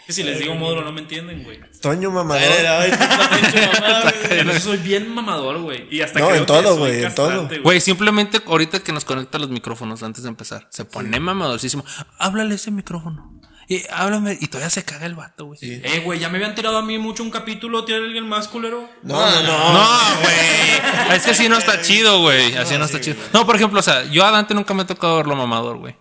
Que 0.05 0.13
si 0.13 0.23
les 0.23 0.39
digo 0.39 0.53
módulo 0.55 0.83
no 0.83 0.91
me 0.91 1.01
entienden, 1.01 1.43
güey. 1.43 1.59
Toño 1.81 2.11
mamador. 2.11 2.43
ay, 2.43 2.91
ay. 2.91 4.45
Yo 4.45 4.59
soy 4.59 4.77
bien 4.77 5.13
mamador, 5.13 5.59
güey. 5.61 5.87
Y 5.89 6.01
hasta 6.01 6.19
No, 6.19 6.27
creo 6.27 6.39
en 6.39 6.45
todo, 6.45 6.77
güey, 6.77 7.03
en 7.03 7.15
todo. 7.15 7.49
Güey, 7.63 7.81
simplemente 7.81 8.41
ahorita 8.45 8.81
que 8.81 8.91
nos 8.91 9.03
conecta 9.05 9.39
los 9.39 9.49
micrófonos 9.49 10.03
antes 10.03 10.23
de 10.23 10.29
empezar, 10.29 10.67
se 10.69 10.85
pone 10.85 11.19
mamadorcísimo. 11.19 11.83
Háblale 12.19 12.55
ese 12.55 12.71
micrófono. 12.71 13.31
Y 13.67 13.81
háblame. 13.91 14.37
Y 14.39 14.45
todavía 14.47 14.69
se 14.69 14.83
caga 14.83 15.07
el 15.07 15.15
vato, 15.15 15.45
güey. 15.45 15.57
Eh, 15.61 16.01
güey, 16.05 16.19
ya 16.19 16.29
me 16.29 16.37
habían 16.37 16.53
tirado 16.53 16.77
a 16.77 16.83
mí 16.83 16.99
mucho 16.99 17.23
un 17.23 17.31
capítulo. 17.31 17.83
¿Tiene 17.83 18.05
alguien 18.05 18.27
más 18.29 18.47
culero? 18.47 18.87
No, 19.01 19.15
no, 19.15 19.41
no. 19.41 19.73
No, 19.73 20.19
güey. 20.21 21.15
Es 21.17 21.23
que 21.25 21.31
así 21.31 21.49
no 21.49 21.57
está 21.57 21.81
chido, 21.81 22.21
güey. 22.21 22.55
Así 22.55 22.77
no 22.77 22.85
está 22.85 23.01
chido. 23.01 23.17
No, 23.33 23.45
por 23.47 23.55
ejemplo, 23.55 23.79
o 23.79 23.83
sea, 23.83 24.03
yo 24.05 24.23
a 24.23 24.29
Dante 24.29 24.53
nunca 24.53 24.75
me 24.75 24.83
ha 24.83 24.85
tocado 24.85 25.17
verlo 25.17 25.35
mamador, 25.35 25.77
güey. 25.77 25.95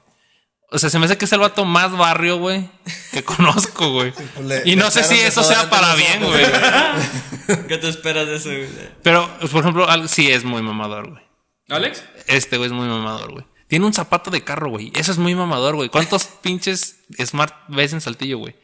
O 0.75 0.79
sea, 0.79 0.91
se 0.91 0.99
me 0.99 1.07
hace 1.07 1.17
que 1.17 1.25
es 1.25 1.33
el 1.33 1.39
vato 1.39 1.65
más 1.65 1.97
barrio, 1.97 2.39
güey, 2.39 2.69
que 3.13 3.23
conozco, 3.23 3.93
güey. 3.93 4.13
pues 4.13 4.63
Y 4.67 4.75
no 4.77 4.91
sé 4.91 5.05
si 5.05 5.19
eso 5.21 5.43
sea 5.45 5.71
para 5.71 5.95
bien, 5.95 6.23
güey. 6.25 6.45
¿Qué 7.69 7.79
te 7.79 7.89
esperas 7.89 8.27
de 8.27 8.37
eso, 8.37 8.49
güey? 8.49 8.69
Pero, 9.03 9.31
por 9.53 9.61
ejemplo, 9.61 9.89
al- 9.89 10.09
sí 10.09 10.31
es 10.31 10.45
muy 10.45 10.63
mamador, 10.63 11.11
güey. 11.11 11.23
¿Alex? 11.69 12.05
Este 12.27 12.57
güey 12.57 12.67
es 12.69 12.73
muy 12.73 12.89
mamador, 12.89 13.33
güey. 13.33 13.45
Tiene 13.69 13.87
un 13.87 13.93
zapato 13.95 14.31
de 14.31 14.43
carro, 14.45 14.69
güey. 14.71 14.93
Eso 14.95 15.13
es 15.13 15.19
muy 15.19 15.35
mamador, 15.35 15.77
güey. 15.77 15.89
¿Cuántos 15.89 16.25
pinches 16.43 16.99
Smart 17.25 17.55
ves 17.69 17.93
en 17.93 18.01
Saltillo, 18.01 18.39
güey? 18.39 18.57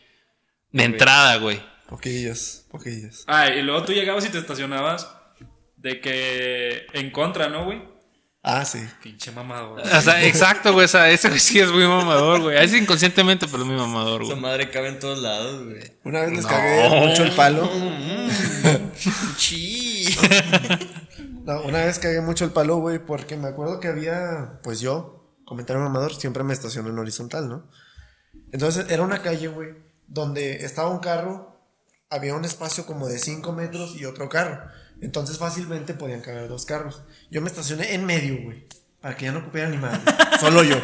De 0.72 0.84
entrada, 0.84 1.36
güey. 1.36 1.62
Poquillos, 1.88 2.64
poquillos. 2.70 3.24
Ah, 3.26 3.48
y 3.48 3.62
luego 3.62 3.84
tú 3.84 3.92
llegabas 3.92 4.24
y 4.24 4.28
te 4.28 4.38
estacionabas 4.38 5.08
de 5.76 6.00
que 6.00 6.86
en 6.92 7.10
contra, 7.10 7.48
¿no, 7.48 7.64
güey? 7.64 7.82
Ah, 8.42 8.64
sí. 8.64 8.78
Pinche 9.02 9.30
mamador. 9.32 9.80
O 9.80 10.00
sea, 10.00 10.24
exacto, 10.24 10.72
güey. 10.72 10.86
O 10.86 10.88
sea, 10.88 11.10
ese 11.10 11.28
güey 11.28 11.40
sí 11.40 11.60
es 11.60 11.70
muy 11.70 11.86
mamador, 11.86 12.40
güey. 12.40 12.56
Es 12.56 12.72
inconscientemente, 12.72 13.46
pero 13.46 13.62
es 13.62 13.68
muy 13.68 13.76
mamador, 13.76 14.22
Esa 14.22 14.30
güey. 14.32 14.40
madre 14.42 14.70
cabe 14.70 14.88
en 14.88 14.98
todos 14.98 15.18
lados, 15.18 15.64
güey. 15.64 15.92
Una 16.04 16.22
vez 16.22 16.32
les 16.32 16.46
cagué 16.46 16.88
mucho 17.06 17.22
el 17.22 17.32
palo. 17.32 17.70
Sí. 19.36 20.06
No, 21.42 21.62
una 21.62 21.84
vez 21.86 21.98
cagué 21.98 22.20
mucho 22.20 22.44
el 22.44 22.50
palo, 22.52 22.76
güey, 22.76 22.98
porque 22.98 23.34
me 23.36 23.48
acuerdo 23.48 23.80
que 23.80 23.88
había, 23.88 24.60
pues 24.62 24.78
yo, 24.78 25.34
comentario 25.46 25.82
mamador, 25.82 26.14
siempre 26.14 26.44
me 26.44 26.52
estaciono 26.52 26.90
en 26.90 26.98
horizontal, 26.98 27.48
¿no? 27.48 27.66
Entonces 28.52 28.86
era 28.90 29.02
una 29.02 29.22
calle, 29.22 29.48
güey, 29.48 29.70
donde 30.06 30.64
estaba 30.64 30.90
un 30.90 30.98
carro, 30.98 31.58
había 32.10 32.34
un 32.34 32.44
espacio 32.44 32.84
como 32.84 33.08
de 33.08 33.18
5 33.18 33.52
metros 33.54 33.96
y 33.98 34.04
otro 34.04 34.28
carro. 34.28 34.60
Entonces 35.00 35.38
fácilmente 35.38 35.94
podían 35.94 36.20
caber 36.20 36.48
dos 36.48 36.64
carros. 36.66 37.02
Yo 37.30 37.40
me 37.40 37.48
estacioné 37.48 37.94
en 37.94 38.04
medio, 38.04 38.42
güey, 38.42 38.66
para 39.00 39.16
que 39.16 39.26
ya 39.26 39.32
no 39.32 39.38
ocupiera 39.40 39.68
ni 39.68 39.78
madre. 39.78 40.00
Solo 40.40 40.62
yo. 40.62 40.76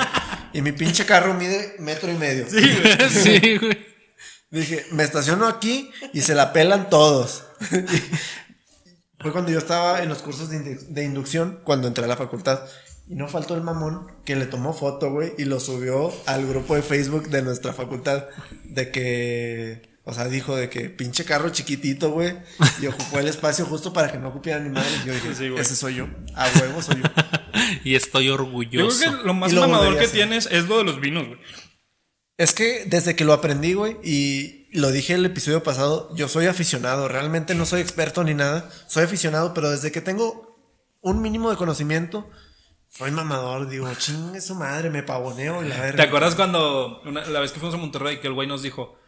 Y 0.52 0.62
mi 0.62 0.72
pinche 0.72 1.04
carro 1.04 1.34
mide 1.34 1.76
metro 1.78 2.10
y 2.10 2.14
medio. 2.16 2.46
Sí, 2.48 3.58
güey. 3.58 3.86
Dije, 4.50 4.86
me 4.92 5.02
estaciono 5.02 5.46
aquí 5.48 5.90
y 6.12 6.22
se 6.22 6.34
la 6.34 6.52
pelan 6.52 6.88
todos. 6.88 7.44
Fue 9.20 9.32
cuando 9.32 9.50
yo 9.50 9.58
estaba 9.58 10.02
en 10.02 10.08
los 10.08 10.18
cursos 10.22 10.50
de, 10.50 10.58
indu- 10.58 10.86
de 10.88 11.04
inducción, 11.04 11.60
cuando 11.64 11.88
entré 11.88 12.04
a 12.04 12.08
la 12.08 12.16
facultad. 12.16 12.60
Y 13.08 13.14
no 13.14 13.28
faltó 13.28 13.54
el 13.54 13.62
mamón 13.62 14.06
que 14.24 14.36
le 14.36 14.46
tomó 14.46 14.72
foto, 14.72 15.10
güey, 15.12 15.32
y 15.38 15.44
lo 15.44 15.58
subió 15.60 16.12
al 16.26 16.46
grupo 16.46 16.74
de 16.74 16.82
Facebook 16.82 17.28
de 17.28 17.42
nuestra 17.42 17.72
facultad. 17.72 18.26
De 18.64 18.90
que, 18.90 19.95
o 20.09 20.14
sea, 20.14 20.26
dijo 20.28 20.54
de 20.57 20.70
que 20.70 20.88
pinche 20.88 21.24
carro 21.24 21.50
chiquitito, 21.50 22.11
güey, 22.11 22.34
y 22.80 22.86
ocupó 22.86 23.18
el 23.18 23.26
espacio 23.28 23.66
justo 23.66 23.92
para 23.92 24.11
que 24.11 24.18
no 24.18 24.28
ocupiera 24.28 24.59
ni 24.61 24.70
madre. 24.70 24.88
Y 25.02 25.07
yo 25.09 25.12
dije, 25.14 25.34
Sí, 25.34 25.50
ese 25.59 25.74
soy 25.76 25.96
yo. 25.96 26.07
A 26.34 26.48
huevo 26.61 26.80
soy 26.80 26.96
yo. 27.02 27.02
Y 27.84 27.94
estoy 27.96 28.26
Yo 28.26 28.34
orgulloso. 28.34 28.98
creo 28.98 29.18
que 29.20 29.26
lo 29.26 29.34
más 29.34 29.52
lo 29.52 29.62
mamador 29.62 29.98
que 29.98 30.09
tienes 30.09 30.46
es 30.50 30.68
lo 30.68 30.78
de 30.78 30.84
los 30.84 31.00
vinos, 31.00 31.26
güey. 31.26 31.38
Es 32.38 32.52
que 32.52 32.84
desde 32.86 33.16
que 33.16 33.24
lo 33.24 33.32
aprendí, 33.32 33.72
güey, 33.74 33.96
y 34.04 34.68
lo 34.78 34.90
dije 34.92 35.14
el 35.14 35.24
episodio 35.24 35.62
pasado, 35.62 36.14
yo 36.14 36.28
soy 36.28 36.46
aficionado, 36.46 37.09
realmente 37.09 37.54
no 37.54 37.64
soy 37.66 37.80
experto 37.80 38.22
ni 38.24 38.34
nada, 38.34 38.70
soy 38.88 39.04
aficionado, 39.04 39.54
pero 39.54 39.70
desde 39.70 39.90
que 39.90 40.00
tengo 40.02 40.61
un 41.00 41.22
mínimo 41.22 41.50
de 41.50 41.57
conocimiento, 41.57 42.28
soy 42.88 43.11
mamador, 43.11 43.68
digo, 43.68 43.88
chingue 43.94 44.40
su 44.40 44.54
madre, 44.54 44.90
me 44.90 45.02
pavoneo 45.02 45.62
la 45.62 45.80
verga. 45.80 45.96
¿Te 45.96 46.09
acuerdas 46.09 46.34
cuando 46.34 47.00
una- 47.07 47.24
la 47.26 47.40
vez 47.40 47.52
que 47.52 47.59
fuimos 47.61 47.74
a 47.74 47.78
Monterrey 47.78 48.20
que 48.20 48.26
el 48.28 48.34
güey 48.34 48.46
nos 48.46 48.62
dijo, 48.62 48.98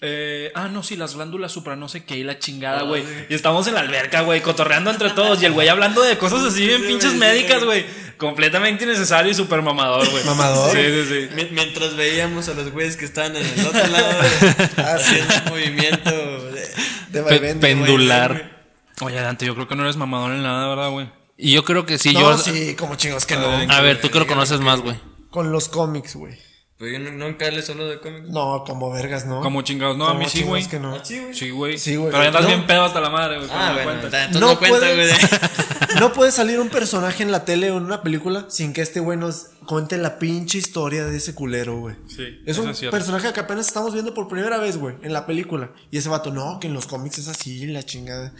eh, 0.00 0.52
ah, 0.54 0.68
no, 0.68 0.82
sí, 0.82 0.96
las 0.96 1.14
glándulas 1.14 1.52
supra, 1.52 1.74
no 1.76 1.88
sé 1.88 2.04
qué, 2.04 2.16
y 2.18 2.22
la 2.24 2.38
chingada, 2.38 2.82
güey. 2.82 3.02
Y 3.28 3.34
estamos 3.34 3.66
en 3.66 3.74
la 3.74 3.80
alberca, 3.80 4.20
güey, 4.22 4.42
cotorreando 4.42 4.90
entre 4.90 5.10
todos. 5.10 5.40
Y 5.42 5.46
el 5.46 5.52
güey 5.52 5.68
hablando 5.68 6.02
de 6.02 6.18
cosas 6.18 6.42
así 6.42 6.66
bien 6.66 6.82
pinches 6.86 7.14
médicas, 7.14 7.64
güey. 7.64 7.84
Completamente 8.18 8.84
innecesario 8.84 9.30
y 9.30 9.34
súper 9.34 9.62
mamador, 9.62 10.08
güey. 10.10 10.24
Mamador. 10.24 10.70
Sí, 10.72 10.78
sí, 10.82 11.04
sí. 11.08 11.34
Mi- 11.34 11.50
Mientras 11.50 11.96
veíamos 11.96 12.48
a 12.48 12.54
los 12.54 12.70
güeyes 12.72 12.96
que 12.96 13.04
estaban 13.04 13.36
en 13.36 13.44
el 13.46 13.66
otro 13.66 13.86
lado, 13.86 14.08
güey, 14.18 14.54
Ah, 14.78 14.94
haciendo 14.94 15.34
un 15.44 15.50
movimiento 15.50 16.10
de- 16.50 16.60
De 16.60 16.68
Pe- 17.10 17.20
vaivén, 17.22 17.60
de 17.60 17.66
pendular. 17.66 18.66
Oye, 19.02 19.16
Dante, 19.20 19.44
yo 19.46 19.54
creo 19.54 19.68
que 19.68 19.76
no 19.76 19.82
eres 19.82 19.96
mamador 19.96 20.32
en 20.32 20.42
nada, 20.42 20.68
¿verdad, 20.68 20.90
güey? 20.90 21.10
Y 21.36 21.52
yo 21.52 21.64
creo 21.64 21.84
que 21.84 21.98
sí, 21.98 22.12
No, 22.14 22.20
yo. 22.20 22.38
sí, 22.38 22.74
como 22.76 22.94
chingos 22.96 23.26
que 23.26 23.36
no. 23.36 23.46
A 23.48 23.80
ver, 23.82 24.00
tú 24.00 24.08
que 24.10 24.18
lo 24.18 24.26
conoces 24.26 24.60
más, 24.60 24.80
güey. 24.80 24.98
Con 25.30 25.52
los 25.52 25.68
cómics, 25.68 26.16
güey. 26.16 26.38
Pues 26.78 26.92
yo 26.92 26.98
no- 26.98 27.10
nunca 27.12 27.50
le 27.50 27.62
solo 27.62 27.86
de 27.88 28.00
cómics. 28.00 28.28
No, 28.28 28.62
como 28.66 28.90
vergas, 28.92 29.24
¿no? 29.24 29.40
Como 29.40 29.62
chingados. 29.62 29.96
No, 29.96 30.08
a 30.08 30.14
mí 30.14 30.26
sí, 30.28 30.42
güey. 30.42 30.66
que 30.66 30.78
no. 30.78 30.94
Ah, 30.96 31.00
sí, 31.02 31.18
güey. 31.20 31.34
Sí, 31.34 31.50
güey. 31.50 31.78
Sí, 31.78 31.96
güey. 31.96 32.10
Pero 32.10 32.22
ya 32.22 32.28
estás 32.28 32.42
No. 32.42 32.48
bien 32.48 32.66
pedo 32.66 32.84
hasta 32.84 33.00
la 33.00 33.08
madre, 33.08 33.38
güey. 33.38 33.48
Ah, 33.50 33.72
bueno, 33.82 33.92
entonces 34.02 34.30
No 34.32 34.40
no, 34.40 34.58
cuenta, 34.58 34.78
puede- 34.80 34.94
güey. 34.94 35.08
No 36.00 36.12
puede 36.12 36.30
salir 36.30 36.60
un 36.60 36.68
personaje 36.68 37.22
en 37.22 37.32
la 37.32 37.46
tele 37.46 37.70
o 37.70 37.78
en 37.78 37.84
una 37.84 38.02
película 38.02 38.44
sin 38.50 38.74
que 38.74 38.82
este 38.82 39.00
güey 39.00 39.16
nos 39.16 39.46
cuente 39.64 39.96
la 39.96 40.18
pinche 40.18 40.58
historia 40.58 41.06
de 41.06 41.16
ese 41.16 41.34
culero, 41.34 41.78
güey. 41.78 41.96
Sí, 42.06 42.42
Es 42.44 42.58
un 42.58 42.68
es 42.68 42.80
personaje 42.80 43.32
que 43.32 43.40
apenas 43.40 43.66
estamos 43.66 43.94
viendo 43.94 44.12
por 44.12 44.28
primera 44.28 44.58
vez, 44.58 44.76
güey, 44.76 44.96
en 45.02 45.14
la 45.14 45.24
película. 45.24 45.70
Y 45.90 45.96
ese 45.96 46.10
vato, 46.10 46.30
no, 46.30 46.60
que 46.60 46.66
en 46.66 46.74
los 46.74 46.86
cómics 46.86 47.16
es 47.16 47.28
así, 47.28 47.64
la 47.66 47.82
chingada. 47.82 48.34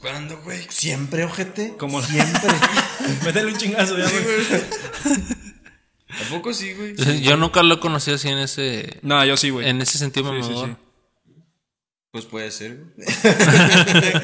¿Cuándo, 0.00 0.38
güey? 0.44 0.60
Siempre, 0.68 1.24
ojete. 1.24 1.76
Como- 1.78 2.02
Siempre. 2.02 2.50
Métele 3.24 3.52
un 3.52 3.56
chingazo 3.58 3.96
ya, 3.96 4.04
güey. 4.04 5.26
¿A 6.08 6.28
poco 6.30 6.52
sí, 6.54 6.72
güey? 6.74 6.96
Yo 7.22 7.36
nunca 7.36 7.62
lo 7.62 7.74
he 7.74 7.80
conocido 7.80 8.16
así 8.16 8.28
en 8.28 8.38
ese. 8.38 8.98
No, 9.02 9.24
yo 9.24 9.36
sí, 9.36 9.50
güey. 9.50 9.68
En 9.68 9.80
ese 9.82 9.98
sentido, 9.98 10.30
Sí, 10.32 10.42
sí, 10.42 10.48
mamador. 10.50 10.68
sí. 10.70 10.76
Pues 12.10 12.24
puede 12.24 12.50
ser, 12.50 12.78
güey. 12.96 13.06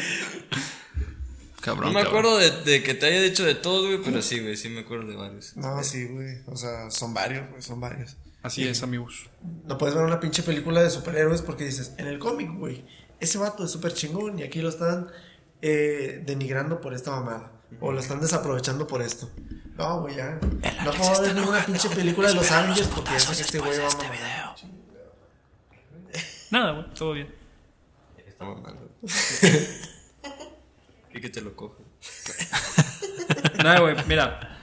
Cabrón. 1.60 1.92
No 1.92 1.98
me 1.98 2.04
cabrón. 2.04 2.06
acuerdo 2.26 2.38
de, 2.38 2.50
de 2.70 2.82
que 2.82 2.94
te 2.94 3.06
haya 3.06 3.22
dicho 3.22 3.44
de 3.44 3.54
todo, 3.54 3.86
güey, 3.86 3.98
pero 4.04 4.20
sí, 4.20 4.38
güey, 4.40 4.56
sí 4.56 4.68
me 4.68 4.80
acuerdo 4.80 5.06
de 5.08 5.16
varios. 5.16 5.56
no, 5.56 5.82
sí, 5.82 6.06
güey. 6.06 6.36
O 6.46 6.56
sea, 6.56 6.90
son 6.90 7.14
varios, 7.14 7.48
güey, 7.48 7.62
son 7.62 7.80
varios. 7.80 8.16
Así 8.42 8.68
es, 8.68 8.82
amigos. 8.82 9.30
No 9.66 9.78
puedes 9.78 9.94
ver 9.94 10.04
una 10.04 10.20
pinche 10.20 10.42
película 10.42 10.82
de 10.82 10.90
superhéroes 10.90 11.40
porque 11.40 11.64
dices, 11.64 11.94
en 11.96 12.06
el 12.06 12.18
cómic, 12.18 12.50
güey, 12.54 12.84
ese 13.18 13.38
vato 13.38 13.64
es 13.64 13.70
súper 13.70 13.94
chingón 13.94 14.38
y 14.38 14.42
aquí 14.42 14.60
lo 14.60 14.68
están 14.68 15.06
eh, 15.62 16.22
denigrando 16.26 16.82
por 16.82 16.92
esta 16.92 17.10
mamada. 17.12 17.52
O 17.80 17.92
lo 17.92 18.00
están 18.00 18.20
desaprovechando 18.20 18.86
por 18.86 19.02
esto. 19.02 19.28
No, 19.76 20.00
güey, 20.02 20.16
ya. 20.16 20.38
No 20.84 20.92
puedo 20.92 21.20
ver 21.22 21.34
ninguna 21.34 21.64
pinche 21.64 21.88
película 21.90 22.28
de 22.28 22.34
los 22.34 22.50
Avengers 22.50 22.88
porque 22.88 23.12
ya 23.12 23.20
sé 23.20 23.36
que 23.36 23.42
este 23.42 23.58
güey 23.58 23.78
va 23.78 23.88
a 23.88 23.96
mamar. 23.96 24.18
Nada, 26.50 26.72
güey, 26.72 26.94
todo 26.94 27.12
bien. 27.12 27.34
Está 28.26 28.44
mamando. 28.44 28.88
y 31.14 31.20
que 31.20 31.28
te 31.28 31.40
lo 31.40 31.54
coge. 31.56 31.82
Nada, 33.62 33.80
güey, 33.80 33.96
mira. 34.06 34.58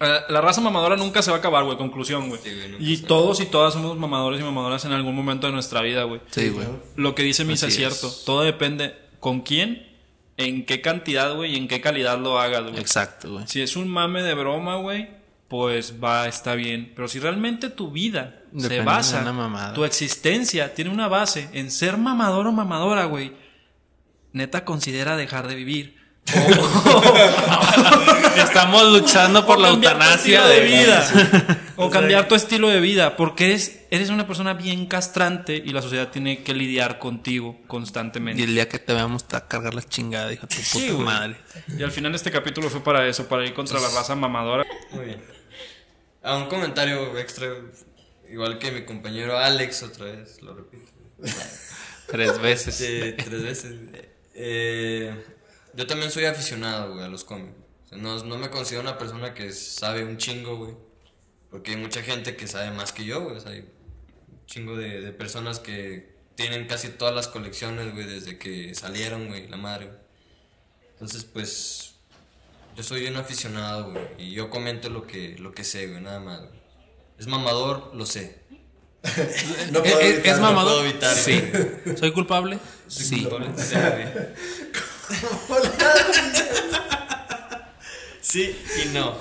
eh, 0.00 0.20
La 0.28 0.40
raza 0.40 0.60
mamadora 0.60 0.96
nunca 0.96 1.22
se 1.22 1.30
va 1.30 1.36
a 1.36 1.40
acabar, 1.40 1.64
güey. 1.64 1.76
Conclusión, 1.78 2.28
güey. 2.28 2.40
Sí, 2.42 2.54
güey, 2.54 2.68
nunca 2.68 2.84
y 2.84 2.96
todos 2.98 3.40
y 3.40 3.46
todas 3.46 3.72
somos 3.74 3.96
mamadores 3.96 4.40
y 4.40 4.44
mamadoras 4.44 4.84
en 4.84 4.92
algún 4.92 5.14
momento 5.14 5.46
de 5.46 5.52
nuestra 5.54 5.80
vida, 5.82 6.02
güey. 6.04 6.20
Sí, 6.30 6.50
güey. 6.50 6.66
Lo 6.96 7.14
que 7.14 7.22
dice 7.22 7.44
Misa 7.44 7.68
es 7.68 7.74
cierto. 7.76 8.10
Todo 8.26 8.42
depende 8.42 8.94
con 9.20 9.40
quién, 9.40 9.87
en 10.38 10.64
qué 10.64 10.80
cantidad, 10.80 11.34
güey, 11.34 11.54
y 11.54 11.56
en 11.56 11.68
qué 11.68 11.80
calidad 11.80 12.18
lo 12.18 12.38
hagas, 12.38 12.62
güey. 12.62 12.78
Exacto, 12.78 13.32
güey. 13.32 13.46
Si 13.46 13.60
es 13.60 13.76
un 13.76 13.88
mame 13.88 14.22
de 14.22 14.34
broma, 14.34 14.76
güey, 14.76 15.10
pues 15.48 16.02
va, 16.02 16.28
está 16.28 16.54
bien. 16.54 16.92
Pero 16.94 17.08
si 17.08 17.18
realmente 17.18 17.68
tu 17.68 17.90
vida 17.90 18.42
Depende 18.46 18.68
se 18.68 18.74
de 18.74 18.80
basa, 18.82 19.32
una 19.32 19.74
tu 19.74 19.84
existencia 19.84 20.74
tiene 20.74 20.90
una 20.90 21.08
base 21.08 21.50
en 21.52 21.70
ser 21.70 21.98
mamador 21.98 22.46
o 22.46 22.52
mamadora, 22.52 23.04
güey, 23.04 23.32
neta 24.32 24.64
considera 24.64 25.16
dejar 25.16 25.48
de 25.48 25.56
vivir. 25.56 25.97
Estamos 28.36 28.92
luchando 28.92 29.44
por 29.46 29.58
O 29.58 29.60
la 29.60 29.68
eutanasia 29.68 30.46
de 30.46 30.60
vida. 30.60 31.06
o 31.76 31.90
cambiar 31.90 32.28
tu 32.28 32.34
estilo 32.34 32.68
de 32.68 32.80
vida. 32.80 33.16
Porque 33.16 33.46
eres, 33.46 33.80
eres 33.90 34.10
una 34.10 34.26
persona 34.26 34.54
bien 34.54 34.86
castrante 34.86 35.56
y 35.56 35.70
la 35.70 35.82
sociedad 35.82 36.08
tiene 36.08 36.42
que 36.42 36.54
lidiar 36.54 36.98
contigo 36.98 37.58
constantemente. 37.66 38.40
Y 38.40 38.44
el 38.44 38.54
día 38.54 38.68
que 38.68 38.78
te 38.78 38.92
veamos 38.94 39.26
te 39.26 39.34
va 39.34 39.38
a 39.40 39.48
cargar 39.48 39.74
la 39.74 39.82
chingada, 39.82 40.32
hijo 40.32 40.46
de 40.46 40.56
tu 40.56 40.62
Sí, 40.62 40.78
puta 40.80 40.92
güey. 40.92 41.04
madre. 41.04 41.36
Y 41.76 41.82
al 41.82 41.90
final 41.92 42.14
este 42.14 42.30
capítulo 42.30 42.70
fue 42.70 42.82
para 42.82 43.06
eso, 43.06 43.26
para 43.28 43.44
ir 43.44 43.54
contra 43.54 43.80
la 43.80 43.88
raza 43.88 44.14
mamadora. 44.14 44.64
Muy 44.92 45.06
bien. 45.06 45.22
Ah, 46.22 46.36
un 46.36 46.46
comentario 46.46 47.16
extra. 47.18 47.48
Igual 48.30 48.58
que 48.58 48.70
mi 48.72 48.84
compañero 48.84 49.38
Alex, 49.38 49.82
otra 49.84 50.04
vez, 50.06 50.42
lo 50.42 50.54
repito. 50.54 50.90
Tres 52.06 52.38
veces. 52.40 52.74
Sí, 52.74 53.14
tres 53.24 53.42
veces. 53.42 53.74
Eh, 54.34 55.14
yo 55.78 55.86
también 55.86 56.10
soy 56.10 56.24
aficionado, 56.24 56.92
güey, 56.94 57.04
a 57.04 57.08
los 57.08 57.22
cómics. 57.24 57.54
O 57.86 57.88
sea, 57.88 57.98
no, 57.98 58.22
no 58.24 58.36
me 58.36 58.50
considero 58.50 58.82
una 58.82 58.98
persona 58.98 59.32
que 59.32 59.52
sabe 59.52 60.04
un 60.04 60.16
chingo, 60.18 60.56
güey. 60.56 60.74
Porque 61.50 61.70
hay 61.70 61.76
mucha 61.76 62.02
gente 62.02 62.36
que 62.36 62.46
sabe 62.48 62.72
más 62.72 62.92
que 62.92 63.04
yo, 63.04 63.22
güey. 63.22 63.36
O 63.36 63.40
sea, 63.40 63.52
hay 63.52 63.60
un 63.60 64.46
chingo 64.46 64.76
de, 64.76 65.00
de 65.00 65.12
personas 65.12 65.60
que 65.60 66.14
tienen 66.34 66.66
casi 66.66 66.88
todas 66.88 67.14
las 67.14 67.28
colecciones, 67.28 67.94
güey, 67.94 68.06
desde 68.06 68.38
que 68.38 68.74
salieron, 68.74 69.28
güey, 69.28 69.48
la 69.48 69.56
madre, 69.56 69.86
güey. 69.86 69.98
Entonces, 70.94 71.24
pues, 71.24 71.94
yo 72.76 72.82
soy 72.82 73.06
un 73.06 73.16
aficionado, 73.16 73.92
güey. 73.92 74.04
Y 74.18 74.32
yo 74.32 74.50
comento 74.50 74.90
lo 74.90 75.06
que, 75.06 75.36
lo 75.38 75.52
que 75.52 75.62
sé, 75.64 75.86
güey, 75.86 76.00
nada 76.02 76.18
más, 76.20 76.40
güey. 76.40 76.58
Es 77.18 77.28
mamador, 77.28 77.92
lo 77.94 78.04
sé. 78.04 78.40
No 79.70 79.78
¿Es, 79.84 79.92
puedo 79.92 80.00
es- 80.00 80.14
evitarlo. 80.14 80.32
es 80.32 80.40
mamador? 80.40 80.72
puedo 80.80 80.90
evitar, 80.90 81.14
sí. 81.16 81.40
¿Soy 81.96 82.10
culpable? 82.12 82.58
Sí. 82.88 83.04
Sí, 83.04 83.24
güey. 83.24 83.48
Sí 83.56 83.76
y 88.34 88.88
no. 88.92 89.16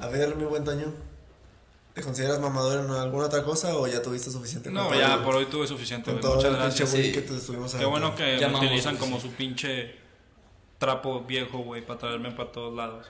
A 0.00 0.08
ver, 0.08 0.36
mi 0.36 0.44
buen 0.44 0.64
Toño. 0.64 0.92
¿Te 1.94 2.02
consideras 2.02 2.40
mamador 2.40 2.84
en 2.84 2.90
alguna 2.90 3.26
otra 3.26 3.44
cosa 3.44 3.76
o 3.76 3.86
ya 3.86 4.02
tuviste 4.02 4.30
suficiente? 4.30 4.70
No, 4.70 4.92
ya 4.94 5.14
el- 5.14 5.20
por 5.22 5.36
hoy 5.36 5.46
tuve 5.46 5.66
suficiente, 5.68 6.10
Con 6.10 6.20
todo 6.20 6.34
Muchas 6.36 6.50
el 6.50 6.56
gracias. 6.56 6.90
sí. 6.90 7.12
que 7.12 7.20
te 7.22 7.36
estuvimos 7.36 7.72
Qué 7.74 7.84
bueno 7.84 8.14
que 8.16 8.24
me 8.24 8.40
Llamamos, 8.40 8.64
utilizan 8.64 8.96
como 8.96 9.20
su 9.20 9.30
pinche 9.30 9.94
trapo 10.78 11.22
viejo, 11.22 11.58
güey, 11.58 11.86
para 11.86 12.00
traerme 12.00 12.32
para 12.32 12.50
todos 12.50 12.74
lados. 12.74 13.06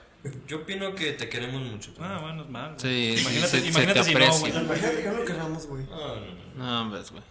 Yo 0.47 0.57
opino 0.57 0.93
que 0.93 1.13
te 1.13 1.27
queremos 1.29 1.61
mucho. 1.63 1.91
Ah, 1.99 2.19
bueno, 2.21 2.43
es 2.43 2.49
mal. 2.49 2.75
Sí, 2.77 3.15
imagínate, 3.19 3.47
se- 3.49 3.61
se 3.61 3.67
imagínate 3.67 3.99
te 3.99 4.05
si 4.05 4.13
no, 4.13 4.37
güey. 4.39 4.51
Imagínate 4.55 5.01
que 5.03 5.09
no 5.09 5.17
lo 5.17 5.25
queramos, 5.25 5.65
güey. 5.67 5.83
No, 5.85 5.97
no, 5.97 6.15
no. 6.15 6.63
No, 6.63 6.81
hombre, 6.83 7.01
güey. 7.11 7.23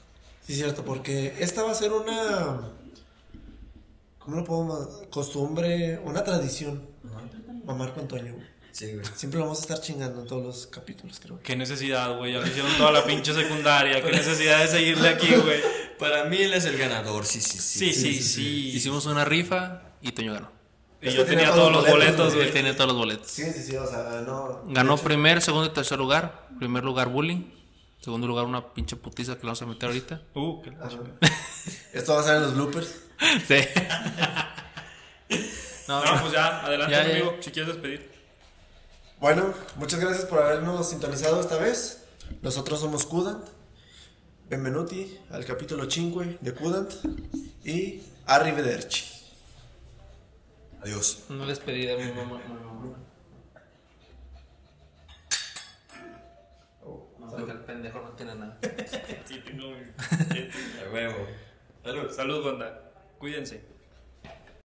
Sí, 0.46 0.52
es 0.52 0.58
cierto, 0.58 0.84
porque 0.84 1.34
esta 1.40 1.62
va 1.62 1.70
a 1.72 1.74
ser 1.74 1.92
una. 1.92 2.70
¿Cómo 4.18 4.36
lo 4.36 4.44
puedo 4.44 4.64
ma- 4.64 5.08
Costumbre, 5.10 5.98
una 6.04 6.24
tradición. 6.24 6.86
Mamar 7.64 7.94
con 7.94 8.06
Toño, 8.08 8.34
güey. 8.34 8.46
Sí, 8.72 8.92
güey. 8.92 9.04
Siempre 9.14 9.38
lo 9.38 9.44
vamos 9.46 9.58
a 9.58 9.62
estar 9.62 9.80
chingando 9.80 10.20
en 10.22 10.26
todos 10.26 10.44
los 10.44 10.66
capítulos, 10.66 11.20
creo. 11.20 11.38
Qué 11.42 11.56
necesidad, 11.56 12.16
güey. 12.18 12.32
Ya 12.32 12.40
lo 12.40 12.46
hicieron 12.46 12.70
toda 12.76 12.90
la 12.92 13.04
pinche 13.04 13.32
secundaria. 13.32 14.02
Qué 14.02 14.10
necesidad 14.10 14.60
de 14.60 14.68
seguirle 14.68 15.08
aquí, 15.10 15.28
güey. 15.34 15.60
Para 15.98 16.24
mí 16.24 16.36
él 16.38 16.52
es 16.52 16.64
el 16.66 16.76
ganador, 16.76 17.24
sí, 17.24 17.40
sí, 17.40 17.58
sí. 17.58 17.92
Sí, 17.92 18.14
sí, 18.14 18.22
sí. 18.22 18.68
Hicimos 18.74 19.06
una 19.06 19.24
rifa 19.24 19.82
y 20.02 20.12
Toño 20.12 20.34
ganó. 20.34 20.50
Y 21.00 21.08
Es 21.08 21.14
yo 21.14 21.24
tenía 21.24 21.40
tenía 21.46 21.54
todos 21.54 21.70
los 21.72 21.82
boletos, 21.86 22.16
boletos, 22.16 22.32
Él 22.34 22.38
güey. 22.40 22.52
tiene 22.52 22.74
todos 22.74 22.88
los 22.88 22.96
boletos. 22.96 23.30
Sí, 23.30 23.44
sí, 23.52 23.62
sí, 23.62 23.76
o 23.76 23.86
sea, 23.86 24.02
ganó. 24.02 24.62
Ganó 24.66 24.96
primer, 24.98 25.40
segundo 25.40 25.66
y 25.70 25.72
tercer 25.72 25.98
lugar. 25.98 26.48
Primer 26.58 26.82
lugar, 26.84 27.08
bullying. 27.10 27.44
Segundo 28.04 28.26
lugar, 28.26 28.44
una 28.44 28.74
pinche 28.74 28.96
putiza 28.96 29.36
que 29.36 29.44
le 29.44 29.46
vamos 29.46 29.62
a 29.62 29.66
meter 29.66 29.88
ahorita. 29.88 30.20
Uh, 30.34 30.60
qué 30.60 30.70
la 30.72 30.88
chingada. 30.88 31.16
Esto 31.94 32.12
va 32.12 32.20
a 32.20 32.22
ser 32.22 32.36
en 32.36 32.42
los 32.42 32.54
bloopers. 32.54 33.00
Sí. 33.48 33.56
No, 35.88 36.04
No, 36.04 36.20
pues 36.20 36.32
ya, 36.34 36.66
adelante, 36.66 36.92
Ya, 36.92 37.06
ya, 37.06 37.14
amigo, 37.14 37.36
si 37.40 37.50
quieres 37.50 37.72
despedir. 37.72 38.10
Bueno, 39.18 39.54
muchas 39.76 40.00
gracias 40.00 40.26
por 40.26 40.38
habernos 40.42 40.86
sintonizado 40.90 41.40
esta 41.40 41.56
vez. 41.56 42.04
Nosotros 42.42 42.78
somos 42.78 43.06
Kudant. 43.06 43.46
Benvenuti 44.50 45.18
al 45.30 45.46
capítulo 45.46 45.90
5 45.90 46.24
de 46.42 46.52
Kudant. 46.52 46.92
Y 47.64 48.02
arrivederci. 48.26 49.02
Adiós. 50.82 51.20
Una 51.30 51.46
despedida, 51.46 51.96
mi 51.96 52.12
mamá. 52.12 52.38
mi 52.46 52.52
mamá. 52.52 53.03
No, 57.38 57.46
que 57.46 57.52
el 57.52 57.58
pendejo 57.60 58.00
no 58.00 58.10
tiene 58.10 58.34
nada. 58.34 58.58
Sí, 59.24 59.40
tengo. 59.40 59.66
A 60.88 60.92
huevo. 60.92 61.26
Salud. 61.82 62.10
Salud, 62.10 62.44
banda. 62.44 62.92
Cuídense. 63.18 63.73